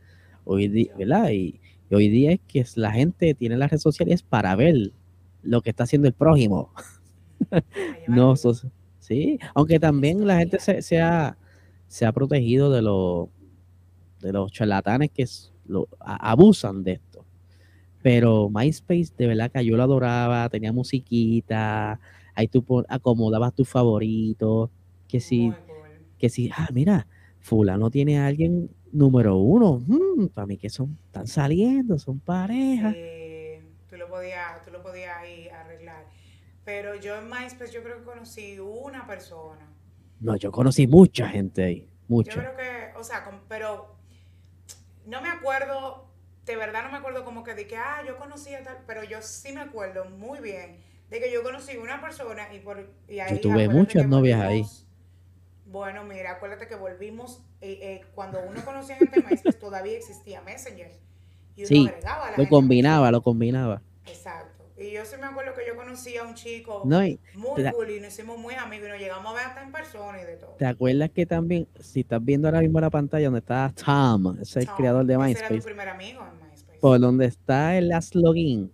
Hoy 0.45 0.69
día, 0.69 0.95
¿verdad? 0.97 1.31
Y, 1.31 1.61
hoy 1.91 2.09
día 2.11 2.33
es 2.33 2.41
que 2.47 2.65
la 2.77 2.93
gente 2.93 3.35
tiene 3.35 3.57
las 3.57 3.71
redes 3.71 3.83
sociales 3.83 4.23
para 4.23 4.55
ver 4.55 4.93
lo 5.43 5.63
que 5.63 5.71
está 5.71 5.83
haciendo 5.83 6.07
el 6.07 6.15
prójimo. 6.15 6.73
no, 8.07 8.37
sí, 9.09 9.39
aunque 9.55 9.81
también 9.81 10.27
la 10.27 10.39
gente 10.39 10.59
se, 10.61 11.01
ha, 11.01 11.37
se 11.89 12.07
ha 12.07 12.13
protegido 12.13 12.71
de, 12.71 12.83
los 12.83 13.29
de 14.21 14.33
los 14.33 14.53
charlatanes 14.53 15.11
que 15.11 15.25
lo, 15.67 15.89
abusan 16.01 16.85
de 16.85 16.93
esto. 16.93 17.25
Pero 18.03 18.49
MySpace, 18.51 19.13
de 19.17 19.27
verdad 19.27 19.51
que 19.51 19.65
yo 19.65 19.77
lo 19.77 19.83
adoraba, 19.83 20.49
tenía 20.51 20.73
musiquita, 20.73 21.99
ahí 22.35 22.47
tú 22.47 22.65
acomodabas 22.89 23.55
tus 23.55 23.69
favoritos, 23.69 24.71
que 25.09 25.21
si, 25.21 25.57
que 26.19 26.29
si, 26.29 26.51
ah, 26.57 26.69
mira, 26.73 27.09
fulano 27.41 27.91
tiene 27.91 28.19
a 28.19 28.27
alguien 28.27 28.71
número 28.93 29.37
uno, 29.37 29.83
mm, 29.87 30.29
para 30.29 30.47
mí 30.47 30.57
que 30.57 30.71
son, 30.71 30.97
están 31.07 31.27
saliendo, 31.27 31.99
son 31.99 32.21
parejas. 32.21 32.95
tú 33.91 33.97
lo 33.97 34.09
podías, 34.09 34.65
tú 34.65 34.71
lo 34.71 34.83
podías 34.83 35.17
arreglar. 35.17 35.48
Pero 36.69 36.97
yo 36.97 37.17
en 37.17 37.31
MySpace 37.31 37.73
yo 37.73 37.83
creo 37.83 37.97
que 37.97 38.05
conocí 38.05 38.59
una 38.61 39.07
persona. 39.07 39.67
No, 40.21 40.37
yo 40.37 40.53
conocí 40.53 40.87
mucha 40.87 41.27
gente 41.27 41.65
ahí, 41.65 41.91
mucha. 42.09 42.33
Yo 42.33 42.41
creo 42.41 42.57
que, 42.59 42.99
o 42.99 43.03
sea, 43.03 43.27
pero 43.49 43.97
no 45.07 45.23
me 45.23 45.31
acuerdo, 45.31 46.11
de 46.45 46.57
verdad 46.57 46.83
no 46.83 46.91
me 46.91 46.99
acuerdo 46.99 47.25
como 47.25 47.43
que 47.43 47.55
de 47.55 47.67
que, 47.67 47.79
ah, 47.79 48.03
yo 48.07 48.19
conocía 48.19 48.63
tal, 48.63 48.81
pero 48.87 49.03
yo 49.03 49.23
sí 49.23 49.55
me 49.55 49.63
acuerdo 49.63 50.11
muy 50.11 50.41
bien 50.41 50.77
de 51.09 51.19
que 51.19 51.33
yo 51.33 51.43
conocí 51.43 51.75
una 51.79 52.03
persona 52.03 52.53
y 52.53 52.59
por 52.59 52.87
y 53.09 53.21
ahí, 53.21 53.37
Yo 53.37 53.41
tuve 53.41 53.67
muchas 53.71 54.07
novias 54.07 54.39
ahí. 54.39 54.63
Bueno, 55.65 56.05
mira, 56.05 56.33
acuérdate 56.33 56.69
que 56.69 56.75
volvimos, 56.75 57.41
eh, 57.63 57.79
eh, 57.81 58.01
cuando 58.15 58.41
uno 58.47 58.63
conocía 58.63 58.97
gente 58.97 59.23
MySpace 59.23 59.57
todavía 59.57 59.97
existía 59.97 60.43
Messenger. 60.43 60.93
Y 61.57 61.61
uno 61.61 61.67
sí, 61.67 61.89
agregaba 61.89 62.33
lo 62.37 62.47
combinaba, 62.47 63.11
lo 63.11 63.23
combinaba. 63.23 63.81
Exacto. 64.05 64.58
Y 64.81 64.93
yo 64.93 65.05
sí 65.05 65.17
me 65.21 65.27
acuerdo 65.27 65.55
que 65.55 65.67
yo 65.67 65.75
conocí 65.75 66.17
a 66.17 66.23
un 66.23 66.35
chico 66.35 66.85
muy 66.85 67.19
cool 67.73 67.91
y 67.91 68.01
nos 68.01 68.13
hicimos 68.13 68.39
muy 68.39 68.55
amigos 68.55 68.87
y 68.87 68.91
nos 68.91 69.01
llegamos 69.01 69.33
a 69.33 69.35
ver 69.35 69.47
hasta 69.47 69.63
en 69.65 69.73
persona 69.73 70.23
y 70.23 70.25
de 70.25 70.37
todo. 70.37 70.51
¿Te 70.53 70.67
acuerdas 70.67 71.11
que 71.11 71.27
también, 71.27 71.67
si 71.81 72.01
estás 72.01 72.25
viendo 72.25 72.47
ahora 72.47 72.61
mismo 72.61 72.81
la 72.81 72.91
pantalla 72.91 73.25
donde 73.25 73.41
está 73.41 73.73
Tom, 73.85 74.39
ese 74.41 74.61
es 74.61 74.69
el 74.69 74.75
creador 74.75 75.05
de 75.05 75.19
MySpace? 75.19 75.45
Ese 75.47 75.55
era 75.55 75.65
primer 75.65 75.89
amigo 75.89 76.25
en 76.25 76.49
MySpace. 76.49 76.79
Por 76.79 77.01
donde 77.01 77.27
está 77.27 77.77
el 77.77 77.89
last 77.89 78.15
login, 78.15 78.71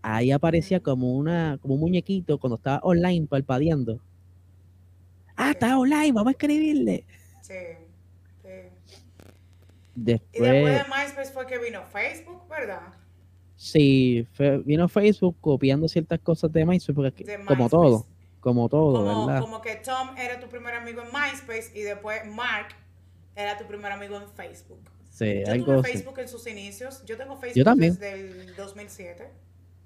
ahí 0.00 0.30
aparecía 0.30 0.80
como 0.80 1.14
una 1.14 1.58
como 1.60 1.74
un 1.74 1.80
muñequito 1.80 2.38
cuando 2.38 2.56
estaba 2.56 2.78
online 2.82 3.26
parpadeando. 3.26 4.00
Ah, 5.36 5.50
está 5.50 5.78
online, 5.78 6.12
vamos 6.12 6.28
a 6.28 6.30
escribirle. 6.30 7.04
Sí, 7.42 7.54
sí. 8.42 8.48
Después, 9.94 10.30
y 10.32 10.40
después 10.40 10.72
de 10.72 10.84
MySpace 10.84 11.32
fue 11.32 11.46
que 11.46 11.58
vino 11.58 11.82
Facebook, 11.84 12.48
¿verdad? 12.48 12.94
Sí, 13.62 14.26
vino 14.64 14.88
Facebook 14.88 15.36
copiando 15.40 15.86
ciertas 15.86 16.18
cosas 16.18 16.52
de 16.52 16.66
MySpace, 16.66 16.92
porque 16.92 17.38
como 17.46 17.68
todo, 17.68 18.06
como 18.40 18.68
todo, 18.68 19.04
¿verdad? 19.04 19.40
Como 19.40 19.62
que 19.62 19.76
Tom 19.76 20.16
era 20.18 20.40
tu 20.40 20.48
primer 20.48 20.74
amigo 20.74 21.00
en 21.00 21.06
MySpace 21.12 21.70
y 21.72 21.82
después 21.82 22.26
Mark 22.26 22.74
era 23.36 23.56
tu 23.56 23.64
primer 23.64 23.92
amigo 23.92 24.16
en 24.16 24.28
Facebook. 24.30 24.80
Sí, 25.10 25.44
yo 25.46 25.64
tuve 25.64 25.82
Facebook 25.84 26.18
en 26.18 26.28
sus 26.28 26.44
inicios. 26.48 27.04
Yo 27.06 27.16
tengo 27.16 27.36
Facebook 27.36 27.76
desde 27.76 28.14
el 28.14 28.56
2007. 28.56 29.28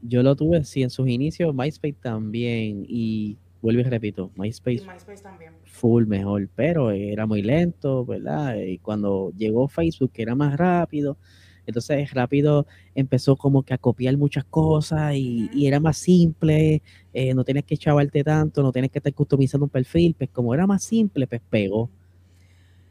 Yo 0.01 0.23
lo 0.23 0.35
tuve, 0.35 0.65
sí, 0.65 0.83
en 0.83 0.89
sus 0.89 1.07
inicios, 1.07 1.55
MySpace 1.55 1.97
también. 2.01 2.87
Y 2.89 3.37
vuelvo 3.61 3.83
y 3.83 3.85
repito, 3.85 4.31
MySpace, 4.37 4.85
y 4.85 4.89
MySpace 4.89 5.23
también. 5.23 5.53
full 5.65 6.07
mejor, 6.07 6.49
pero 6.55 6.91
era 6.93 7.27
muy 7.27 7.43
lento, 7.43 8.07
¿verdad? 8.07 8.57
Y 8.57 8.79
cuando 8.79 9.33
llegó 9.37 9.69
Facebook, 9.69 10.13
que 10.13 10.23
era 10.23 10.35
más 10.35 10.57
rápido, 10.57 11.19
entonces 11.67 12.13
rápido 12.13 12.67
empezó 12.95 13.37
como 13.37 13.63
que 13.63 13.75
a 13.75 13.79
copiar 13.79 14.17
muchas 14.17 14.45
cosas 14.45 15.15
y, 15.15 15.67
era 15.67 15.81
más 15.81 15.99
simple, 15.99 16.83
eh, 17.13 17.35
no 17.35 17.45
tienes 17.45 17.65
que 17.65 17.77
chavarte 17.77 18.23
tanto, 18.23 18.63
no 18.63 18.73
tienes 18.73 18.91
que 18.91 18.99
estar 18.99 19.13
customizando 19.13 19.65
un 19.65 19.71
perfil, 19.71 20.15
pues 20.17 20.31
como 20.31 20.55
era 20.55 20.67
más 20.67 20.85
simple, 20.85 21.27
pues 21.27 21.41
pegó. 21.51 21.91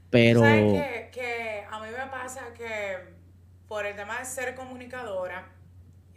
Pero... 0.09 0.41
¿Sabes 0.41 1.09
que, 1.11 1.63
a 1.69 1.79
mí 1.79 1.87
me 1.89 2.11
pasa 2.11 2.53
que 2.53 3.15
por 3.67 3.85
el 3.85 3.95
tema 3.95 4.19
de 4.19 4.25
ser 4.25 4.55
comunicadora, 4.55 5.51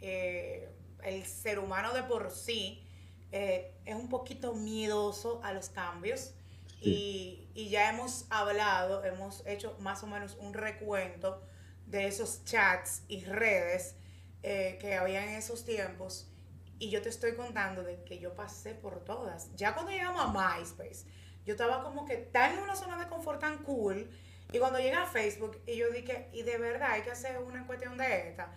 eh, 0.01 0.69
el 1.03 1.25
ser 1.25 1.59
humano 1.59 1.93
de 1.93 2.03
por 2.03 2.31
sí 2.31 2.83
eh, 3.31 3.73
es 3.85 3.95
un 3.95 4.09
poquito 4.09 4.53
miedoso 4.53 5.41
a 5.43 5.53
los 5.53 5.69
cambios. 5.69 6.33
Y, 6.81 7.49
y, 7.55 7.67
ya 7.67 7.89
hemos 7.89 8.25
hablado, 8.29 9.03
hemos 9.03 9.45
hecho 9.45 9.75
más 9.81 10.01
o 10.03 10.07
menos 10.07 10.37
un 10.39 10.53
recuento 10.53 11.41
de 11.89 12.07
esos 12.07 12.45
chats 12.45 13.03
y 13.07 13.23
redes 13.25 13.95
eh, 14.43 14.77
que 14.79 14.95
había 14.95 15.23
en 15.23 15.31
esos 15.31 15.65
tiempos. 15.65 16.31
Y 16.77 16.89
yo 16.89 17.01
te 17.01 17.09
estoy 17.09 17.35
contando 17.35 17.83
de 17.83 18.03
que 18.03 18.19
yo 18.19 18.35
pasé 18.35 18.73
por 18.73 19.03
todas. 19.03 19.53
Ya 19.55 19.73
cuando 19.73 19.91
llegamos 19.91 20.21
a 20.21 20.27
MySpace, 20.27 21.05
yo 21.45 21.53
estaba 21.53 21.83
como 21.83 22.05
que 22.05 22.17
tan 22.17 22.53
en 22.53 22.59
una 22.59 22.75
zona 22.75 22.97
de 22.97 23.09
confort 23.09 23.41
tan 23.41 23.57
cool. 23.63 24.09
Y 24.51 24.59
cuando 24.59 24.79
llegué 24.79 24.93
a 24.93 25.05
Facebook, 25.05 25.61
y 25.67 25.75
yo 25.75 25.91
dije, 25.91 26.29
y 26.31 26.43
de 26.43 26.57
verdad 26.57 26.91
hay 26.91 27.01
que 27.01 27.11
hacer 27.11 27.37
una 27.39 27.67
cuestión 27.67 27.97
de 27.97 28.29
esta. 28.29 28.55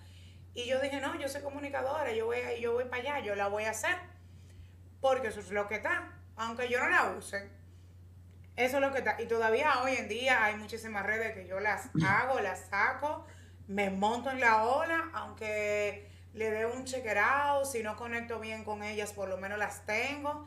Y 0.55 0.67
yo 0.67 0.81
dije, 0.81 1.01
no, 1.01 1.19
yo 1.19 1.29
soy 1.29 1.43
comunicadora, 1.43 2.13
yo 2.13 2.27
voy, 2.27 2.39
yo 2.61 2.75
voy 2.75 2.85
para 2.85 3.03
allá, 3.03 3.21
yo 3.21 3.35
la 3.35 3.49
voy 3.49 3.65
a 3.65 3.71
hacer. 3.71 3.97
Porque 5.01 5.29
eso 5.29 5.41
es 5.41 5.51
lo 5.51 5.67
que 5.67 5.77
está. 5.77 6.13
Aunque 6.37 6.69
yo 6.69 6.79
no 6.79 6.89
la 6.89 7.15
use, 7.17 7.49
eso 8.57 8.77
es 8.77 8.83
lo 8.83 8.93
que 8.93 8.99
está. 8.99 9.17
Y 9.21 9.27
todavía 9.27 9.83
hoy 9.83 9.93
en 9.93 10.09
día 10.09 10.45
hay 10.45 10.57
muchísimas 10.57 11.05
redes 11.07 11.33
que 11.35 11.47
yo 11.47 11.61
las 11.61 11.91
hago, 12.07 12.41
las 12.41 12.69
saco, 12.69 13.27
me 13.69 13.91
monto 13.91 14.31
en 14.31 14.41
la 14.41 14.65
ola, 14.65 15.11
aunque 15.15 16.09
le 16.35 16.51
dé 16.51 16.67
un 16.67 16.85
chequerado, 16.85 17.65
si 17.65 17.83
no 17.83 17.97
conecto 17.97 18.41
bien 18.41 18.65
con 18.65 18.83
ellas, 18.83 19.13
por 19.13 19.29
lo 19.29 19.37
menos 19.39 19.59
las 19.59 19.85
tengo, 19.87 20.47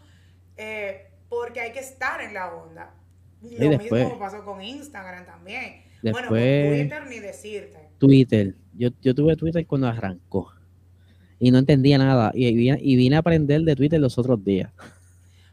eh, 0.58 1.12
porque 1.30 1.62
hay 1.62 1.72
que 1.72 1.80
estar 1.80 2.22
en 2.22 2.34
la 2.34 2.54
onda. 2.54 2.94
Lo 3.42 3.78
mismo 3.78 4.18
pasó 4.18 4.44
con 4.44 4.62
Instagram 4.62 5.26
también. 5.26 5.84
bueno, 6.02 6.30
con 6.30 6.38
Twitter 6.38 7.06
ni 7.08 7.20
decirte. 7.20 7.90
Twitter. 8.00 8.56
Yo, 8.74 8.90
yo 9.02 9.14
tuve 9.14 9.36
Twitter 9.36 9.66
cuando 9.68 9.88
arrancó 9.88 10.52
y 11.40 11.52
no 11.52 11.60
entendía 11.60 11.98
nada 11.98 12.32
y, 12.34 12.48
y 12.48 12.96
vine 12.96 13.16
a 13.16 13.20
aprender 13.20 13.62
de 13.62 13.76
Twitter 13.76 14.00
los 14.00 14.18
otros 14.18 14.44
días. 14.44 14.72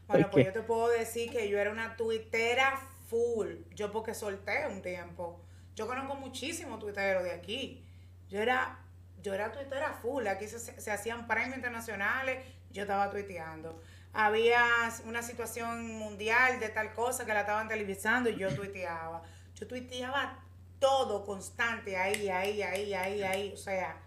Bueno, 0.07 0.29
pues 0.31 0.45
yo 0.45 0.53
te 0.53 0.61
puedo 0.61 0.89
decir 0.89 1.31
que 1.31 1.49
yo 1.49 1.57
era 1.59 1.71
una 1.71 1.95
tuitera 1.95 2.77
full. 3.09 3.55
Yo 3.75 3.91
porque 3.91 4.13
solté 4.13 4.67
un 4.67 4.81
tiempo. 4.81 5.39
Yo 5.75 5.87
conozco 5.87 6.15
muchísimos 6.15 6.79
tuiteros 6.79 7.23
de 7.23 7.31
aquí. 7.31 7.85
Yo 8.29 8.39
era, 8.39 8.79
yo 9.21 9.33
era 9.33 9.51
tuitera 9.51 9.93
full. 9.93 10.27
Aquí 10.27 10.47
se, 10.47 10.91
hacían 10.91 11.27
premios 11.27 11.55
internacionales, 11.55 12.45
yo 12.71 12.83
estaba 12.83 13.09
tuiteando. 13.09 13.81
Había 14.13 14.63
una 15.05 15.23
situación 15.23 15.93
mundial 15.97 16.59
de 16.59 16.69
tal 16.69 16.93
cosa 16.93 17.25
que 17.25 17.33
la 17.33 17.41
estaban 17.41 17.67
televisando 17.67 18.29
y 18.29 18.35
yo 18.35 18.53
tuiteaba. 18.53 19.23
Yo 19.55 19.67
tuiteaba 19.67 20.39
todo 20.79 21.25
constante 21.25 21.97
ahí, 21.97 22.29
ahí, 22.29 22.61
ahí, 22.61 22.93
ahí, 22.93 23.23
ahí. 23.23 23.51
O 23.53 23.57
sea, 23.57 23.97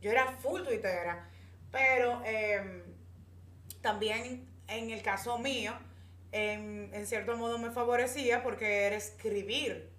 yo 0.00 0.10
era 0.10 0.32
full 0.32 0.62
tuitera. 0.62 1.28
Pero 1.72 2.22
em, 2.24 2.82
también 3.80 4.46
en 4.68 4.90
el 4.90 5.02
caso 5.02 5.38
mío, 5.38 5.72
en, 6.32 7.06
cierto 7.06 7.36
modo 7.36 7.58
me 7.58 7.70
favorecía 7.70 8.42
porque 8.42 8.84
era 8.86 8.96
escribir. 8.96 9.90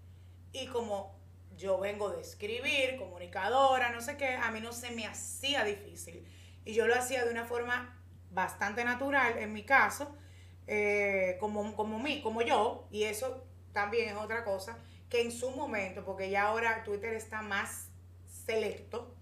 Y 0.51 0.67
como 0.67 1.15
yo 1.57 1.79
vengo 1.79 2.09
de 2.09 2.21
escribir, 2.21 2.97
comunicadora, 2.97 3.91
no 3.91 4.01
sé 4.01 4.17
qué, 4.17 4.35
a 4.35 4.51
mí 4.51 4.59
no 4.59 4.71
se 4.71 4.91
me 4.91 5.05
hacía 5.05 5.63
difícil. 5.63 6.25
Y 6.65 6.73
yo 6.73 6.87
lo 6.87 6.95
hacía 6.95 7.25
de 7.25 7.31
una 7.31 7.45
forma 7.45 7.97
bastante 8.31 8.83
natural, 8.83 9.37
en 9.37 9.53
mi 9.53 9.63
caso, 9.63 10.15
eh, 10.67 11.37
como, 11.39 11.75
como 11.75 11.99
mí, 11.99 12.21
como 12.21 12.41
yo. 12.41 12.87
Y 12.91 13.03
eso 13.03 13.45
también 13.73 14.09
es 14.09 14.15
otra 14.15 14.43
cosa 14.43 14.77
que 15.09 15.21
en 15.21 15.31
su 15.31 15.51
momento, 15.51 16.03
porque 16.03 16.29
ya 16.29 16.43
ahora 16.43 16.83
Twitter 16.83 17.13
está 17.13 17.41
más 17.41 17.87
selecto, 18.45 19.13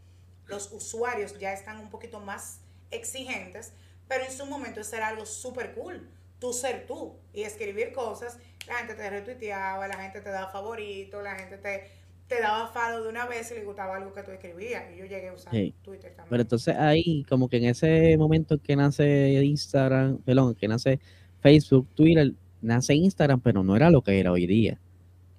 los 0.48 0.72
usuarios 0.72 1.38
ya 1.40 1.54
están 1.54 1.80
un 1.80 1.90
poquito 1.90 2.20
más 2.20 2.62
exigentes, 2.92 3.74
pero 4.08 4.26
en 4.26 4.32
su 4.32 4.46
momento 4.46 4.82
eso 4.82 4.96
era 4.96 5.08
algo 5.10 5.26
súper 5.26 5.74
cool. 5.74 6.10
Tú 6.40 6.54
ser 6.54 6.86
tú 6.86 7.16
y 7.34 7.44
escribir 7.44 7.92
cosas. 7.92 8.38
La 8.68 8.76
gente 8.76 8.96
te 8.96 9.10
retuiteaba, 9.10 9.88
la 9.88 9.98
gente 9.98 10.22
te 10.22 10.30
daba 10.30 10.52
favorito, 10.52 11.22
la 11.22 11.36
gente 11.36 11.58
te, 11.58 11.90
te 12.28 12.42
daba 12.42 12.68
follow 12.68 13.04
de 13.04 13.10
una 13.10 13.26
vez 13.26 13.52
y 13.52 13.56
le 13.56 13.64
gustaba 13.64 13.96
algo 13.96 14.14
que 14.14 14.24
tú 14.24 14.32
escribías. 14.32 14.84
Y 14.94 14.98
yo 14.98 15.06
llegué 15.06 15.30
a 15.30 15.34
usar 15.34 15.54
Twitter 15.84 16.14
también. 16.16 16.30
Pero 16.30 16.42
entonces 16.42 16.76
ahí, 16.76 17.24
como 17.30 17.48
que 17.48 17.58
en 17.58 17.66
ese 17.66 18.18
momento 18.18 18.60
que 18.62 18.76
nace 18.76 19.44
Instagram, 19.44 20.18
perdón, 20.20 20.56
que 20.56 20.68
nace 20.68 21.00
Facebook, 21.42 21.88
Twitter, 21.96 22.34
nace 22.62 22.96
Instagram, 22.96 23.40
pero 23.40 23.64
no 23.64 23.76
era 23.76 23.90
lo 23.90 24.02
que 24.02 24.20
era 24.20 24.32
hoy 24.32 24.48
día. 24.48 24.80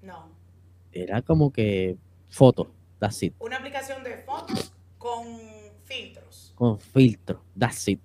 No. 0.03 0.31
Era 0.93 1.23
como 1.23 1.53
que 1.53 1.97
fotos, 2.29 2.69
that's 2.99 3.23
it. 3.23 3.35
Una 3.41 3.57
aplicación 3.57 4.03
de 4.05 4.17
fotos 4.19 4.73
con 4.99 5.27
filtros. 5.85 6.53
Con 6.55 6.79
filtros, 6.79 7.41
that's 7.59 7.89
it. 7.89 8.01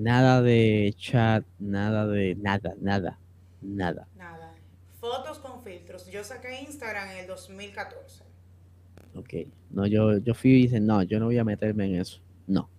Nada 0.00 0.40
de 0.40 0.94
chat, 0.96 1.44
nada 1.58 2.06
de 2.06 2.34
nada, 2.34 2.72
nada, 2.80 3.18
nada. 3.60 4.08
Nada. 4.16 4.54
Fotos 4.98 5.38
con 5.40 5.62
filtros. 5.62 6.06
Yo 6.06 6.24
saqué 6.24 6.62
Instagram 6.62 7.10
en 7.10 7.18
el 7.18 7.26
2014. 7.26 8.24
Ok. 9.14 9.34
No, 9.68 9.86
yo, 9.86 10.16
yo 10.16 10.34
fui 10.34 10.52
y 10.52 10.62
dije, 10.62 10.80
no, 10.80 11.02
yo 11.02 11.20
no 11.20 11.26
voy 11.26 11.36
a 11.36 11.44
meterme 11.44 11.84
en 11.84 12.00
eso. 12.00 12.22
No. 12.46 12.70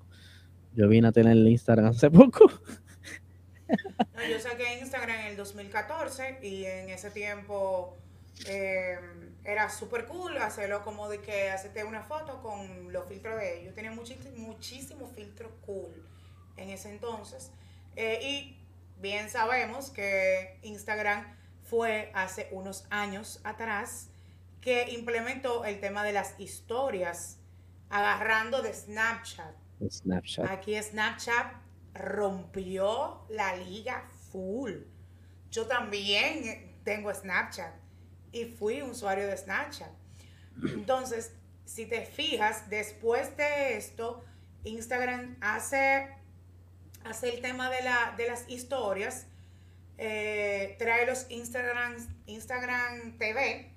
Yo 0.74 0.88
vine 0.88 1.10
a 1.10 1.12
tener 1.12 1.34
el 1.34 1.48
Instagram 1.48 1.92
hace 1.92 2.10
poco. 2.10 2.50
no, 3.68 4.28
yo 4.28 4.40
saqué 4.40 4.80
Instagram 4.80 5.20
en 5.20 5.26
el 5.28 5.38
2014 5.38 6.40
y 6.42 6.66
en 6.66 6.90
ese 6.90 7.12
tiempo 7.12 8.00
em, 8.48 9.36
era 9.44 9.70
súper 9.70 10.08
cool 10.08 10.38
hacerlo 10.38 10.84
como 10.84 11.08
de 11.08 11.20
que 11.20 11.52
hacerte 11.52 11.84
una 11.84 12.02
foto 12.02 12.42
con 12.42 12.92
los 12.92 13.08
filtros 13.08 13.38
de 13.38 13.62
ellos. 13.62 13.76
Tenía 13.76 13.92
muchísimos 13.92 14.36
muchísimo 14.40 15.08
filtros 15.16 15.52
cool 15.68 15.94
en 16.62 16.70
ese 16.70 16.90
entonces. 16.90 17.52
Eh, 17.96 18.20
y 18.22 18.58
bien 19.00 19.30
sabemos 19.30 19.90
que 19.90 20.60
Instagram 20.64 21.38
fue 21.64 22.12
hace 22.14 22.48
unos 22.52 22.86
años 22.90 23.42
atrás 23.44 24.10
que 24.62 24.92
implementó 24.92 25.66
el 25.66 25.80
tema 25.80 26.04
de 26.04 26.14
las 26.14 26.40
historias 26.40 27.38
agarrando 27.90 28.62
de 28.62 28.74
Snapchat. 28.74 29.56
Snapchat. 29.90 30.50
Aquí 30.50 30.82
Snapchat 30.82 31.54
rompió 31.94 33.26
la 33.30 33.56
liga 33.56 34.08
full. 34.32 34.74
Yo 35.50 35.68
también 35.68 36.80
tengo 36.84 37.14
Snapchat 37.14 37.74
y 38.32 38.46
fui 38.46 38.82
usuario 38.82 39.28
de 39.28 39.36
Snapchat. 39.36 39.92
Entonces, 40.64 41.34
si 41.66 41.86
te 41.86 42.06
fijas, 42.06 42.70
después 42.70 43.36
de 43.38 43.78
esto, 43.78 44.24
Instagram 44.64 45.38
hace, 45.42 46.10
hace 47.06 47.34
el 47.34 47.42
tema 47.42 47.70
de, 47.70 47.82
la, 47.84 48.14
de 48.18 48.28
las 48.28 48.50
historias, 48.50 49.28
eh, 49.98 50.76
trae 50.80 51.06
los 51.06 51.30
Instagram, 51.30 51.96
Instagram 52.26 53.18
TV. 53.18 53.72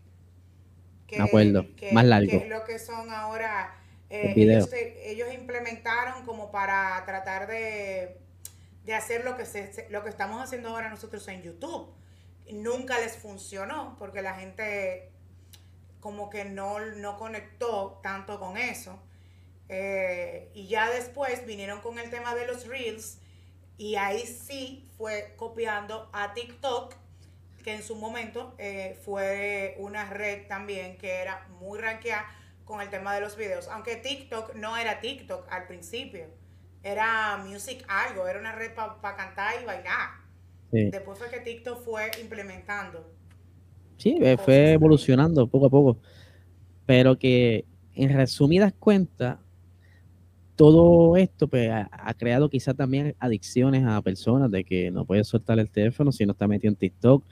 Que, 1.07 1.21
acuerdo, 1.21 1.67
más 1.93 2.05
largo. 2.05 2.31
Que 2.31 2.37
es 2.39 2.49
lo 2.49 2.65
que 2.65 2.79
son 2.79 3.11
ahora. 3.11 3.77
Eh, 4.11 4.35
ellos, 4.37 4.71
ellos, 4.73 5.35
implementaron 5.35 6.25
como 6.25 6.51
para 6.51 7.03
tratar 7.05 7.47
de, 7.47 8.19
de 8.85 8.95
hacer 8.95 9.25
lo 9.25 9.37
que, 9.37 9.45
se, 9.45 9.87
lo 9.91 10.03
que 10.03 10.11
estamos 10.11 10.43
haciendo 10.43 10.71
ahora 10.71 10.89
nosotros 10.89 11.27
en 11.29 11.43
YouTube. 11.43 11.93
Nunca 12.51 12.99
les 13.01 13.17
funcionó 13.17 13.97
porque 13.99 14.23
la 14.23 14.35
gente 14.35 15.11
como 16.01 16.29
que 16.29 16.45
no, 16.45 16.81
no 16.81 17.19
conectó 17.19 17.99
tanto 18.03 18.39
con 18.39 18.59
eso. 18.59 18.99
Eh, 19.69 20.51
y 20.55 20.69
ya 20.69 20.91
después 20.91 21.47
vinieron 21.47 21.81
con 21.81 21.99
el 21.99 22.11
tema 22.11 22.35
de 22.35 22.47
los 22.47 22.67
reels 22.67 23.19
y 23.79 23.97
ahí 23.97 24.21
sí 24.27 24.89
fue 24.97 25.35
copiando 25.37 26.09
a 26.13 26.35
TikTok, 26.35 26.95
que 27.63 27.75
en 27.75 27.83
su 27.83 27.97
momento 27.97 28.55
eh, 28.59 28.99
fue 29.05 29.77
una 29.79 30.11
red 30.11 30.47
también 30.49 30.99
que 30.99 31.11
era 31.11 31.49
muy 31.61 31.79
ranqueada 31.79 32.27
con 32.65 32.81
el 32.81 32.91
tema 32.91 33.15
de 33.15 33.21
los 33.21 33.37
videos. 33.37 33.69
Aunque 33.69 33.97
TikTok 33.97 34.55
no 34.55 34.77
era 34.77 35.01
TikTok 35.01 35.47
al 35.51 35.67
principio, 35.67 36.27
era 36.83 37.39
Music 37.39 37.85
algo, 37.89 38.29
era 38.29 38.39
una 38.39 38.53
red 38.53 38.73
para 38.75 39.17
cantar 39.17 39.55
y 39.63 39.65
bailar. 39.65 40.11
Después 40.71 41.19
fue 41.19 41.31
que 41.31 41.39
TikTok 41.39 41.85
fue 41.85 42.11
implementando 42.21 43.15
Sí, 43.97 44.19
eh, 44.21 44.37
fue 44.37 44.73
evolucionando 44.73 45.47
poco 45.47 45.67
a 45.67 45.71
poco. 45.71 45.99
Pero 46.87 47.19
que 47.19 47.65
en 47.95 48.13
resumidas 48.13 48.73
cuentas, 48.79 49.39
todo 50.57 51.17
esto 51.17 51.49
pues, 51.49 51.71
ha, 51.71 52.15
creado 52.15 52.49
quizá 52.49 52.75
también 52.75 53.15
adicciones 53.19 53.85
a 53.85 54.01
personas 54.03 54.51
de 54.51 54.65
que 54.65 54.91
no 54.91 55.05
puede 55.05 55.25
soltar 55.25 55.59
el 55.59 55.69
teléfono 55.69 56.13
si 56.13 56.25
no 56.27 56.33
está 56.33 56.47
metido 56.47 56.71
en 56.71 56.77
TikTok. 56.77 57.25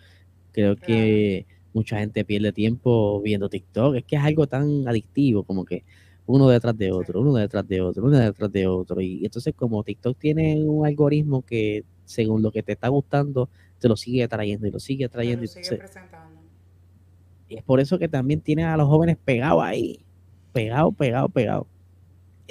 Creo 0.52 0.76
que 0.76 1.46
mucha 1.72 1.98
gente 1.98 2.24
pierde 2.24 2.52
tiempo 2.52 3.20
viendo 3.20 3.48
TikTok. 3.48 3.96
Es 3.96 4.04
que 4.04 4.16
es 4.16 4.22
algo 4.22 4.46
tan 4.46 4.86
adictivo 4.88 5.44
como 5.44 5.64
que 5.64 5.84
uno 6.26 6.48
detrás 6.48 6.76
de 6.76 6.92
otro, 6.92 7.20
uno 7.20 7.34
detrás 7.34 7.66
de 7.66 7.80
otro, 7.80 8.04
uno 8.04 8.18
detrás 8.18 8.50
de 8.50 8.66
otro. 8.66 9.00
Y, 9.00 9.24
entonces 9.24 9.54
como 9.54 9.82
TikTok 9.84 10.18
tiene 10.18 10.62
un 10.64 10.84
algoritmo 10.84 11.42
que 11.42 11.84
según 12.04 12.42
lo 12.42 12.50
que 12.50 12.62
te 12.62 12.72
está 12.72 12.88
gustando, 12.88 13.48
te 13.78 13.88
lo 13.88 13.96
sigue 13.96 14.26
trayendo 14.28 14.66
y 14.66 14.70
lo 14.70 14.80
sigue 14.80 15.08
trayendo. 15.08 15.44
y 15.44 15.48
sigue 15.48 15.76
presentando. 15.76 16.40
Y 17.48 17.56
es 17.56 17.62
por 17.62 17.80
eso 17.80 17.98
que 17.98 18.08
también 18.08 18.40
tienen 18.40 18.66
a 18.66 18.76
los 18.76 18.88
jóvenes 18.88 19.16
pegados 19.24 19.62
ahí. 19.62 20.04
Pegados, 20.52 20.94
pegados, 20.96 21.30
pegados. 21.32 21.66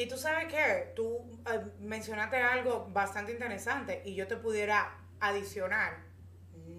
Y 0.02 0.08
tú 0.08 0.18
sabes 0.18 0.52
que 0.52 0.94
tú 0.96 1.20
eh, 1.46 1.62
mencionaste 1.80 2.38
algo 2.38 2.90
bastante 2.92 3.34
interesante 3.34 4.02
y 4.04 4.16
yo 4.16 4.28
te 4.28 4.36
pudiera 4.36 4.98
adicionar, 5.20 6.00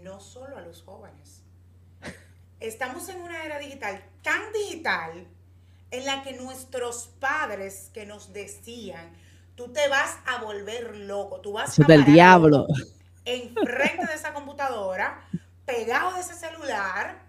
no 0.02 0.18
solo 0.18 0.56
a 0.56 0.60
los 0.60 0.82
jóvenes. 0.82 1.44
Estamos 2.58 3.08
en 3.10 3.20
una 3.20 3.44
era 3.44 3.60
digital 3.60 4.04
tan 4.22 4.52
digital 4.52 5.28
en 5.92 6.04
la 6.04 6.24
que 6.24 6.32
nuestros 6.32 7.12
padres 7.20 7.92
que 7.94 8.06
nos 8.06 8.32
decían, 8.32 9.12
tú 9.54 9.72
te 9.72 9.86
vas 9.86 10.18
a 10.26 10.42
volver 10.42 10.96
loco, 10.96 11.40
tú 11.40 11.52
vas 11.52 11.78
a 11.78 11.84
del 11.84 12.04
diablo. 12.04 12.66
Enfrente 13.24 14.04
de 14.04 14.14
esa 14.14 14.34
computadora, 14.34 15.28
pegado 15.64 16.14
de 16.14 16.22
ese 16.22 16.34
celular, 16.34 17.22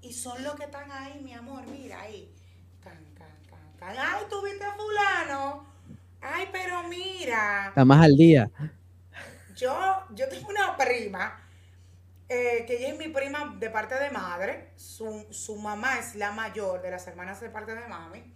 y 0.00 0.14
son 0.14 0.42
los 0.42 0.54
que 0.54 0.64
están 0.64 0.90
ahí, 0.90 1.20
mi 1.22 1.34
amor, 1.34 1.66
mira 1.66 2.00
ahí. 2.00 2.34
Ay, 3.86 4.24
tú 4.30 4.42
viste 4.42 4.64
a 4.64 4.72
fulano. 4.72 5.66
Ay, 6.20 6.48
pero 6.50 6.82
mira. 6.84 7.68
Está 7.68 7.84
más 7.84 8.02
al 8.04 8.16
día. 8.16 8.50
Yo, 9.54 10.04
yo 10.10 10.28
tengo 10.28 10.48
una 10.48 10.76
prima, 10.76 11.40
eh, 12.28 12.64
que 12.66 12.78
ella 12.78 12.88
es 12.88 12.98
mi 12.98 13.08
prima 13.08 13.54
de 13.58 13.70
parte 13.70 13.94
de 13.96 14.10
madre. 14.10 14.72
Su, 14.76 15.26
su 15.30 15.56
mamá 15.56 15.98
es 15.98 16.14
la 16.14 16.32
mayor 16.32 16.80
de 16.82 16.90
las 16.90 17.06
hermanas 17.06 17.40
de 17.40 17.50
parte 17.50 17.74
de 17.74 17.86
mami. 17.86 18.34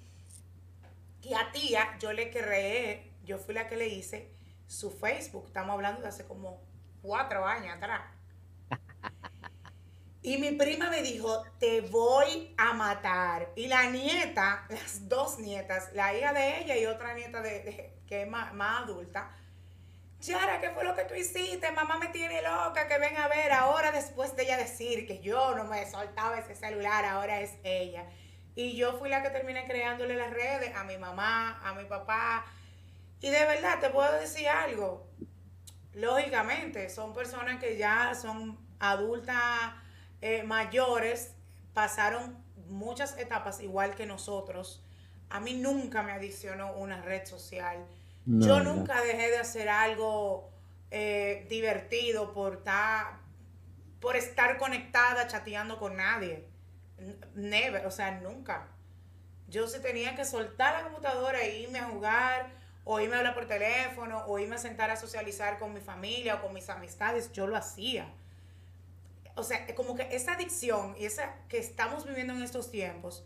Y 1.22 1.34
a 1.34 1.50
tía 1.50 1.96
yo 1.98 2.12
le 2.12 2.30
creé, 2.30 3.12
yo 3.24 3.38
fui 3.38 3.54
la 3.54 3.68
que 3.68 3.76
le 3.76 3.88
hice 3.88 4.30
su 4.66 4.90
Facebook. 4.90 5.46
Estamos 5.46 5.74
hablando 5.74 6.02
de 6.02 6.08
hace 6.08 6.24
como 6.24 6.62
cuatro 7.00 7.46
años 7.46 7.74
atrás. 7.76 8.02
Y 10.22 10.38
mi 10.38 10.52
prima 10.52 10.90
me 10.90 11.02
dijo, 11.02 11.44
te 11.60 11.80
voy 11.80 12.54
a 12.56 12.72
matar. 12.72 13.52
Y 13.54 13.68
la 13.68 13.88
nieta, 13.90 14.66
las 14.68 15.08
dos 15.08 15.38
nietas, 15.38 15.90
la 15.94 16.14
hija 16.14 16.32
de 16.32 16.62
ella 16.62 16.76
y 16.76 16.86
otra 16.86 17.14
nieta 17.14 17.40
de, 17.40 17.94
que 18.06 18.22
es 18.22 18.28
más, 18.28 18.52
adulta, 18.82 19.30
Yara, 20.20 20.60
¿qué 20.60 20.70
fue 20.70 20.82
lo 20.82 20.96
que 20.96 21.04
tú 21.04 21.14
hiciste? 21.14 21.70
Mamá 21.70 21.96
me 21.98 22.08
tiene 22.08 22.42
loca, 22.42 22.88
que 22.88 22.98
ven 22.98 23.16
a 23.16 23.28
ver. 23.28 23.52
Ahora 23.52 23.92
después 23.92 24.34
de 24.34 24.42
ella 24.42 24.56
decir 24.56 25.06
que 25.06 25.20
yo 25.20 25.54
no 25.54 25.64
me 25.64 25.88
soltaba 25.88 26.36
ese 26.38 26.56
celular, 26.56 27.04
ahora 27.04 27.40
es 27.40 27.52
ella. 27.62 28.04
Y 28.56 28.76
yo 28.76 28.98
fui 28.98 29.08
la 29.10 29.22
que 29.22 29.30
terminé 29.30 29.64
creándole 29.66 30.16
las 30.16 30.32
redes 30.32 30.74
a 30.74 30.82
mi 30.82 30.98
mamá, 30.98 31.60
a 31.62 31.72
mi 31.74 31.84
papá. 31.84 32.44
Y 33.20 33.30
de 33.30 33.44
verdad, 33.44 33.78
te 33.78 33.90
puedo 33.90 34.12
decir 34.18 34.48
algo. 34.48 35.06
Lógicamente, 35.92 36.90
son 36.90 37.14
personas 37.14 37.60
que 37.60 37.76
ya 37.76 38.12
son 38.16 38.58
adultas 38.80 39.72
eh, 40.20 40.42
mayores 40.42 41.34
pasaron 41.74 42.36
muchas 42.68 43.16
etapas 43.18 43.60
igual 43.60 43.94
que 43.94 44.06
nosotros. 44.06 44.84
A 45.30 45.40
mí 45.40 45.54
nunca 45.54 46.02
me 46.02 46.12
adicionó 46.12 46.72
una 46.72 47.02
red 47.02 47.24
social. 47.26 47.86
Yo 48.26 48.60
nunca 48.60 49.00
dejé 49.00 49.30
de 49.30 49.38
hacer 49.38 49.70
algo 49.70 50.50
eh, 50.90 51.46
divertido 51.48 52.34
por 52.34 52.56
estar, 52.56 53.20
por 54.00 54.16
estar 54.16 54.58
conectada, 54.58 55.26
chateando 55.26 55.78
con 55.78 55.96
nadie. 55.96 56.46
Never, 57.34 57.86
o 57.86 57.90
sea, 57.90 58.20
nunca. 58.20 58.68
Yo 59.48 59.66
si 59.66 59.80
tenía 59.80 60.14
que 60.14 60.26
soltar 60.26 60.74
la 60.74 60.82
computadora 60.82 61.40
e 61.40 61.60
irme 61.60 61.78
a 61.78 61.86
jugar, 61.86 62.50
o 62.84 63.00
irme 63.00 63.14
a 63.16 63.18
hablar 63.20 63.34
por 63.34 63.46
teléfono, 63.46 64.24
o 64.26 64.38
irme 64.38 64.56
a 64.56 64.58
sentar 64.58 64.90
a 64.90 64.96
socializar 64.96 65.58
con 65.58 65.72
mi 65.72 65.80
familia 65.80 66.34
o 66.34 66.42
con 66.42 66.52
mis 66.52 66.68
amistades, 66.68 67.32
yo 67.32 67.46
lo 67.46 67.56
hacía 67.56 68.12
o 69.38 69.44
sea, 69.44 69.64
como 69.74 69.94
que 69.94 70.08
esa 70.14 70.34
adicción 70.34 70.94
y 70.98 71.04
esa 71.04 71.36
que 71.48 71.58
estamos 71.58 72.04
viviendo 72.04 72.34
en 72.34 72.42
estos 72.42 72.70
tiempos, 72.70 73.24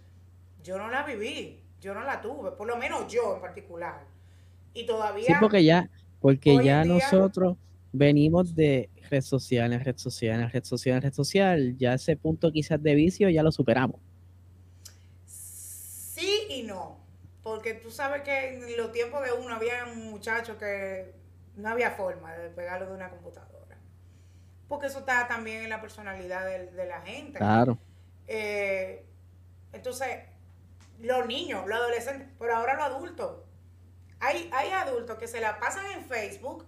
yo 0.62 0.78
no 0.78 0.88
la 0.88 1.04
viví, 1.04 1.62
yo 1.80 1.94
no 1.94 2.02
la 2.02 2.20
tuve, 2.20 2.52
por 2.52 2.66
lo 2.66 2.76
menos 2.76 3.10
yo 3.12 3.36
en 3.36 3.40
particular. 3.40 4.04
Y 4.74 4.86
todavía... 4.86 5.26
Sí, 5.26 5.32
porque 5.40 5.64
ya, 5.64 5.90
porque 6.20 6.62
ya 6.62 6.84
nosotros 6.84 7.56
venimos 7.92 8.54
de 8.54 8.90
red 9.10 9.22
social 9.22 9.72
en 9.72 9.84
red 9.84 9.96
social 9.96 10.40
en 10.40 10.50
red 10.50 10.64
social 10.64 10.96
en 10.96 11.02
red 11.02 11.12
social, 11.12 11.76
ya 11.76 11.94
ese 11.94 12.16
punto 12.16 12.50
quizás 12.50 12.82
de 12.82 12.94
vicio 12.94 13.28
ya 13.28 13.42
lo 13.42 13.52
superamos. 13.52 14.00
Sí 15.26 16.46
y 16.48 16.62
no, 16.62 16.98
porque 17.42 17.74
tú 17.74 17.90
sabes 17.90 18.22
que 18.22 18.54
en 18.54 18.76
los 18.76 18.92
tiempos 18.92 19.22
de 19.22 19.32
uno 19.32 19.54
había 19.54 19.84
un 19.92 20.10
muchacho 20.10 20.58
que 20.58 21.14
no 21.56 21.68
había 21.68 21.90
forma 21.90 22.32
de 22.34 22.48
pegarlo 22.50 22.88
de 22.88 22.94
una 22.94 23.10
computadora 23.10 23.61
porque 24.72 24.86
eso 24.86 25.00
está 25.00 25.28
también 25.28 25.64
en 25.64 25.68
la 25.68 25.82
personalidad 25.82 26.46
de, 26.46 26.86
la 26.86 27.02
gente. 27.02 27.36
Claro. 27.36 27.76
Eh, 28.26 29.04
entonces, 29.70 30.08
los 30.98 31.26
niños, 31.26 31.66
los 31.66 31.78
adolescentes, 31.78 32.26
pero 32.38 32.56
ahora 32.56 32.76
los 32.76 32.84
adultos. 32.84 33.42
Hay, 34.18 34.48
hay 34.50 34.70
adultos 34.70 35.18
que 35.18 35.28
se 35.28 35.42
la 35.42 35.60
pasan 35.60 35.84
en 35.92 36.06
Facebook. 36.06 36.64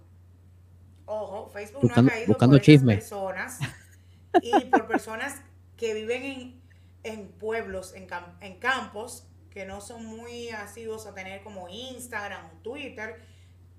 Ojo, 1.06 1.48
Facebook 1.48 1.82
no 1.84 1.92
ha 1.96 2.10
caído 2.10 2.26
buscando 2.26 2.58
por 2.58 2.84
personas 2.84 3.58
y 4.42 4.64
por 4.66 4.86
personas 4.86 5.40
que 5.78 5.94
viven 5.94 6.60
en, 7.04 7.28
pueblos, 7.28 7.94
en, 7.94 8.06
en 8.42 8.58
campos, 8.58 9.26
que 9.48 9.64
no 9.64 9.80
son 9.80 10.04
muy 10.04 10.50
asiduos 10.50 11.06
a 11.06 11.14
tener 11.14 11.42
como 11.42 11.70
Instagram 11.70 12.44
o 12.44 12.58
Twitter, 12.58 13.24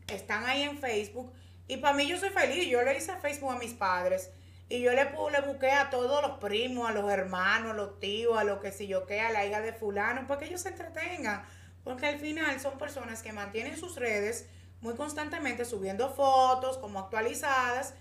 están 0.08 0.46
ahí 0.46 0.64
en 0.64 0.80
Facebook 0.80 1.32
y 1.68 1.78
para 1.78 1.96
mí 1.96 2.08
yo 2.08 2.18
soy 2.18 2.30
feliz. 2.30 2.68
Yo 2.68 2.82
le 2.84 2.98
hice 2.98 3.16
Facebook 3.18 3.52
a 3.52 3.58
mis 3.58 3.74
padres. 3.74 4.32
Y 4.68 4.82
yo 4.82 4.92
le, 4.94 5.04
le 5.06 5.42
busqué 5.46 5.72
a 5.72 5.90
todos 5.90 6.22
los 6.22 6.40
primos, 6.40 6.90
a 6.90 6.94
los 6.94 7.12
hermanos, 7.12 7.72
a 7.72 7.76
los 7.76 8.00
tíos, 8.00 8.38
a 8.38 8.44
lo 8.44 8.60
que 8.60 8.72
si 8.72 8.88
yo 8.88 9.06
que 9.06 9.22
a 9.22 9.32
la 9.32 9.46
hija 9.46 9.62
de 9.62 9.74
fulano, 9.74 10.28
para 10.28 10.40
que 10.40 10.48
ellos 10.48 10.62
se 10.62 10.70
entretengan. 10.70 11.46
Porque 11.84 12.08
al 12.08 12.20
final 12.20 12.60
son 12.60 12.78
personas 12.80 13.22
que 13.22 13.32
mantienen 13.32 13.78
sus 13.78 13.96
redes 13.96 14.48
muy 14.82 14.96
constantemente 14.96 15.66
subiendo 15.66 16.10
fotos 16.14 16.78
como 16.78 17.00
actualizadas. 17.00 17.94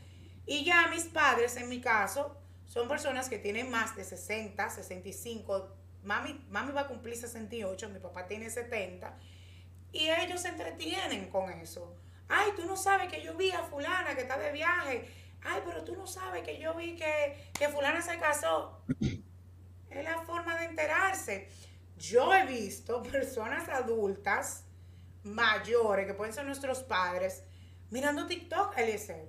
Y 0.46 0.64
ya 0.64 0.88
mis 0.88 1.04
padres, 1.04 1.56
en 1.56 1.68
mi 1.68 1.80
caso, 1.80 2.36
son 2.66 2.88
personas 2.88 3.28
que 3.28 3.38
tienen 3.38 3.70
más 3.70 3.94
de 3.96 4.04
60, 4.04 4.70
65. 4.70 5.68
Mami, 6.02 6.44
mami 6.50 6.72
va 6.72 6.82
a 6.82 6.88
cumplir 6.88 7.16
68, 7.16 7.88
mi 7.90 7.98
papá 7.98 8.26
tiene 8.26 8.50
70. 8.50 9.16
Y 9.92 10.08
ellos 10.10 10.42
se 10.42 10.48
entretienen 10.48 11.30
con 11.30 11.50
eso. 11.50 11.94
Ay, 12.28 12.52
tú 12.56 12.64
no 12.64 12.76
sabes 12.76 13.12
que 13.12 13.22
yo 13.22 13.34
vi 13.34 13.50
a 13.50 13.62
fulana 13.62 14.14
que 14.14 14.22
está 14.22 14.38
de 14.38 14.52
viaje. 14.52 15.08
Ay, 15.42 15.62
pero 15.64 15.84
tú 15.84 15.94
no 15.94 16.06
sabes 16.06 16.42
que 16.42 16.58
yo 16.58 16.74
vi 16.74 16.96
que, 16.96 17.68
fulana 17.68 18.00
se 18.00 18.18
casó. 18.18 18.80
es 19.90 20.04
la 20.04 20.18
forma 20.22 20.58
de 20.58 20.66
enterarse. 20.66 21.48
Yo 21.98 22.34
he 22.34 22.46
visto 22.46 23.02
personas 23.02 23.68
adultas 23.68 24.64
mayores, 25.22 26.06
que 26.06 26.14
pueden 26.14 26.32
ser 26.32 26.44
nuestros 26.44 26.82
padres, 26.82 27.44
mirando 27.90 28.26
TikTok, 28.26 28.76
Eliezer. 28.78 29.28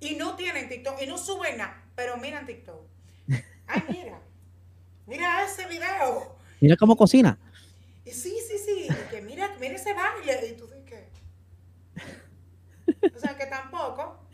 Y 0.00 0.16
no 0.16 0.36
tienen 0.36 0.68
TikTok, 0.68 1.00
y 1.02 1.06
no 1.06 1.18
suben 1.18 1.58
nada, 1.58 1.84
pero 1.94 2.16
miran 2.16 2.46
TikTok. 2.46 2.86
Ay, 3.66 3.82
mira, 3.88 4.20
mira 5.06 5.44
ese 5.44 5.66
video. 5.66 6.36
Mira 6.60 6.76
cómo 6.76 6.96
cocina. 6.96 7.38
Sí, 8.04 8.38
sí, 8.46 8.58
sí, 8.58 8.88
que 9.10 9.20
mira, 9.20 9.56
mira 9.58 9.74
ese 9.74 9.92
baile. 9.92 10.48
Y 10.48 10.56
tú. 10.56 10.75
O 13.14 13.18
sea, 13.18 13.36
que 13.36 13.46
tampoco. 13.46 14.28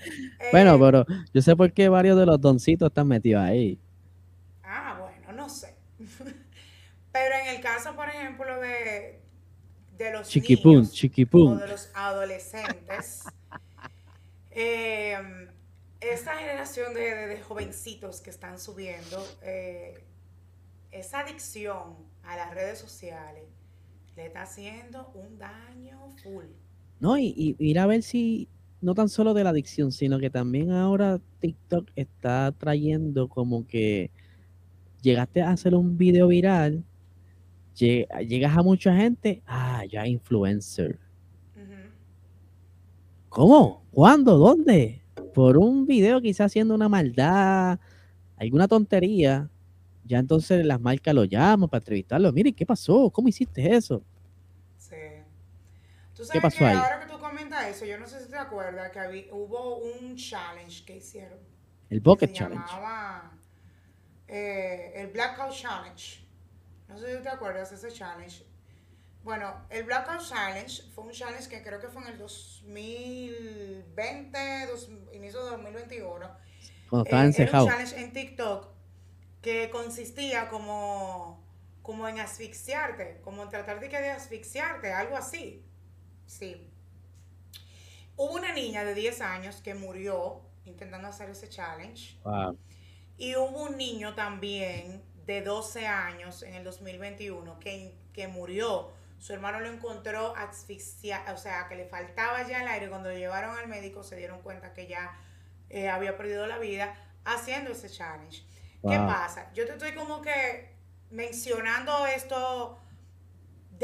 bueno, 0.50 0.74
eh, 0.74 0.78
pero 0.80 1.06
yo 1.32 1.42
sé 1.42 1.56
por 1.56 1.72
qué 1.72 1.88
varios 1.88 2.18
de 2.18 2.26
los 2.26 2.40
doncitos 2.40 2.88
están 2.88 3.08
metidos 3.08 3.42
ahí. 3.42 3.78
Ah, 4.62 4.98
bueno, 5.00 5.32
no 5.32 5.48
sé. 5.48 5.74
pero 7.12 7.34
en 7.42 7.56
el 7.56 7.62
caso, 7.62 7.94
por 7.94 8.08
ejemplo, 8.08 8.60
de, 8.60 9.22
de 9.98 10.12
los 10.12 10.28
chiquipún, 10.28 10.88
niños 10.90 11.32
o 11.34 11.56
de 11.56 11.68
los 11.68 11.90
adolescentes, 11.94 13.24
eh, 14.50 15.48
esa 16.00 16.34
generación 16.36 16.94
de, 16.94 17.40
jovencitos 17.46 18.20
que 18.20 18.30
están 18.30 18.58
subiendo, 18.58 19.24
eh, 19.42 20.04
esa 20.90 21.20
adicción 21.20 21.96
a 22.24 22.36
las 22.36 22.54
redes 22.54 22.78
sociales 22.78 23.44
le 24.16 24.26
está 24.26 24.42
haciendo 24.42 25.10
un 25.14 25.38
daño 25.38 26.10
full. 26.22 26.46
No, 27.02 27.18
y, 27.18 27.56
ir 27.58 27.80
a 27.80 27.86
ver 27.86 28.04
si, 28.04 28.48
no 28.80 28.94
tan 28.94 29.08
solo 29.08 29.34
de 29.34 29.42
la 29.42 29.50
adicción, 29.50 29.90
sino 29.90 30.20
que 30.20 30.30
también 30.30 30.70
ahora 30.70 31.20
TikTok 31.40 31.90
está 31.96 32.52
trayendo 32.56 33.28
como 33.28 33.66
que 33.66 34.12
llegaste 35.02 35.42
a 35.42 35.50
hacer 35.50 35.74
un 35.74 35.98
video 35.98 36.28
viral, 36.28 36.84
llegas 37.76 38.56
a 38.56 38.62
mucha 38.62 38.94
gente, 38.94 39.42
ah, 39.48 39.82
ya 39.90 40.06
influencer. 40.06 41.00
¿Cómo? 43.28 43.82
¿Cuándo? 43.90 44.38
¿Dónde? 44.38 45.02
Por 45.34 45.58
un 45.58 45.86
video 45.86 46.20
quizás 46.20 46.52
haciendo 46.52 46.72
una 46.72 46.88
maldad, 46.88 47.80
alguna 48.36 48.68
tontería, 48.68 49.50
ya 50.04 50.20
entonces 50.20 50.64
las 50.64 50.80
marcas 50.80 51.16
lo 51.16 51.24
llaman 51.24 51.68
para 51.68 51.80
entrevistarlo. 51.80 52.32
Mire, 52.32 52.52
¿qué 52.52 52.64
pasó? 52.64 53.10
¿Cómo 53.10 53.26
hiciste 53.26 53.74
eso? 53.74 54.04
¿Tú 56.22 56.28
sabes 56.28 56.40
¿Qué 56.40 56.40
pasó 56.40 56.58
que 56.58 56.64
ahí? 56.66 56.76
Ahora 56.76 57.00
que 57.00 57.06
tú 57.06 57.18
comentas 57.18 57.66
eso, 57.66 57.84
yo 57.84 57.98
no 57.98 58.06
sé 58.06 58.22
si 58.22 58.30
te 58.30 58.38
acuerdas 58.38 58.92
que 58.92 59.28
hubo 59.32 59.78
un 59.78 60.14
challenge 60.14 60.84
que 60.84 60.98
hicieron. 60.98 61.40
El 61.90 61.98
Bucket 61.98 62.32
Challenge. 62.32 62.64
Llamaba, 62.64 63.32
eh, 64.28 64.92
el 64.94 65.08
Blackout 65.08 65.52
Challenge. 65.52 66.24
No 66.86 66.96
sé 66.96 67.16
si 67.16 67.22
te 67.24 67.28
acuerdas 67.28 67.70
de 67.70 67.76
ese 67.76 67.90
challenge. 67.90 68.46
Bueno, 69.24 69.66
el 69.68 69.82
Blackout 69.82 70.20
Challenge 70.20 70.82
fue 70.94 71.04
un 71.04 71.10
challenge 71.10 71.48
que 71.48 71.60
creo 71.60 71.80
que 71.80 71.88
fue 71.88 72.02
en 72.02 72.08
el 72.12 72.18
2020, 72.18 74.68
inicio 75.14 75.44
de 75.44 75.50
2021. 75.50 76.30
Cuando 76.88 77.04
estaba 77.04 77.26
eh, 77.26 77.34
Era 77.36 77.62
un 77.62 77.68
challenge 77.68 78.00
en 78.00 78.12
TikTok 78.12 78.68
que 79.40 79.70
consistía 79.70 80.48
como, 80.48 81.44
como 81.82 82.06
en 82.06 82.20
asfixiarte, 82.20 83.20
como 83.22 83.42
en 83.42 83.48
tratar 83.48 83.80
de, 83.80 83.88
que 83.88 84.00
de 84.00 84.10
asfixiarte, 84.10 84.92
algo 84.92 85.16
así. 85.16 85.66
Sí. 86.38 86.56
Hubo 88.16 88.32
una 88.32 88.52
niña 88.52 88.84
de 88.84 88.94
10 88.94 89.20
años 89.20 89.60
que 89.62 89.74
murió 89.74 90.40
intentando 90.64 91.08
hacer 91.08 91.28
ese 91.30 91.48
challenge. 91.48 92.18
Y 93.18 93.36
hubo 93.36 93.64
un 93.64 93.76
niño 93.76 94.14
también 94.14 95.02
de 95.26 95.42
12 95.42 95.86
años 95.86 96.42
en 96.42 96.54
el 96.54 96.64
2021 96.64 97.58
que, 97.58 97.94
que 98.12 98.28
murió. 98.28 98.90
Su 99.18 99.34
hermano 99.34 99.60
lo 99.60 99.68
encontró 99.68 100.34
asfixiado, 100.34 101.34
o 101.34 101.38
sea, 101.38 101.68
que 101.68 101.76
le 101.76 101.84
faltaba 101.84 102.46
ya 102.48 102.62
el 102.62 102.68
aire. 102.68 102.88
Cuando 102.88 103.10
lo 103.10 103.16
llevaron 103.16 103.56
al 103.56 103.68
médico 103.68 104.02
se 104.02 104.16
dieron 104.16 104.40
cuenta 104.40 104.72
que 104.72 104.86
ya 104.86 105.16
eh, 105.68 105.88
había 105.88 106.16
perdido 106.16 106.46
la 106.46 106.58
vida 106.58 106.94
haciendo 107.24 107.72
ese 107.72 107.90
challenge. 107.90 108.42
¿Qué 108.88 108.96
pasa? 108.96 109.52
Yo 109.52 109.64
te 109.64 109.72
estoy 109.72 109.94
como 109.94 110.22
que 110.22 110.74
mencionando 111.10 112.06
esto 112.06 112.80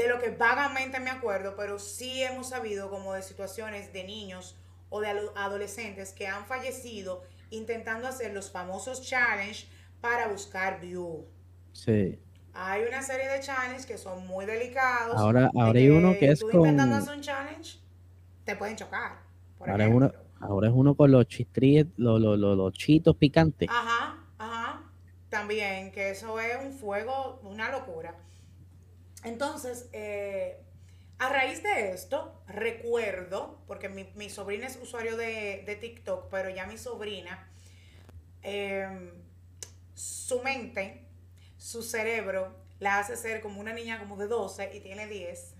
de 0.02 0.08
lo 0.08 0.20
que 0.20 0.30
vagamente 0.30 1.00
me 1.00 1.10
acuerdo, 1.10 1.54
pero 1.56 1.80
sí 1.80 2.22
hemos 2.22 2.50
sabido 2.50 2.88
como 2.88 3.14
de 3.14 3.22
situaciones 3.22 3.92
de 3.92 4.04
niños 4.04 4.56
o 4.90 5.00
de 5.00 5.08
adolescentes 5.34 6.12
que 6.12 6.28
han 6.28 6.46
fallecido 6.46 7.22
intentando 7.50 8.06
hacer 8.06 8.32
los 8.32 8.50
famosos 8.50 9.02
challenge 9.02 9.66
para 10.00 10.28
buscar 10.28 10.80
view. 10.80 11.26
Sí. 11.72 12.16
Hay 12.54 12.82
una 12.84 13.02
serie 13.02 13.28
de 13.28 13.40
challenges 13.40 13.86
que 13.86 13.98
son 13.98 14.24
muy 14.26 14.46
delicados. 14.46 15.16
Ahora, 15.16 15.50
ahora 15.56 15.78
hay 15.78 15.90
uno 15.90 16.12
que 16.16 16.30
es 16.30 16.38
tú 16.38 16.48
con... 16.48 16.60
intentando 16.60 16.94
hacer 16.94 17.16
un 17.16 17.20
challenge, 17.20 17.78
te 18.44 18.54
pueden 18.54 18.76
chocar. 18.76 19.18
ahora, 19.58 19.84
es 19.84 19.92
uno, 19.92 20.12
ahora 20.38 20.68
es 20.68 20.74
uno 20.76 20.94
con 20.94 21.10
los 21.10 21.26
chistríes, 21.26 21.86
los, 21.96 22.20
los, 22.20 22.38
los 22.38 22.72
chitos 22.72 23.16
picantes. 23.16 23.68
Ajá 23.68 24.18
también, 25.28 25.92
que 25.92 26.10
eso 26.10 26.40
es 26.40 26.56
un 26.64 26.72
fuego, 26.72 27.40
una 27.42 27.70
locura. 27.70 28.14
Entonces, 29.24 29.88
eh, 29.92 30.60
a 31.18 31.28
raíz 31.28 31.62
de 31.62 31.90
esto, 31.90 32.40
recuerdo, 32.46 33.60
porque 33.66 33.88
mi, 33.88 34.30
sobrina 34.30 34.66
es 34.66 34.76
usuario 34.80 35.16
de, 35.16 35.78
TikTok, 35.80 36.28
pero 36.30 36.48
ya 36.48 36.66
mi 36.66 36.78
sobrina, 36.78 37.50
em, 38.42 39.10
su 39.94 40.40
mente, 40.42 41.04
su 41.56 41.82
cerebro, 41.82 42.54
la 42.78 43.00
hace 43.00 43.16
ser 43.16 43.40
como 43.40 43.60
una 43.60 43.72
niña 43.72 43.98
como 43.98 44.16
de 44.16 44.28
12 44.28 44.76
y 44.76 44.80
tiene 44.80 45.08
10, 45.08 45.54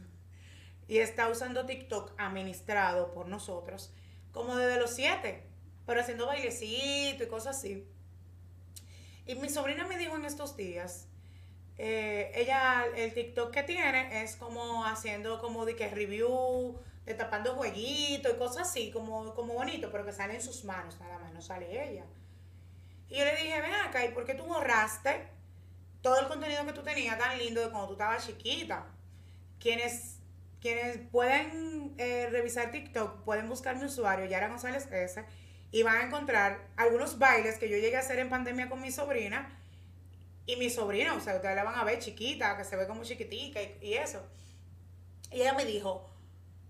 y 0.86 0.98
está 0.98 1.28
usando 1.28 1.66
TikTok 1.66 2.12
administrado 2.18 3.12
por 3.12 3.26
nosotros, 3.26 3.92
como 4.30 4.56
desde 4.56 4.78
los 4.78 4.94
7, 4.94 5.42
pero 5.86 6.00
haciendo 6.00 6.26
bailecito 6.26 7.24
y 7.24 7.26
cosas 7.26 7.56
así. 7.56 7.84
Y 9.26 9.34
mi 9.34 9.48
sobrina 9.48 9.86
me 9.88 9.98
dijo 9.98 10.16
en 10.16 10.24
estos 10.24 10.56
días, 10.56 11.07
eh, 11.78 12.32
ella, 12.34 12.86
el 12.96 13.14
TikTok 13.14 13.52
que 13.52 13.62
tiene 13.62 14.22
es 14.22 14.34
como 14.34 14.84
haciendo 14.84 15.40
como 15.40 15.64
de 15.64 15.76
que 15.76 15.88
review, 15.88 16.76
de 17.06 17.14
tapando 17.14 17.54
jueguitos 17.54 18.34
y 18.34 18.36
cosas 18.36 18.68
así, 18.68 18.90
como, 18.90 19.32
como 19.34 19.54
bonito, 19.54 19.90
pero 19.92 20.04
que 20.04 20.12
sale 20.12 20.34
en 20.34 20.42
sus 20.42 20.64
manos, 20.64 20.98
nada 20.98 21.18
más, 21.18 21.32
no 21.32 21.40
sale 21.40 21.90
ella. 21.90 22.04
Y 23.08 23.16
yo 23.16 23.24
le 23.24 23.36
dije, 23.36 23.60
ven 23.60 23.74
acá, 23.74 24.04
¿y 24.04 24.10
por 24.10 24.24
qué 24.24 24.34
tú 24.34 24.44
borraste 24.44 25.28
todo 26.02 26.20
el 26.20 26.26
contenido 26.26 26.66
que 26.66 26.72
tú 26.72 26.82
tenías 26.82 27.16
tan 27.16 27.38
lindo 27.38 27.60
de 27.60 27.70
cuando 27.70 27.86
tú 27.86 27.92
estabas 27.94 28.26
chiquita? 28.26 28.86
Quienes, 29.60 30.18
quienes 30.60 30.98
pueden 31.10 31.94
eh, 31.96 32.28
revisar 32.30 32.72
TikTok, 32.72 33.22
pueden 33.24 33.48
buscar 33.48 33.76
mi 33.76 33.84
usuario, 33.84 34.26
Yara 34.26 34.48
González 34.48 34.88
S, 34.90 35.24
y 35.70 35.82
van 35.84 35.96
a 35.96 36.02
encontrar 36.04 36.66
algunos 36.76 37.18
bailes 37.18 37.58
que 37.58 37.68
yo 37.68 37.76
llegué 37.76 37.96
a 37.96 38.00
hacer 38.00 38.18
en 38.18 38.30
pandemia 38.30 38.68
con 38.68 38.80
mi 38.80 38.90
sobrina. 38.90 39.54
Y 40.48 40.56
mi 40.56 40.70
sobrina, 40.70 41.12
o 41.12 41.20
sea, 41.20 41.36
ustedes 41.36 41.54
la 41.54 41.62
van 41.62 41.74
a 41.74 41.84
ver 41.84 41.98
chiquita, 41.98 42.56
que 42.56 42.64
se 42.64 42.74
ve 42.74 42.86
como 42.86 43.04
chiquitica 43.04 43.60
y, 43.82 43.92
eso. 43.92 44.22
Y 45.30 45.42
ella 45.42 45.52
me 45.52 45.66
dijo, 45.66 46.08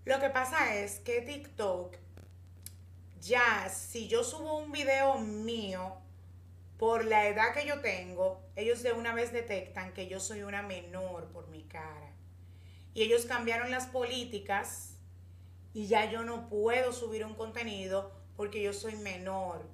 lo 0.04 0.18
que 0.18 0.30
pasa 0.30 0.74
es 0.74 0.98
que 0.98 1.20
TikTok, 1.20 1.94
ya, 3.20 3.68
si 3.68 4.08
yo 4.08 4.24
subo 4.24 4.58
un 4.58 4.72
video 4.72 5.18
mío, 5.18 5.96
por 6.76 7.04
la 7.04 7.28
edad 7.28 7.54
que 7.54 7.68
yo 7.68 7.80
tengo, 7.80 8.42
ellos 8.56 8.82
de 8.82 8.94
una 8.94 9.14
vez 9.14 9.32
detectan 9.32 9.92
que 9.92 10.08
yo 10.08 10.18
soy 10.18 10.42
una 10.42 10.62
menor 10.62 11.28
por 11.28 11.46
mi 11.46 11.62
cara. 11.62 12.12
Y 12.94 13.02
ellos 13.02 13.26
cambiaron 13.26 13.70
las 13.70 13.86
políticas 13.86 14.96
y 15.72 15.86
ya 15.86 16.10
yo 16.10 16.24
no 16.24 16.48
puedo 16.48 16.92
subir 16.92 17.24
un 17.24 17.36
contenido 17.36 18.10
porque 18.36 18.60
yo 18.60 18.72
soy 18.72 18.96
menor 18.96 19.64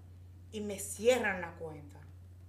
y 0.52 0.60
me 0.60 0.78
cierran 0.78 1.40
la 1.40 1.52
cuenta. 1.52 2.03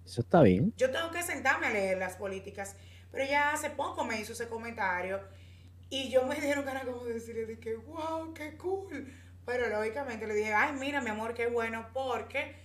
Eso 0.06 0.22
está 0.22 0.42
bien. 0.42 0.74
Yo 0.78 0.92
tengo 0.92 1.10
que 1.12 1.24
sentarme 1.24 1.68
a 1.68 1.72
leer 1.72 1.98
las 1.98 2.16
políticas, 2.16 2.76
pero 3.12 3.26
ya 3.26 3.54
hace 3.54 3.70
poco 3.70 4.06
me 4.06 4.20
hizo 4.20 4.34
ese 4.34 4.48
comentario 4.48 5.22
y 5.90 6.10
yo 6.10 6.26
me 6.26 6.36
dieron 6.36 6.66
ganas 6.66 6.86
como 6.86 7.04
de 7.04 7.14
decirle 7.14 7.60
que, 7.60 7.76
wow, 7.76 8.34
qué 8.34 8.56
cool. 8.58 9.12
Pero 9.46 9.68
lógicamente 9.70 10.28
le 10.28 10.34
dije, 10.34 10.54
ay, 10.54 10.74
mira, 10.74 11.02
mi 11.02 11.10
amor, 11.10 11.34
qué 11.34 11.48
bueno, 11.48 11.88
porque 11.94 12.56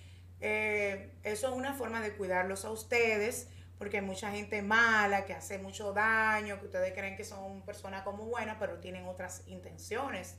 eh, 0.41 1.13
eso 1.23 1.49
es 1.49 1.55
una 1.55 1.75
forma 1.75 2.01
de 2.01 2.13
cuidarlos 2.13 2.65
a 2.65 2.71
ustedes, 2.71 3.49
porque 3.79 3.99
hay 3.99 4.05
mucha 4.05 4.31
gente 4.31 4.63
mala 4.63 5.27
que 5.27 5.35
hace 5.35 5.59
mucho 5.59 5.93
daño, 5.93 6.59
que 6.59 6.67
ustedes 6.67 6.93
creen 6.95 7.17
que 7.17 7.25
son 7.25 7.63
personas 7.63 8.03
como 8.03 8.25
buenas, 8.25 8.57
pero 8.59 8.79
tienen 8.79 9.07
otras 9.07 9.43
intenciones. 9.47 10.37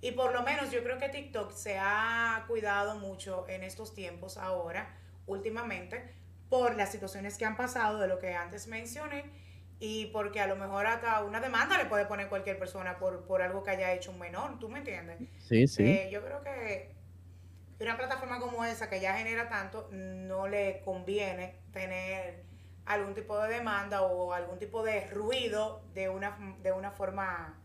Y 0.00 0.12
por 0.12 0.32
lo 0.32 0.42
menos 0.42 0.70
yo 0.70 0.82
creo 0.82 0.98
que 0.98 1.08
TikTok 1.08 1.52
se 1.52 1.78
ha 1.78 2.44
cuidado 2.48 2.98
mucho 2.98 3.46
en 3.48 3.62
estos 3.62 3.94
tiempos 3.94 4.36
ahora, 4.36 4.96
últimamente, 5.26 6.19
por 6.50 6.76
las 6.76 6.92
situaciones 6.92 7.38
que 7.38 7.46
han 7.46 7.56
pasado 7.56 7.98
de 7.98 8.08
lo 8.08 8.18
que 8.18 8.34
antes 8.34 8.66
mencioné 8.66 9.24
y 9.78 10.06
porque 10.06 10.40
a 10.40 10.46
lo 10.46 10.56
mejor 10.56 10.86
hasta 10.86 11.24
una 11.24 11.40
demanda 11.40 11.78
le 11.78 11.86
puede 11.86 12.04
poner 12.04 12.28
cualquier 12.28 12.58
persona 12.58 12.98
por, 12.98 13.24
por 13.24 13.40
algo 13.40 13.62
que 13.62 13.70
haya 13.70 13.94
hecho 13.94 14.10
un 14.10 14.18
menor, 14.18 14.58
¿tú 14.58 14.68
me 14.68 14.80
entiendes? 14.80 15.18
Sí, 15.38 15.66
sí. 15.66 15.84
Eh, 15.84 16.10
yo 16.12 16.22
creo 16.22 16.42
que 16.42 16.94
una 17.80 17.96
plataforma 17.96 18.38
como 18.38 18.62
esa 18.64 18.90
que 18.90 19.00
ya 19.00 19.16
genera 19.16 19.48
tanto, 19.48 19.88
no 19.90 20.46
le 20.48 20.82
conviene 20.84 21.54
tener 21.72 22.44
algún 22.84 23.14
tipo 23.14 23.38
de 23.40 23.54
demanda 23.54 24.02
o 24.02 24.32
algún 24.34 24.58
tipo 24.58 24.82
de 24.82 25.06
ruido 25.06 25.80
de 25.94 26.08
una, 26.08 26.36
de 26.62 26.72
una 26.72 26.90
forma 26.90 27.58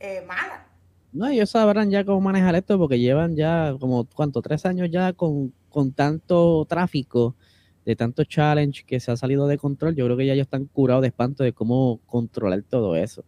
eh, 0.00 0.22
mala. 0.26 0.66
No, 1.12 1.28
ellos 1.28 1.50
sabrán 1.50 1.90
ya 1.90 2.04
cómo 2.04 2.22
manejar 2.22 2.54
esto 2.54 2.78
porque 2.78 2.98
llevan 2.98 3.36
ya 3.36 3.74
como, 3.78 4.06
¿cuánto? 4.06 4.40
Tres 4.40 4.64
años 4.64 4.88
ya 4.90 5.12
con, 5.12 5.52
con 5.68 5.92
tanto 5.92 6.64
tráfico, 6.66 7.36
de 7.84 7.96
tanto 7.96 8.24
challenge 8.24 8.84
que 8.84 9.00
se 9.00 9.10
ha 9.10 9.16
salido 9.16 9.46
de 9.46 9.58
control. 9.58 9.94
Yo 9.94 10.04
creo 10.04 10.16
que 10.16 10.26
ya 10.26 10.34
ellos 10.34 10.46
están 10.46 10.66
curados 10.66 11.02
de 11.02 11.08
espanto 11.08 11.44
de 11.44 11.52
cómo 11.52 12.00
controlar 12.06 12.62
todo 12.62 12.96
eso. 12.96 13.24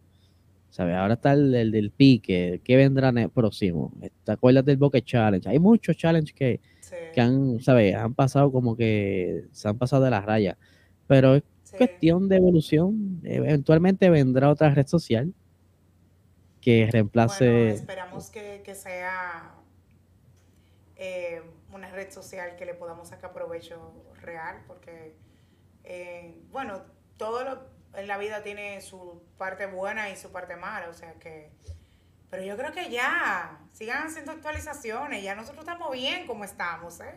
¿Sabes? 0.69 0.95
Ahora 0.95 1.13
está 1.13 1.33
el, 1.33 1.71
del 1.71 1.91
pique, 1.91 2.59
¿qué 2.63 2.75
vendrá 2.75 3.09
en 3.09 3.19
el 3.19 3.29
próximo? 3.29 3.93
¿Te 4.25 4.31
acuerdas 4.31 4.65
del 4.65 4.75
Bokeh 4.75 5.03
Challenge? 5.03 5.47
Hay 5.47 5.57
muchos 5.57 5.95
challenges 5.95 6.33
que, 6.33 6.59
que 7.13 7.21
han, 7.21 7.61
¿sabes? 7.61 7.95
Han 7.95 8.13
pasado 8.13 8.51
como 8.51 8.75
que 8.75 9.45
se 9.51 9.69
han 9.69 9.77
pasado 9.77 10.03
de 10.03 10.11
las 10.11 10.25
rayas. 10.25 10.57
Pero 11.07 11.35
es 11.35 11.43
cuestión 11.77 12.27
de 12.27 12.37
evolución. 12.37 13.21
Eventualmente 13.23 14.09
vendrá 14.09 14.49
otra 14.49 14.69
red 14.69 14.87
social 14.87 15.33
que 16.59 16.89
reemplace. 16.91 17.47
Bueno, 17.47 17.75
esperamos 17.75 18.29
que, 18.31 18.75
sea 18.75 19.53
eh, 20.97 21.41
una 21.75 21.91
red 21.91 22.11
social 22.11 22.55
que 22.55 22.65
le 22.65 22.73
podamos 22.73 23.09
sacar 23.09 23.33
provecho 23.33 24.05
real, 24.21 24.63
porque, 24.67 25.15
eh, 25.83 26.41
bueno, 26.49 26.83
todo 27.17 27.43
lo, 27.43 27.69
en 27.93 28.07
la 28.07 28.17
vida 28.17 28.43
tiene 28.43 28.81
su 28.81 29.23
parte 29.37 29.65
buena 29.65 30.09
y 30.09 30.15
su 30.15 30.31
parte 30.31 30.55
mala, 30.55 30.89
o 30.89 30.93
sea 30.93 31.13
que. 31.13 31.51
Pero 32.29 32.43
yo 32.43 32.57
creo 32.57 32.73
que 32.73 32.89
ya, 32.89 33.59
sigan 33.71 34.07
haciendo 34.07 34.31
actualizaciones, 34.31 35.23
ya 35.23 35.35
nosotros 35.35 35.65
estamos 35.65 35.91
bien 35.91 36.25
como 36.25 36.43
estamos, 36.43 36.99
¿eh? 36.99 37.13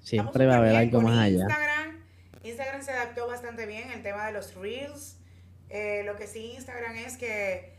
Siempre 0.00 0.46
va 0.46 0.54
a 0.54 0.58
haber 0.58 0.76
algo 0.76 1.00
más 1.00 1.18
allá. 1.18 1.44
Instagram, 1.44 2.04
Instagram 2.42 2.82
se 2.82 2.90
adaptó 2.92 3.26
bastante 3.26 3.66
bien 3.66 3.90
el 3.90 4.02
tema 4.02 4.26
de 4.26 4.32
los 4.32 4.54
reels. 4.54 5.18
Eh, 5.68 6.02
lo 6.04 6.16
que 6.16 6.26
sí 6.26 6.52
Instagram 6.52 6.96
es 6.96 7.16
que 7.16 7.78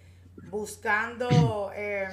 buscando 0.49 1.71
em, 1.75 2.11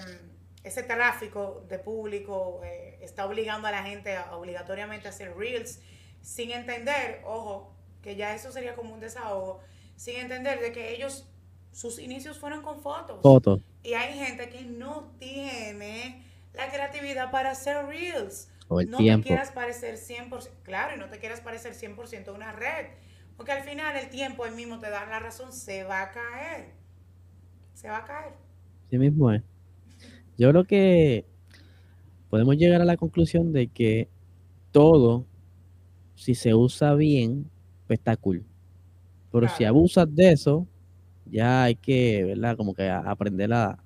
ese 0.62 0.82
tráfico 0.82 1.64
de 1.68 1.78
público, 1.78 2.61
eh, 2.64 2.98
está 3.00 3.26
obligando 3.26 3.68
a 3.68 3.70
la 3.70 3.82
gente 3.82 4.16
obligatoriamente 4.32 5.08
a 5.08 5.11
hacer 5.11 5.36
reels, 5.36 5.80
sin 6.20 6.50
entender, 6.50 7.22
ojo, 7.24 7.74
que 8.02 8.16
ya 8.16 8.34
eso 8.34 8.52
sería 8.52 8.74
como 8.74 8.94
un 8.94 9.00
desahogo, 9.00 9.61
sin 9.96 10.16
entender 10.16 10.61
de 10.61 10.72
que 10.72 10.92
ellos, 10.92 11.28
sus 11.72 11.98
inicios 11.98 12.38
fueron 12.38 12.62
con 12.62 12.80
fotos. 12.80 13.20
Fotos. 13.22 13.61
Y 13.82 13.94
hay 13.94 14.18
gente 14.18 14.48
que 14.50 14.62
no 14.62 15.12
tiene 15.18 16.24
la 16.52 16.70
creatividad 16.70 17.30
para 17.30 17.52
hacer 17.52 17.86
reels. 17.86 18.50
O 18.68 18.80
el 18.80 18.90
no 18.90 18.98
tiempo. 18.98 19.24
te 19.24 19.28
quieras 19.28 19.50
parecer 19.50 19.96
100%, 19.96 20.48
claro, 20.62 20.94
y 20.94 20.98
no 20.98 21.08
te 21.08 21.18
quieras 21.18 21.40
parecer 21.40 21.74
100% 21.74 22.28
a 22.28 22.32
una 22.32 22.52
red. 22.52 22.86
Porque 23.36 23.52
al 23.52 23.62
final 23.62 23.96
el 23.96 24.11
tiempo 24.11 24.46
el 24.46 24.54
mismo 24.54 24.78
te 24.78 24.90
da 24.90 25.06
la 25.06 25.18
razón, 25.18 25.52
se 25.52 25.82
va 25.82 26.02
a 26.02 26.11
caer 26.11 26.80
se 27.80 27.88
va 27.88 27.98
a 27.98 28.04
caer. 28.04 28.34
Sí 28.90 28.98
mismo 28.98 29.32
es. 29.32 29.42
Yo 30.41 30.49
creo 30.49 30.64
que 30.64 31.26
podemos 32.30 32.57
llegar 32.57 32.80
a 32.80 32.86
la 32.86 32.97
conclusión 32.97 33.53
de 33.53 33.66
que 33.66 34.09
todo, 34.72 35.26
si 36.14 36.34
se 36.34 36.55
usa 36.55 36.95
bien, 36.95 37.51
pues 37.86 37.99
está 37.99 38.16
cool. 38.16 38.47
Pero 39.30 39.49
si 39.49 39.64
abusas 39.64 40.07
de 40.14 40.32
eso, 40.32 40.66
ya 41.26 41.64
hay 41.64 41.74
que, 41.74 42.24
¿verdad? 42.24 42.57
Como 42.57 42.72
que 42.72 42.88
aprender 42.88 43.53
a, 43.53 43.84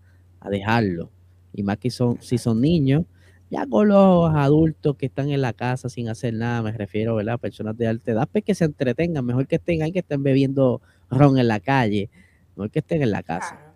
dejarlo. 0.48 1.10
Y 1.52 1.64
más 1.64 1.78
que 1.78 1.90
son, 1.90 2.22
si 2.22 2.38
son 2.38 2.60
niños, 2.60 3.04
ya 3.50 3.66
con 3.66 3.88
los 3.88 4.32
adultos 4.32 4.94
que 4.94 5.06
están 5.06 5.30
en 5.30 5.40
la 5.40 5.54
casa 5.54 5.88
sin 5.88 6.08
hacer 6.08 6.34
nada, 6.34 6.62
me 6.62 6.70
refiero, 6.70 7.16
¿verdad? 7.16 7.40
Personas 7.40 7.76
de 7.76 7.88
alta 7.88 8.12
edad, 8.12 8.28
pues 8.30 8.44
que 8.44 8.54
se 8.54 8.66
entretengan, 8.66 9.26
mejor 9.26 9.48
que 9.48 9.56
estén 9.56 9.82
ahí, 9.82 9.90
que 9.90 9.98
estén 9.98 10.22
bebiendo 10.22 10.80
ron 11.10 11.36
en 11.36 11.48
la 11.48 11.58
calle, 11.58 12.10
mejor 12.54 12.70
que 12.70 12.78
estén 12.78 13.02
en 13.02 13.10
la 13.10 13.24
casa. 13.24 13.74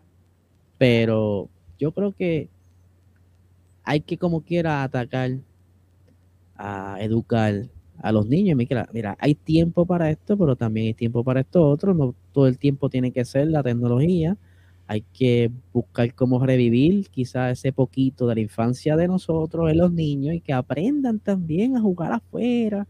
Pero 0.79 1.51
yo 1.77 1.91
creo 1.91 2.13
que 2.13 2.51
hay 3.89 4.01
que 4.03 4.19
como 4.19 4.43
quiera 4.43 4.83
atacar, 4.83 5.39
a 6.57 6.99
educar 7.01 7.71
a 8.03 8.13
los 8.13 8.27
niños. 8.27 8.55
Mira, 8.55 8.87
mira, 8.93 9.17
hay 9.19 9.35
tiempo 9.35 9.87
para 9.87 10.11
esto, 10.11 10.37
pero 10.37 10.57
también 10.57 10.89
hay 10.89 10.95
tiempo 10.95 11.25
para 11.25 11.41
esto 11.41 11.67
otro. 11.67 11.95
No 11.95 12.15
todo 12.33 12.49
el 12.49 12.59
tiempo 12.59 12.91
tiene 12.91 13.13
que 13.13 13.25
ser 13.25 13.49
la 13.49 13.63
tecnología. 13.63 14.37
Hay 14.87 15.01
que 15.15 15.51
buscar 15.73 16.15
cómo 16.15 16.45
revivir 16.45 17.09
quizás 17.09 17.59
ese 17.59 17.73
poquito 17.73 18.27
de 18.27 18.35
la 18.35 18.41
infancia 18.43 18.95
de 18.95 19.09
nosotros, 19.09 19.71
en 19.71 19.79
los 19.79 19.91
niños, 19.91 20.35
y 20.35 20.41
que 20.43 20.53
aprendan 20.53 21.19
también 21.19 21.75
a 21.75 21.81
jugar 21.81 22.13
afuera, 22.13 22.87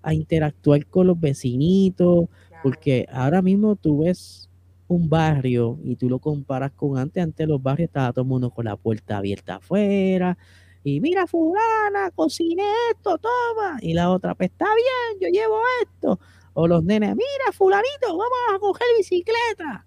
a 0.00 0.14
interactuar 0.14 0.86
con 0.86 1.08
los 1.08 1.18
vecinitos, 1.18 2.28
porque 2.62 3.06
ahora 3.12 3.42
mismo 3.42 3.74
tú 3.74 4.04
ves 4.04 4.45
un 4.88 5.08
barrio 5.08 5.78
y 5.84 5.96
tú 5.96 6.08
lo 6.08 6.18
comparas 6.18 6.72
con 6.72 6.98
antes, 6.98 7.22
antes 7.22 7.46
los 7.48 7.62
barrios 7.62 7.88
estaba 7.88 8.12
todo 8.12 8.22
el 8.22 8.28
mundo 8.28 8.50
con 8.50 8.66
la 8.66 8.76
puerta 8.76 9.18
abierta 9.18 9.56
afuera 9.56 10.36
y 10.84 11.00
mira 11.00 11.26
fulana, 11.26 12.12
cocine 12.14 12.62
esto, 12.92 13.18
toma, 13.18 13.78
y 13.80 13.92
la 13.92 14.10
otra, 14.10 14.36
pues 14.36 14.50
está 14.50 14.66
bien, 14.66 15.20
yo 15.20 15.40
llevo 15.40 15.60
esto, 15.82 16.20
o 16.54 16.68
los 16.68 16.84
nenes, 16.84 17.10
mira 17.16 17.52
fulanito, 17.52 18.06
vamos 18.06 18.54
a 18.54 18.58
coger 18.60 18.86
bicicleta. 18.96 19.84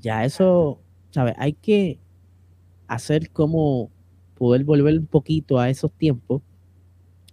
Ya 0.00 0.24
eso, 0.24 0.80
¿sabes? 1.10 1.34
Hay 1.38 1.52
que 1.52 2.00
hacer 2.88 3.30
como 3.30 3.92
poder 4.34 4.64
volver 4.64 4.98
un 4.98 5.06
poquito 5.06 5.60
a 5.60 5.70
esos 5.70 5.92
tiempos, 5.92 6.42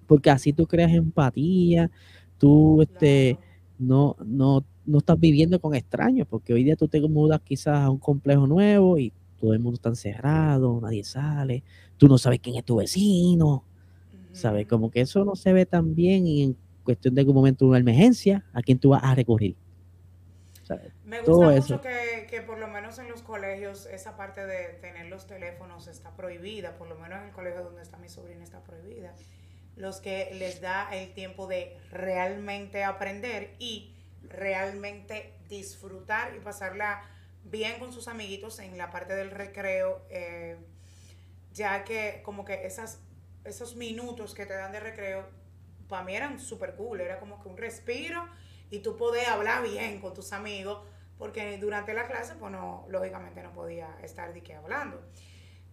porque 0.06 0.30
así 0.30 0.54
tú 0.54 0.68
creas 0.68 0.91
empatía, 0.91 1.89
tú 2.38 2.84
este, 2.84 3.39
no, 3.80 4.16
no 4.24 4.64
no 4.92 5.00
estás 5.00 5.20
viviendo 5.20 5.60
con 5.60 5.74
extraños, 5.74 6.28
porque 6.30 6.54
hoy 6.54 6.64
día 6.64 6.76
tú 6.76 6.88
te 6.88 7.02
mudas 7.02 7.42
quizás 7.42 7.80
a 7.80 7.89
un 7.89 7.98
complejo 7.98 8.46
nuevo 8.48 8.98
y 8.98 9.12
todo 9.39 9.54
el 9.54 9.60
mundo 9.60 9.76
está 9.76 9.89
encerrado, 9.89 10.80
nadie 10.82 11.04
sale, 11.04 11.64
tú 11.98 12.08
no 12.08 12.18
sabes 12.18 12.39
quién 12.39 12.58
es 12.58 12.64
tu 12.64 12.76
vecino, 12.76 13.64
¿sabes? 14.34 14.68
Como 14.68 14.92
que 14.92 15.02
eso 15.02 15.26
no 15.26 15.36
se 15.36 15.52
ve 15.52 15.66
tan 15.66 15.96
bien 15.96 16.28
y 16.28 16.44
en 16.44 16.58
cuestión 16.84 17.16
de 17.16 17.22
algún 17.22 17.36
momento 17.36 17.66
de 17.66 17.70
una 17.70 17.80
emergencia, 17.80 18.46
¿a 18.54 18.62
quién 18.62 18.78
tú 18.78 18.89
vas 18.89 19.04
a 19.04 19.16
recurrir? 19.16 19.56
Me 21.04 21.22
gusta 21.22 21.50
mucho 21.50 21.82
que, 21.82 22.28
que, 22.30 22.42
por 22.42 22.58
lo 22.58 22.68
menos 22.68 22.98
en 23.00 23.10
los 23.10 23.22
colegios 23.22 23.86
esa 23.88 24.16
parte 24.16 24.46
de 24.46 24.78
tener 24.80 25.08
los 25.08 25.28
teléfonos 25.28 25.88
está 25.88 26.16
prohibida, 26.16 26.78
por 26.78 26.88
lo 26.88 26.96
menos 26.96 27.20
en 27.20 27.26
el 27.26 27.32
colegio 27.32 27.64
donde 27.64 27.82
está 27.82 27.98
mi 27.98 28.08
sobrina 28.08 28.44
está 28.44 28.64
prohibida. 28.64 29.14
Los 29.76 30.00
que 30.00 30.30
les 30.34 30.62
da 30.62 30.89
el 30.94 31.14
tiempo 31.14 31.48
de 31.48 31.78
realmente 31.92 32.84
aprender 32.84 33.56
y 33.60 33.96
realmente 34.24 35.34
disfrutar 35.47 36.36
y 36.36 36.39
pasarla 36.39 37.03
bien 37.43 37.80
con 37.80 37.91
sus 37.91 38.07
amiguitos 38.07 38.59
en 38.59 38.78
la 38.78 38.89
parte 38.89 39.15
del 39.15 39.32
recreo, 39.32 40.05
eh, 40.09 40.57
ya 41.53 41.84
que 41.84 42.22
como 42.24 42.45
que 42.45 42.65
esos 42.65 43.76
minutos 43.76 44.34
que 44.34 44.45
te 44.45 44.53
dan 44.53 44.72
de 44.72 44.80
recreo, 44.80 45.28
para 45.88 46.03
mí 46.03 46.15
eran 46.15 46.39
súper 46.39 46.76
cool, 46.76 47.01
era 47.01 47.19
como 47.19 47.41
que 47.41 47.49
un 47.49 47.57
respiro 47.57 48.28
y 48.69 48.80
tú 48.80 48.95
podías 48.95 49.28
hablar 49.28 49.63
bien 49.63 49.99
con 49.99 50.13
tus 50.13 50.32
amigos, 50.32 50.88
porque 51.17 51.57
durante 51.57 51.93
la 51.93 52.07
clase, 52.07 52.36
pues 52.36 52.51
no, 52.51 52.86
lógicamente 52.89 53.43
no 53.43 53.51
podía 53.53 53.97
estar 54.01 54.34
de 54.34 54.41
qué 54.41 54.55
hablando. 54.55 55.01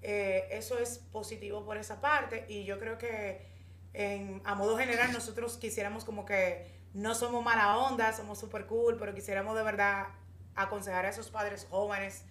Eh, 0.03 0.49
eso 0.51 0.78
es 0.78 0.99
positivo 0.99 1.64
por 1.64 1.76
esa 1.76 2.01
parte 2.01 2.44
y 2.49 2.64
yo 2.64 2.78
creo 2.78 2.99
que 2.99 3.58
en, 3.95 4.43
a 4.45 4.55
modo 4.55 4.76
general 4.76 5.12
nosotros 5.12 5.57
quisiéramos 5.57 6.05
como 6.05 6.24
que 6.24 6.78
no 6.95 7.14
somos 7.14 7.45
mala 7.45 7.78
onda, 7.78 8.12
somos 8.12 8.39
súper 8.39 8.66
cool, 8.66 8.97
pero 8.99 9.14
quisiéramos 9.14 9.57
de 9.57 9.62
verdad 9.62 10.07
aconsejar 10.55 11.07
a 11.07 11.11
esos 11.11 11.30
padres 11.30 11.66
jóvenes 11.70 12.24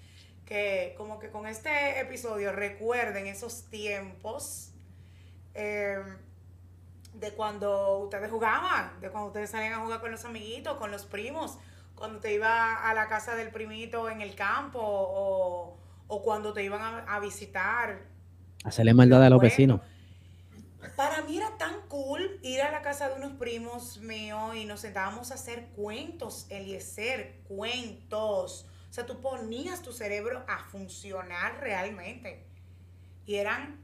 que 0.45 0.93
como 0.97 1.19
que 1.19 1.29
con 1.29 1.45
este 1.45 1.99
episodio 1.99 2.51
recuerden 2.51 3.27
esos 3.27 3.63
tiempos 3.69 4.71
eh, 5.53 6.01
de 7.13 7.31
cuando 7.31 7.99
ustedes 7.99 8.31
jugaban, 8.31 8.99
de 9.01 9.09
cuando 9.09 9.27
ustedes 9.27 9.49
salían 9.49 9.73
a 9.73 9.79
jugar 9.79 9.99
con 9.99 10.11
los 10.11 10.23
amiguitos, 10.23 10.77
con 10.77 10.91
los 10.91 11.05
primos, 11.05 11.57
cuando 11.95 12.19
te 12.19 12.33
iba 12.33 12.89
a 12.89 12.93
la 12.93 13.07
casa 13.07 13.35
del 13.35 13.49
primito 13.49 14.09
en 14.09 14.21
el 14.21 14.35
campo 14.35 14.79
o, 14.81 15.77
cuando 16.23 16.53
te 16.53 16.63
iban 16.63 16.81
a, 16.81 17.15
a 17.15 17.19
visitar. 17.19 17.99
Hacerle 18.63 18.93
maldad 18.93 19.23
a 19.23 19.29
los 19.29 19.41
vecinos. 19.41 19.81
Para 20.95 21.21
mí 21.23 21.37
era 21.37 21.57
tan 21.57 21.81
cool 21.87 22.39
ir 22.41 22.61
a 22.61 22.71
la 22.71 22.81
casa 22.81 23.09
de 23.09 23.15
unos 23.15 23.33
primos 23.33 23.97
míos 23.97 24.55
y 24.55 24.65
nos 24.65 24.81
sentábamos 24.81 25.31
a 25.31 25.35
hacer 25.35 25.67
cuentos, 25.75 26.47
Eliezer, 26.49 27.41
cuentos. 27.47 28.65
O 28.89 28.93
sea, 28.93 29.05
tú 29.05 29.21
ponías 29.21 29.81
tu 29.81 29.91
cerebro 29.91 30.43
a 30.47 30.63
funcionar 30.65 31.59
realmente. 31.59 32.45
Y 33.25 33.35
eran 33.35 33.83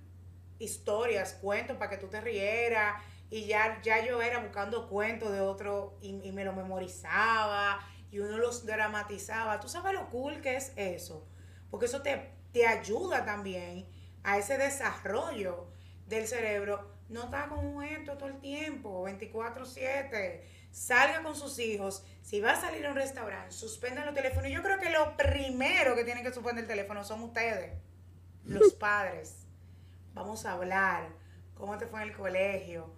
historias, 0.60 1.34
cuentos 1.34 1.78
para 1.78 1.90
que 1.90 1.98
tú 1.98 2.08
te 2.08 2.22
rieras. 2.22 3.02
Y 3.30 3.46
ya, 3.46 3.82
ya 3.82 4.06
yo 4.06 4.22
era 4.22 4.40
buscando 4.40 4.88
cuentos 4.88 5.32
de 5.32 5.42
otro 5.42 5.98
y, 6.02 6.20
y 6.24 6.32
me 6.32 6.46
lo 6.46 6.54
memorizaba 6.54 7.80
y 8.12 8.20
uno 8.20 8.38
los 8.38 8.66
dramatizaba. 8.66 9.60
¿Tú 9.60 9.68
sabes 9.68 9.94
lo 9.94 10.08
cool 10.12 10.40
que 10.40 10.56
es 10.56 10.72
eso? 10.76 11.28
Porque 11.72 11.88
eso 11.88 12.04
te, 12.04 12.30
te 12.52 12.68
ayuda 12.68 13.26
también 13.26 13.88
a 14.24 14.38
ese 14.38 14.58
desarrollo 14.60 15.68
del 16.06 16.28
cerebro 16.28 16.93
no 17.10 17.26
está 17.26 17.48
con 17.48 17.66
un 17.66 17.84
esto 17.84 18.18
todo 18.18 18.30
el 18.30 18.40
tiempo, 18.40 19.04
24/7, 19.04 20.42
salga 20.72 21.22
con 21.22 21.36
sus 21.36 21.60
hijos, 21.60 22.04
si 22.22 22.42
va 22.42 22.54
a 22.54 22.62
salir 22.62 22.86
a 22.86 22.90
un 22.90 22.96
restaurante, 22.96 23.52
suspendan 23.52 24.06
los 24.06 24.16
teléfonos. 24.16 24.52
Yo 24.52 24.64
creo 24.64 24.80
que 24.80 24.90
lo 24.90 25.16
primero 25.16 25.96
que 25.96 26.04
tienen 26.04 26.24
que 26.24 26.34
suspender 26.34 26.64
el 26.64 26.68
teléfono 26.68 27.04
son 27.04 27.22
ustedes, 27.24 27.74
los 28.46 28.74
padres. 28.80 29.46
Vamos 30.14 30.46
a 30.46 30.54
hablar, 30.54 31.10
cómo 31.56 31.78
te 31.78 31.88
fue 31.88 32.02
en 32.02 32.10
el 32.10 32.16
colegio, 32.16 32.94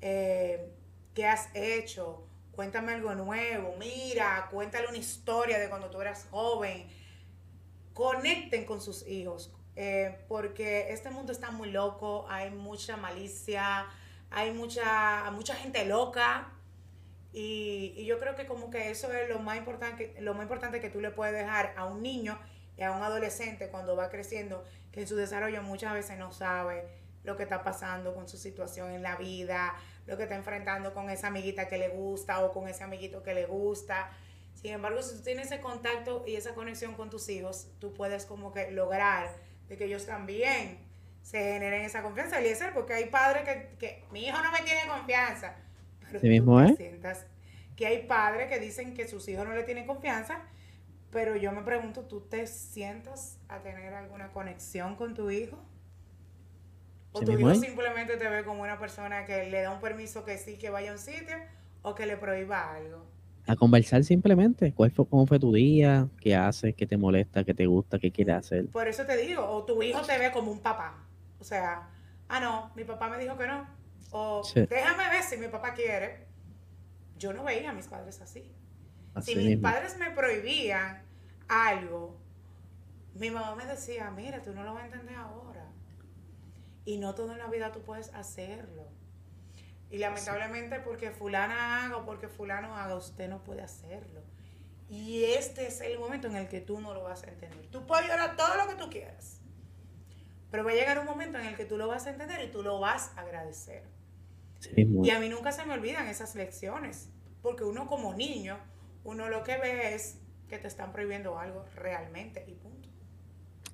eh, 0.00 0.72
qué 1.14 1.26
has 1.26 1.48
hecho, 1.54 2.26
cuéntame 2.52 2.92
algo 2.92 3.14
nuevo, 3.14 3.74
mira, 3.78 4.48
cuéntale 4.50 4.88
una 4.88 4.98
historia 4.98 5.58
de 5.58 5.68
cuando 5.68 5.90
tú 5.90 6.00
eras 6.00 6.26
joven. 6.30 6.88
Conecten 7.92 8.64
con 8.64 8.80
sus 8.80 9.06
hijos, 9.06 9.52
eh, 9.82 10.14
porque 10.28 10.92
este 10.92 11.08
mundo 11.08 11.32
está 11.32 11.50
muy 11.50 11.70
loco, 11.70 12.26
hay 12.28 12.50
mucha 12.50 12.98
malicia, 12.98 13.86
hay 14.30 14.52
mucha, 14.52 15.30
mucha 15.30 15.54
gente 15.54 15.86
loca. 15.86 16.52
Y, 17.32 18.04
yo 18.04 18.18
creo 18.18 18.36
que 18.36 18.44
como 18.44 18.70
que 18.70 18.90
eso 18.90 19.10
es 19.10 19.30
lo 19.30 19.38
más 19.38 19.56
importante, 19.56 20.14
lo 20.20 20.34
más 20.34 20.42
importante 20.42 20.82
que 20.82 20.90
tú 20.90 21.00
le 21.00 21.10
puedes 21.10 21.34
dejar 21.34 21.72
a 21.78 21.86
un 21.86 22.02
niño 22.02 22.38
y 22.76 22.82
a 22.82 22.92
un 22.92 23.02
adolescente 23.02 23.70
cuando 23.70 23.96
va 23.96 24.10
creciendo, 24.10 24.66
que 24.92 25.00
en 25.00 25.08
su 25.08 25.16
desarrollo 25.16 25.62
muchas 25.62 25.94
veces 25.94 26.18
no 26.18 26.30
sabe 26.30 26.86
lo 27.24 27.38
que 27.38 27.44
está 27.44 27.64
pasando 27.64 28.14
con 28.14 28.28
su 28.28 28.36
situación 28.36 28.90
en 28.90 29.02
la 29.02 29.16
vida, 29.16 29.74
lo 30.06 30.18
que 30.18 30.24
está 30.24 30.34
enfrentando 30.34 30.92
con 30.92 31.08
esa 31.08 31.28
amiguita 31.28 31.68
que 31.68 31.78
le 31.78 31.88
gusta 31.88 32.44
o 32.44 32.52
con 32.52 32.68
ese 32.68 32.84
amiguito 32.84 33.22
que 33.22 33.32
le 33.32 33.46
gusta. 33.46 34.10
Sin 34.52 34.72
embargo, 34.72 35.00
si 35.02 35.16
tú 35.16 35.22
tienes 35.22 35.46
ese 35.46 35.62
contacto 35.62 36.22
y 36.26 36.36
esa 36.36 36.52
conexión 36.52 36.92
con 36.96 37.08
tus 37.08 37.30
hijos, 37.30 37.68
tú 37.78 37.94
puedes 37.94 38.26
como 38.26 38.52
que 38.52 38.70
lograr 38.72 39.48
de 39.70 39.76
que 39.76 39.84
ellos 39.84 40.04
también 40.04 40.78
se 41.22 41.38
generen 41.38 41.82
esa 41.82 42.02
confianza. 42.02 42.42
Y 42.42 42.52
porque 42.74 42.92
hay 42.92 43.06
padres 43.06 43.44
que, 43.44 43.76
que 43.78 44.04
mi 44.10 44.26
hijo 44.26 44.42
no 44.42 44.50
me 44.50 44.60
tiene 44.62 44.86
confianza. 44.88 45.54
Pero 46.10 46.20
mismo, 46.22 46.60
¿eh? 46.60 46.74
sientas 46.76 47.24
que 47.76 47.86
hay 47.86 48.06
padres 48.06 48.48
que 48.48 48.58
dicen 48.58 48.94
que 48.94 49.06
sus 49.06 49.28
hijos 49.28 49.46
no 49.46 49.54
le 49.54 49.62
tienen 49.62 49.86
confianza, 49.86 50.42
pero 51.12 51.36
yo 51.36 51.52
me 51.52 51.62
pregunto, 51.62 52.02
¿tú 52.02 52.20
te 52.20 52.48
sientas 52.48 53.38
a 53.48 53.60
tener 53.60 53.94
alguna 53.94 54.32
conexión 54.32 54.96
con 54.96 55.14
tu 55.14 55.30
hijo? 55.30 55.56
O 57.12 57.20
tu 57.20 57.38
hijo 57.38 57.54
simplemente 57.54 58.16
te 58.16 58.28
ve 58.28 58.44
como 58.44 58.62
una 58.62 58.78
persona 58.78 59.24
que 59.24 59.46
le 59.46 59.62
da 59.62 59.70
un 59.70 59.80
permiso 59.80 60.24
que 60.24 60.36
sí, 60.36 60.58
que 60.58 60.68
vaya 60.68 60.90
a 60.90 60.94
un 60.94 60.98
sitio 60.98 61.36
o 61.82 61.94
que 61.94 62.06
le 62.06 62.16
prohíba 62.16 62.74
algo. 62.74 63.06
A 63.46 63.56
conversar 63.56 64.04
simplemente. 64.04 64.72
¿Cuál 64.72 64.90
fue, 64.90 65.06
¿Cómo 65.08 65.26
fue 65.26 65.38
tu 65.38 65.52
día? 65.52 66.08
¿Qué 66.20 66.36
haces? 66.36 66.74
¿Qué 66.74 66.86
te 66.86 66.96
molesta? 66.96 67.44
¿Qué 67.44 67.54
te 67.54 67.66
gusta? 67.66 67.98
¿Qué 67.98 68.12
quieres 68.12 68.36
hacer? 68.36 68.68
Por 68.68 68.86
eso 68.86 69.04
te 69.04 69.16
digo, 69.16 69.44
o 69.44 69.64
tu 69.64 69.82
hijo 69.82 70.02
te 70.02 70.18
ve 70.18 70.30
como 70.30 70.52
un 70.52 70.60
papá. 70.60 71.06
O 71.38 71.44
sea, 71.44 71.88
ah, 72.28 72.40
no, 72.40 72.70
mi 72.76 72.84
papá 72.84 73.08
me 73.08 73.18
dijo 73.18 73.36
que 73.36 73.46
no. 73.46 73.66
O 74.12 74.42
déjame 74.54 75.08
ver 75.08 75.22
si 75.22 75.36
mi 75.36 75.48
papá 75.48 75.74
quiere. 75.74 76.26
Yo 77.18 77.32
no 77.32 77.44
veía 77.44 77.70
a 77.70 77.72
mis 77.72 77.86
padres 77.86 78.20
así. 78.20 78.52
si 79.22 79.36
mis 79.36 79.58
padres 79.58 79.98
me 79.98 80.10
prohibían 80.10 81.02
algo, 81.48 82.18
mi 83.14 83.30
mamá 83.30 83.54
me 83.54 83.66
decía, 83.66 84.10
mira, 84.10 84.42
tú 84.42 84.54
no 84.54 84.64
lo 84.64 84.74
vas 84.74 84.84
a 84.84 84.86
entender 84.86 85.16
ahora. 85.16 85.70
Y 86.84 86.98
no 86.98 87.14
todo 87.14 87.32
en 87.32 87.38
la 87.38 87.48
vida 87.48 87.72
tú 87.72 87.82
puedes 87.82 88.12
hacerlo. 88.14 88.88
Y 89.90 89.98
lamentablemente 89.98 90.80
porque 90.80 91.10
fulana 91.10 91.84
haga 91.84 91.96
o 91.96 92.04
porque 92.04 92.28
fulano 92.28 92.76
haga, 92.76 92.94
usted 92.94 93.28
no 93.28 93.42
puede 93.42 93.62
hacerlo. 93.62 94.22
Y 94.88 95.24
este 95.24 95.66
es 95.66 95.80
el 95.80 95.98
momento 95.98 96.28
en 96.28 96.36
el 96.36 96.48
que 96.48 96.60
tú 96.60 96.80
no 96.80 96.94
lo 96.94 97.04
vas 97.04 97.24
a 97.24 97.28
entender. 97.28 97.66
Tú 97.70 97.86
puedes 97.86 98.08
llorar 98.08 98.36
todo 98.36 98.56
lo 98.56 98.68
que 98.68 98.74
tú 98.74 98.90
quieras. 98.90 99.40
Pero 100.50 100.64
va 100.64 100.72
a 100.72 100.74
llegar 100.74 100.98
un 100.98 101.06
momento 101.06 101.38
en 101.38 101.46
el 101.46 101.56
que 101.56 101.64
tú 101.64 101.76
lo 101.76 101.86
vas 101.86 102.06
a 102.06 102.10
entender 102.10 102.44
y 102.44 102.50
tú 102.50 102.62
lo 102.62 102.80
vas 102.80 103.12
a 103.16 103.20
agradecer. 103.20 103.84
y 104.76 105.10
a 105.10 105.20
mí 105.20 105.28
nunca 105.28 105.52
se 105.52 105.64
me 105.64 105.74
olvidan 105.74 106.08
esas 106.08 106.34
lecciones. 106.34 107.08
Porque 107.40 107.64
uno 107.64 107.86
como 107.86 108.14
niño, 108.14 108.58
uno 109.04 109.28
lo 109.28 109.42
que 109.44 109.58
ve 109.58 109.94
es 109.94 110.18
que 110.48 110.58
te 110.58 110.66
están 110.66 110.92
prohibiendo 110.92 111.38
algo 111.38 111.64
realmente 111.76 112.44
y 112.48 112.54
punto. 112.54 112.88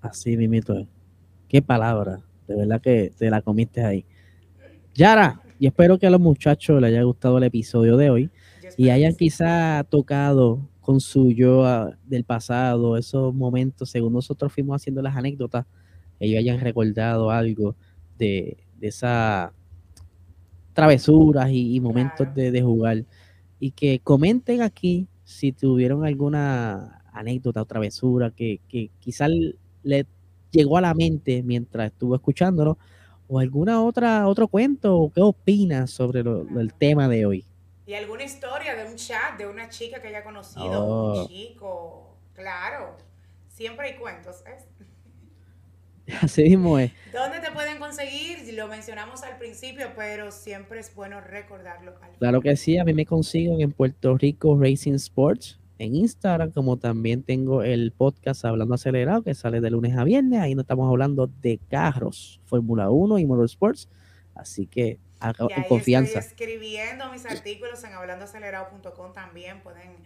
Así 0.02 0.36
mismo. 0.36 0.86
Qué 1.48 1.62
palabra. 1.62 2.20
De 2.46 2.56
verdad 2.56 2.80
que 2.80 3.12
te 3.16 3.30
la 3.30 3.40
comiste 3.40 3.82
ahí. 3.82 4.04
Yara, 4.94 5.40
y 5.58 5.66
espero 5.66 5.98
que 5.98 6.06
a 6.06 6.10
los 6.10 6.20
muchachos 6.20 6.80
les 6.80 6.90
haya 6.90 7.02
gustado 7.02 7.38
el 7.38 7.44
episodio 7.44 7.96
de 7.96 8.10
hoy 8.10 8.30
y 8.76 8.90
hayan 8.90 9.14
quizá 9.14 9.84
tocado 9.88 10.68
con 10.80 11.00
su 11.00 11.32
yo 11.32 11.64
ah, 11.64 11.96
del 12.04 12.24
pasado, 12.24 12.96
esos 12.96 13.34
momentos, 13.34 13.90
según 13.90 14.12
nosotros 14.12 14.52
fuimos 14.52 14.76
haciendo 14.76 15.02
las 15.02 15.16
anécdotas, 15.16 15.66
ellos 16.20 16.38
hayan 16.38 16.60
recordado 16.60 17.30
algo 17.30 17.74
de, 18.18 18.56
de 18.78 18.88
esas 18.88 19.50
travesuras 20.72 21.48
y, 21.50 21.80
momentos 21.80 22.28
de, 22.34 22.62
jugar. 22.62 23.04
Y 23.58 23.70
que 23.72 23.98
comenten 24.00 24.62
aquí 24.62 25.08
si 25.24 25.52
tuvieron 25.52 26.04
alguna 26.04 27.02
anécdota 27.12 27.62
o 27.62 27.64
travesura 27.64 28.30
que, 28.30 28.60
que 28.68 28.90
quizás 29.00 29.30
le 29.82 30.06
llegó 30.50 30.76
a 30.76 30.82
la 30.82 30.94
mente 30.94 31.42
mientras 31.42 31.92
estuvo 31.92 32.14
escuchándolo, 32.14 32.78
o 33.28 33.38
alguna 33.38 33.82
otra 33.82 34.26
otro 34.26 34.48
cuento, 34.48 34.96
o 34.96 35.12
qué 35.12 35.20
opinas 35.20 35.90
sobre 35.90 36.20
el 36.20 36.74
tema 36.74 37.08
de 37.08 37.26
hoy. 37.26 37.44
Y 37.86 37.94
alguna 37.94 38.24
historia 38.24 38.74
de 38.74 38.90
un 38.90 38.96
chat 38.96 39.38
de 39.38 39.46
una 39.46 39.68
chica 39.68 40.00
que 40.00 40.08
haya 40.08 40.24
conocido, 40.24 40.84
un 40.84 41.20
oh. 41.20 41.28
chico, 41.28 42.16
claro, 42.34 42.96
siempre 43.48 43.88
hay 43.88 43.96
cuentos. 43.96 44.42
¿eh? 44.46 44.58
Así 46.22 46.44
mismo 46.44 46.78
es. 46.78 46.92
¿Dónde 47.12 47.40
te 47.40 47.50
pueden 47.52 47.78
conseguir? 47.78 48.54
Lo 48.54 48.68
mencionamos 48.68 49.22
al 49.22 49.38
principio, 49.38 49.92
pero 49.96 50.30
siempre 50.32 50.80
es 50.80 50.94
bueno 50.94 51.20
recordarlo. 51.20 51.94
claro 52.18 52.40
que 52.40 52.56
sí, 52.56 52.78
a 52.78 52.84
mí 52.84 52.92
me 52.92 53.06
consiguen 53.06 53.60
en 53.60 53.72
Puerto 53.72 54.16
Rico 54.16 54.58
Racing 54.58 54.94
Sports 54.94 55.58
en 55.78 55.94
Instagram, 55.94 56.52
como 56.52 56.78
también 56.78 57.22
tengo 57.22 57.62
el 57.62 57.92
podcast 57.92 58.44
Hablando 58.44 58.74
Acelerado, 58.74 59.22
que 59.22 59.34
sale 59.34 59.60
de 59.60 59.70
lunes 59.70 59.96
a 59.96 60.04
viernes. 60.04 60.40
Ahí 60.40 60.54
nos 60.54 60.64
estamos 60.64 60.88
hablando 60.88 61.26
de 61.26 61.58
carros, 61.68 62.40
Fórmula 62.46 62.90
1 62.90 63.18
y 63.18 63.26
Motorsports. 63.26 63.88
Así 64.34 64.66
que 64.66 64.98
haga 65.20 65.46
confianza. 65.68 66.20
Estoy 66.20 66.46
escribiendo 66.46 67.10
mis 67.12 67.26
artículos 67.26 67.82
en 67.84 67.92
hablandoacelerado.com 67.92 69.12
también. 69.12 69.60
Pueden 69.62 69.96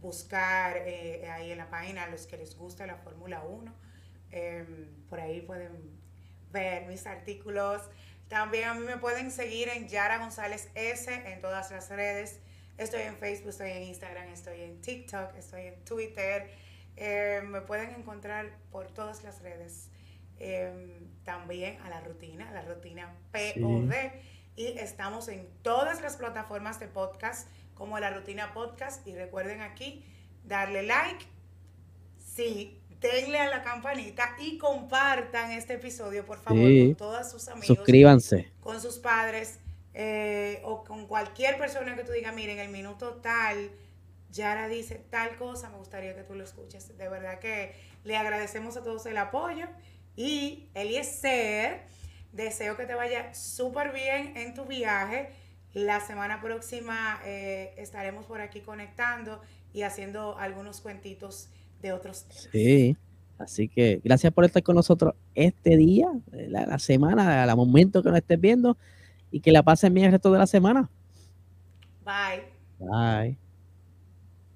buscar 0.00 0.76
eh, 0.78 1.28
ahí 1.30 1.52
en 1.52 1.58
la 1.58 1.68
página 1.70 2.04
a 2.04 2.10
los 2.10 2.26
que 2.26 2.36
les 2.36 2.56
gusta 2.56 2.86
la 2.86 2.96
Fórmula 2.96 3.42
1. 3.44 3.72
Em, 4.30 4.66
por 5.08 5.20
ahí 5.20 5.42
pueden 5.42 5.72
ver 6.52 6.86
mis 6.86 7.06
artículos. 7.06 7.82
También 8.28 8.68
a 8.68 8.74
mí 8.74 8.86
me 8.86 8.96
pueden 8.96 9.30
seguir 9.30 9.68
en 9.68 9.88
Yara 9.88 10.18
González 10.18 10.70
S 10.74 11.12
en 11.12 11.40
todas 11.42 11.70
las 11.70 11.90
redes. 11.90 12.40
Estoy 12.78 13.02
en 13.02 13.16
Facebook, 13.16 13.50
estoy 13.50 13.70
en 13.70 13.82
Instagram, 13.84 14.28
estoy 14.28 14.60
en 14.62 14.80
TikTok, 14.80 15.36
estoy 15.36 15.66
en 15.66 15.84
Twitter. 15.84 16.50
Eh, 16.96 17.40
me 17.44 17.60
pueden 17.60 17.90
encontrar 17.90 18.50
por 18.70 18.88
todas 18.88 19.22
las 19.22 19.42
redes. 19.42 19.88
Em, 20.38 20.90
también 21.24 21.80
a 21.82 21.90
la 21.90 22.00
rutina, 22.00 22.50
la 22.50 22.62
rutina 22.62 23.14
POD. 23.30 23.94
Y 24.56 24.66
estamos 24.78 25.28
en 25.28 25.48
todas 25.62 26.00
las 26.00 26.16
plataformas 26.16 26.80
de 26.80 26.88
podcast 26.88 27.48
como 27.74 27.98
la 27.98 28.10
rutina 28.10 28.52
podcast. 28.52 29.06
Y 29.06 29.14
recuerden 29.14 29.60
aquí 29.60 30.04
darle 30.44 30.82
like. 30.82 31.24
Sí, 32.18 32.80
denle 33.00 33.38
a 33.38 33.50
la 33.50 33.62
campanita 33.62 34.36
y 34.40 34.58
compartan 34.58 35.50
este 35.50 35.74
episodio, 35.74 36.24
por 36.24 36.38
favor, 36.38 36.62
con 36.62 36.94
todos 36.96 37.30
sus 37.30 37.48
amigos. 37.48 37.76
Suscríbanse. 37.76 38.50
Con 38.60 38.80
sus 38.80 38.98
padres 38.98 39.58
eh, 39.94 40.60
o 40.64 40.84
con 40.84 41.06
cualquier 41.06 41.58
persona 41.58 41.94
que 41.96 42.04
tú 42.04 42.12
digas, 42.12 42.34
miren, 42.34 42.58
el 42.58 42.70
minuto 42.70 43.20
tal, 43.22 43.70
Yara 44.30 44.68
dice 44.68 45.04
tal 45.10 45.36
cosa, 45.36 45.68
me 45.70 45.76
gustaría 45.76 46.14
que 46.14 46.22
tú 46.22 46.34
lo 46.34 46.44
escuches. 46.44 46.96
De 46.96 47.08
verdad 47.08 47.38
que 47.38 47.74
le 48.04 48.16
agradecemos 48.16 48.76
a 48.76 48.82
todos 48.82 49.04
el 49.06 49.18
apoyo 49.18 49.66
y 50.16 50.68
Eliezer, 50.74 51.82
deseo 52.32 52.76
que 52.76 52.86
te 52.86 52.94
vaya 52.94 53.34
súper 53.34 53.92
bien 53.92 54.36
en 54.36 54.54
tu 54.54 54.64
viaje. 54.64 55.30
La 55.74 56.00
semana 56.00 56.40
próxima 56.40 57.20
eh, 57.24 57.74
estaremos 57.76 58.26
por 58.26 58.40
aquí 58.40 58.60
conectando 58.60 59.40
y 59.72 59.82
haciendo 59.82 60.38
algunos 60.38 60.80
cuentitos 60.80 61.48
de 61.80 61.92
otros 61.92 62.24
temas. 62.24 62.48
Sí. 62.52 62.96
Así 63.38 63.68
que 63.68 64.00
gracias 64.04 64.32
por 64.32 64.44
estar 64.44 64.62
con 64.62 64.76
nosotros 64.76 65.14
este 65.34 65.76
día, 65.76 66.06
la, 66.30 66.64
la 66.64 66.78
semana, 66.78 67.42
al 67.42 67.56
momento 67.56 68.02
que 68.02 68.10
nos 68.10 68.18
estés 68.18 68.40
viendo 68.40 68.76
y 69.32 69.40
que 69.40 69.50
la 69.50 69.62
pasen 69.62 69.92
bien 69.94 70.06
el 70.06 70.12
resto 70.12 70.30
de 70.30 70.38
la 70.38 70.46
semana. 70.46 70.88
Bye. 72.04 72.44
Bye. 72.78 73.41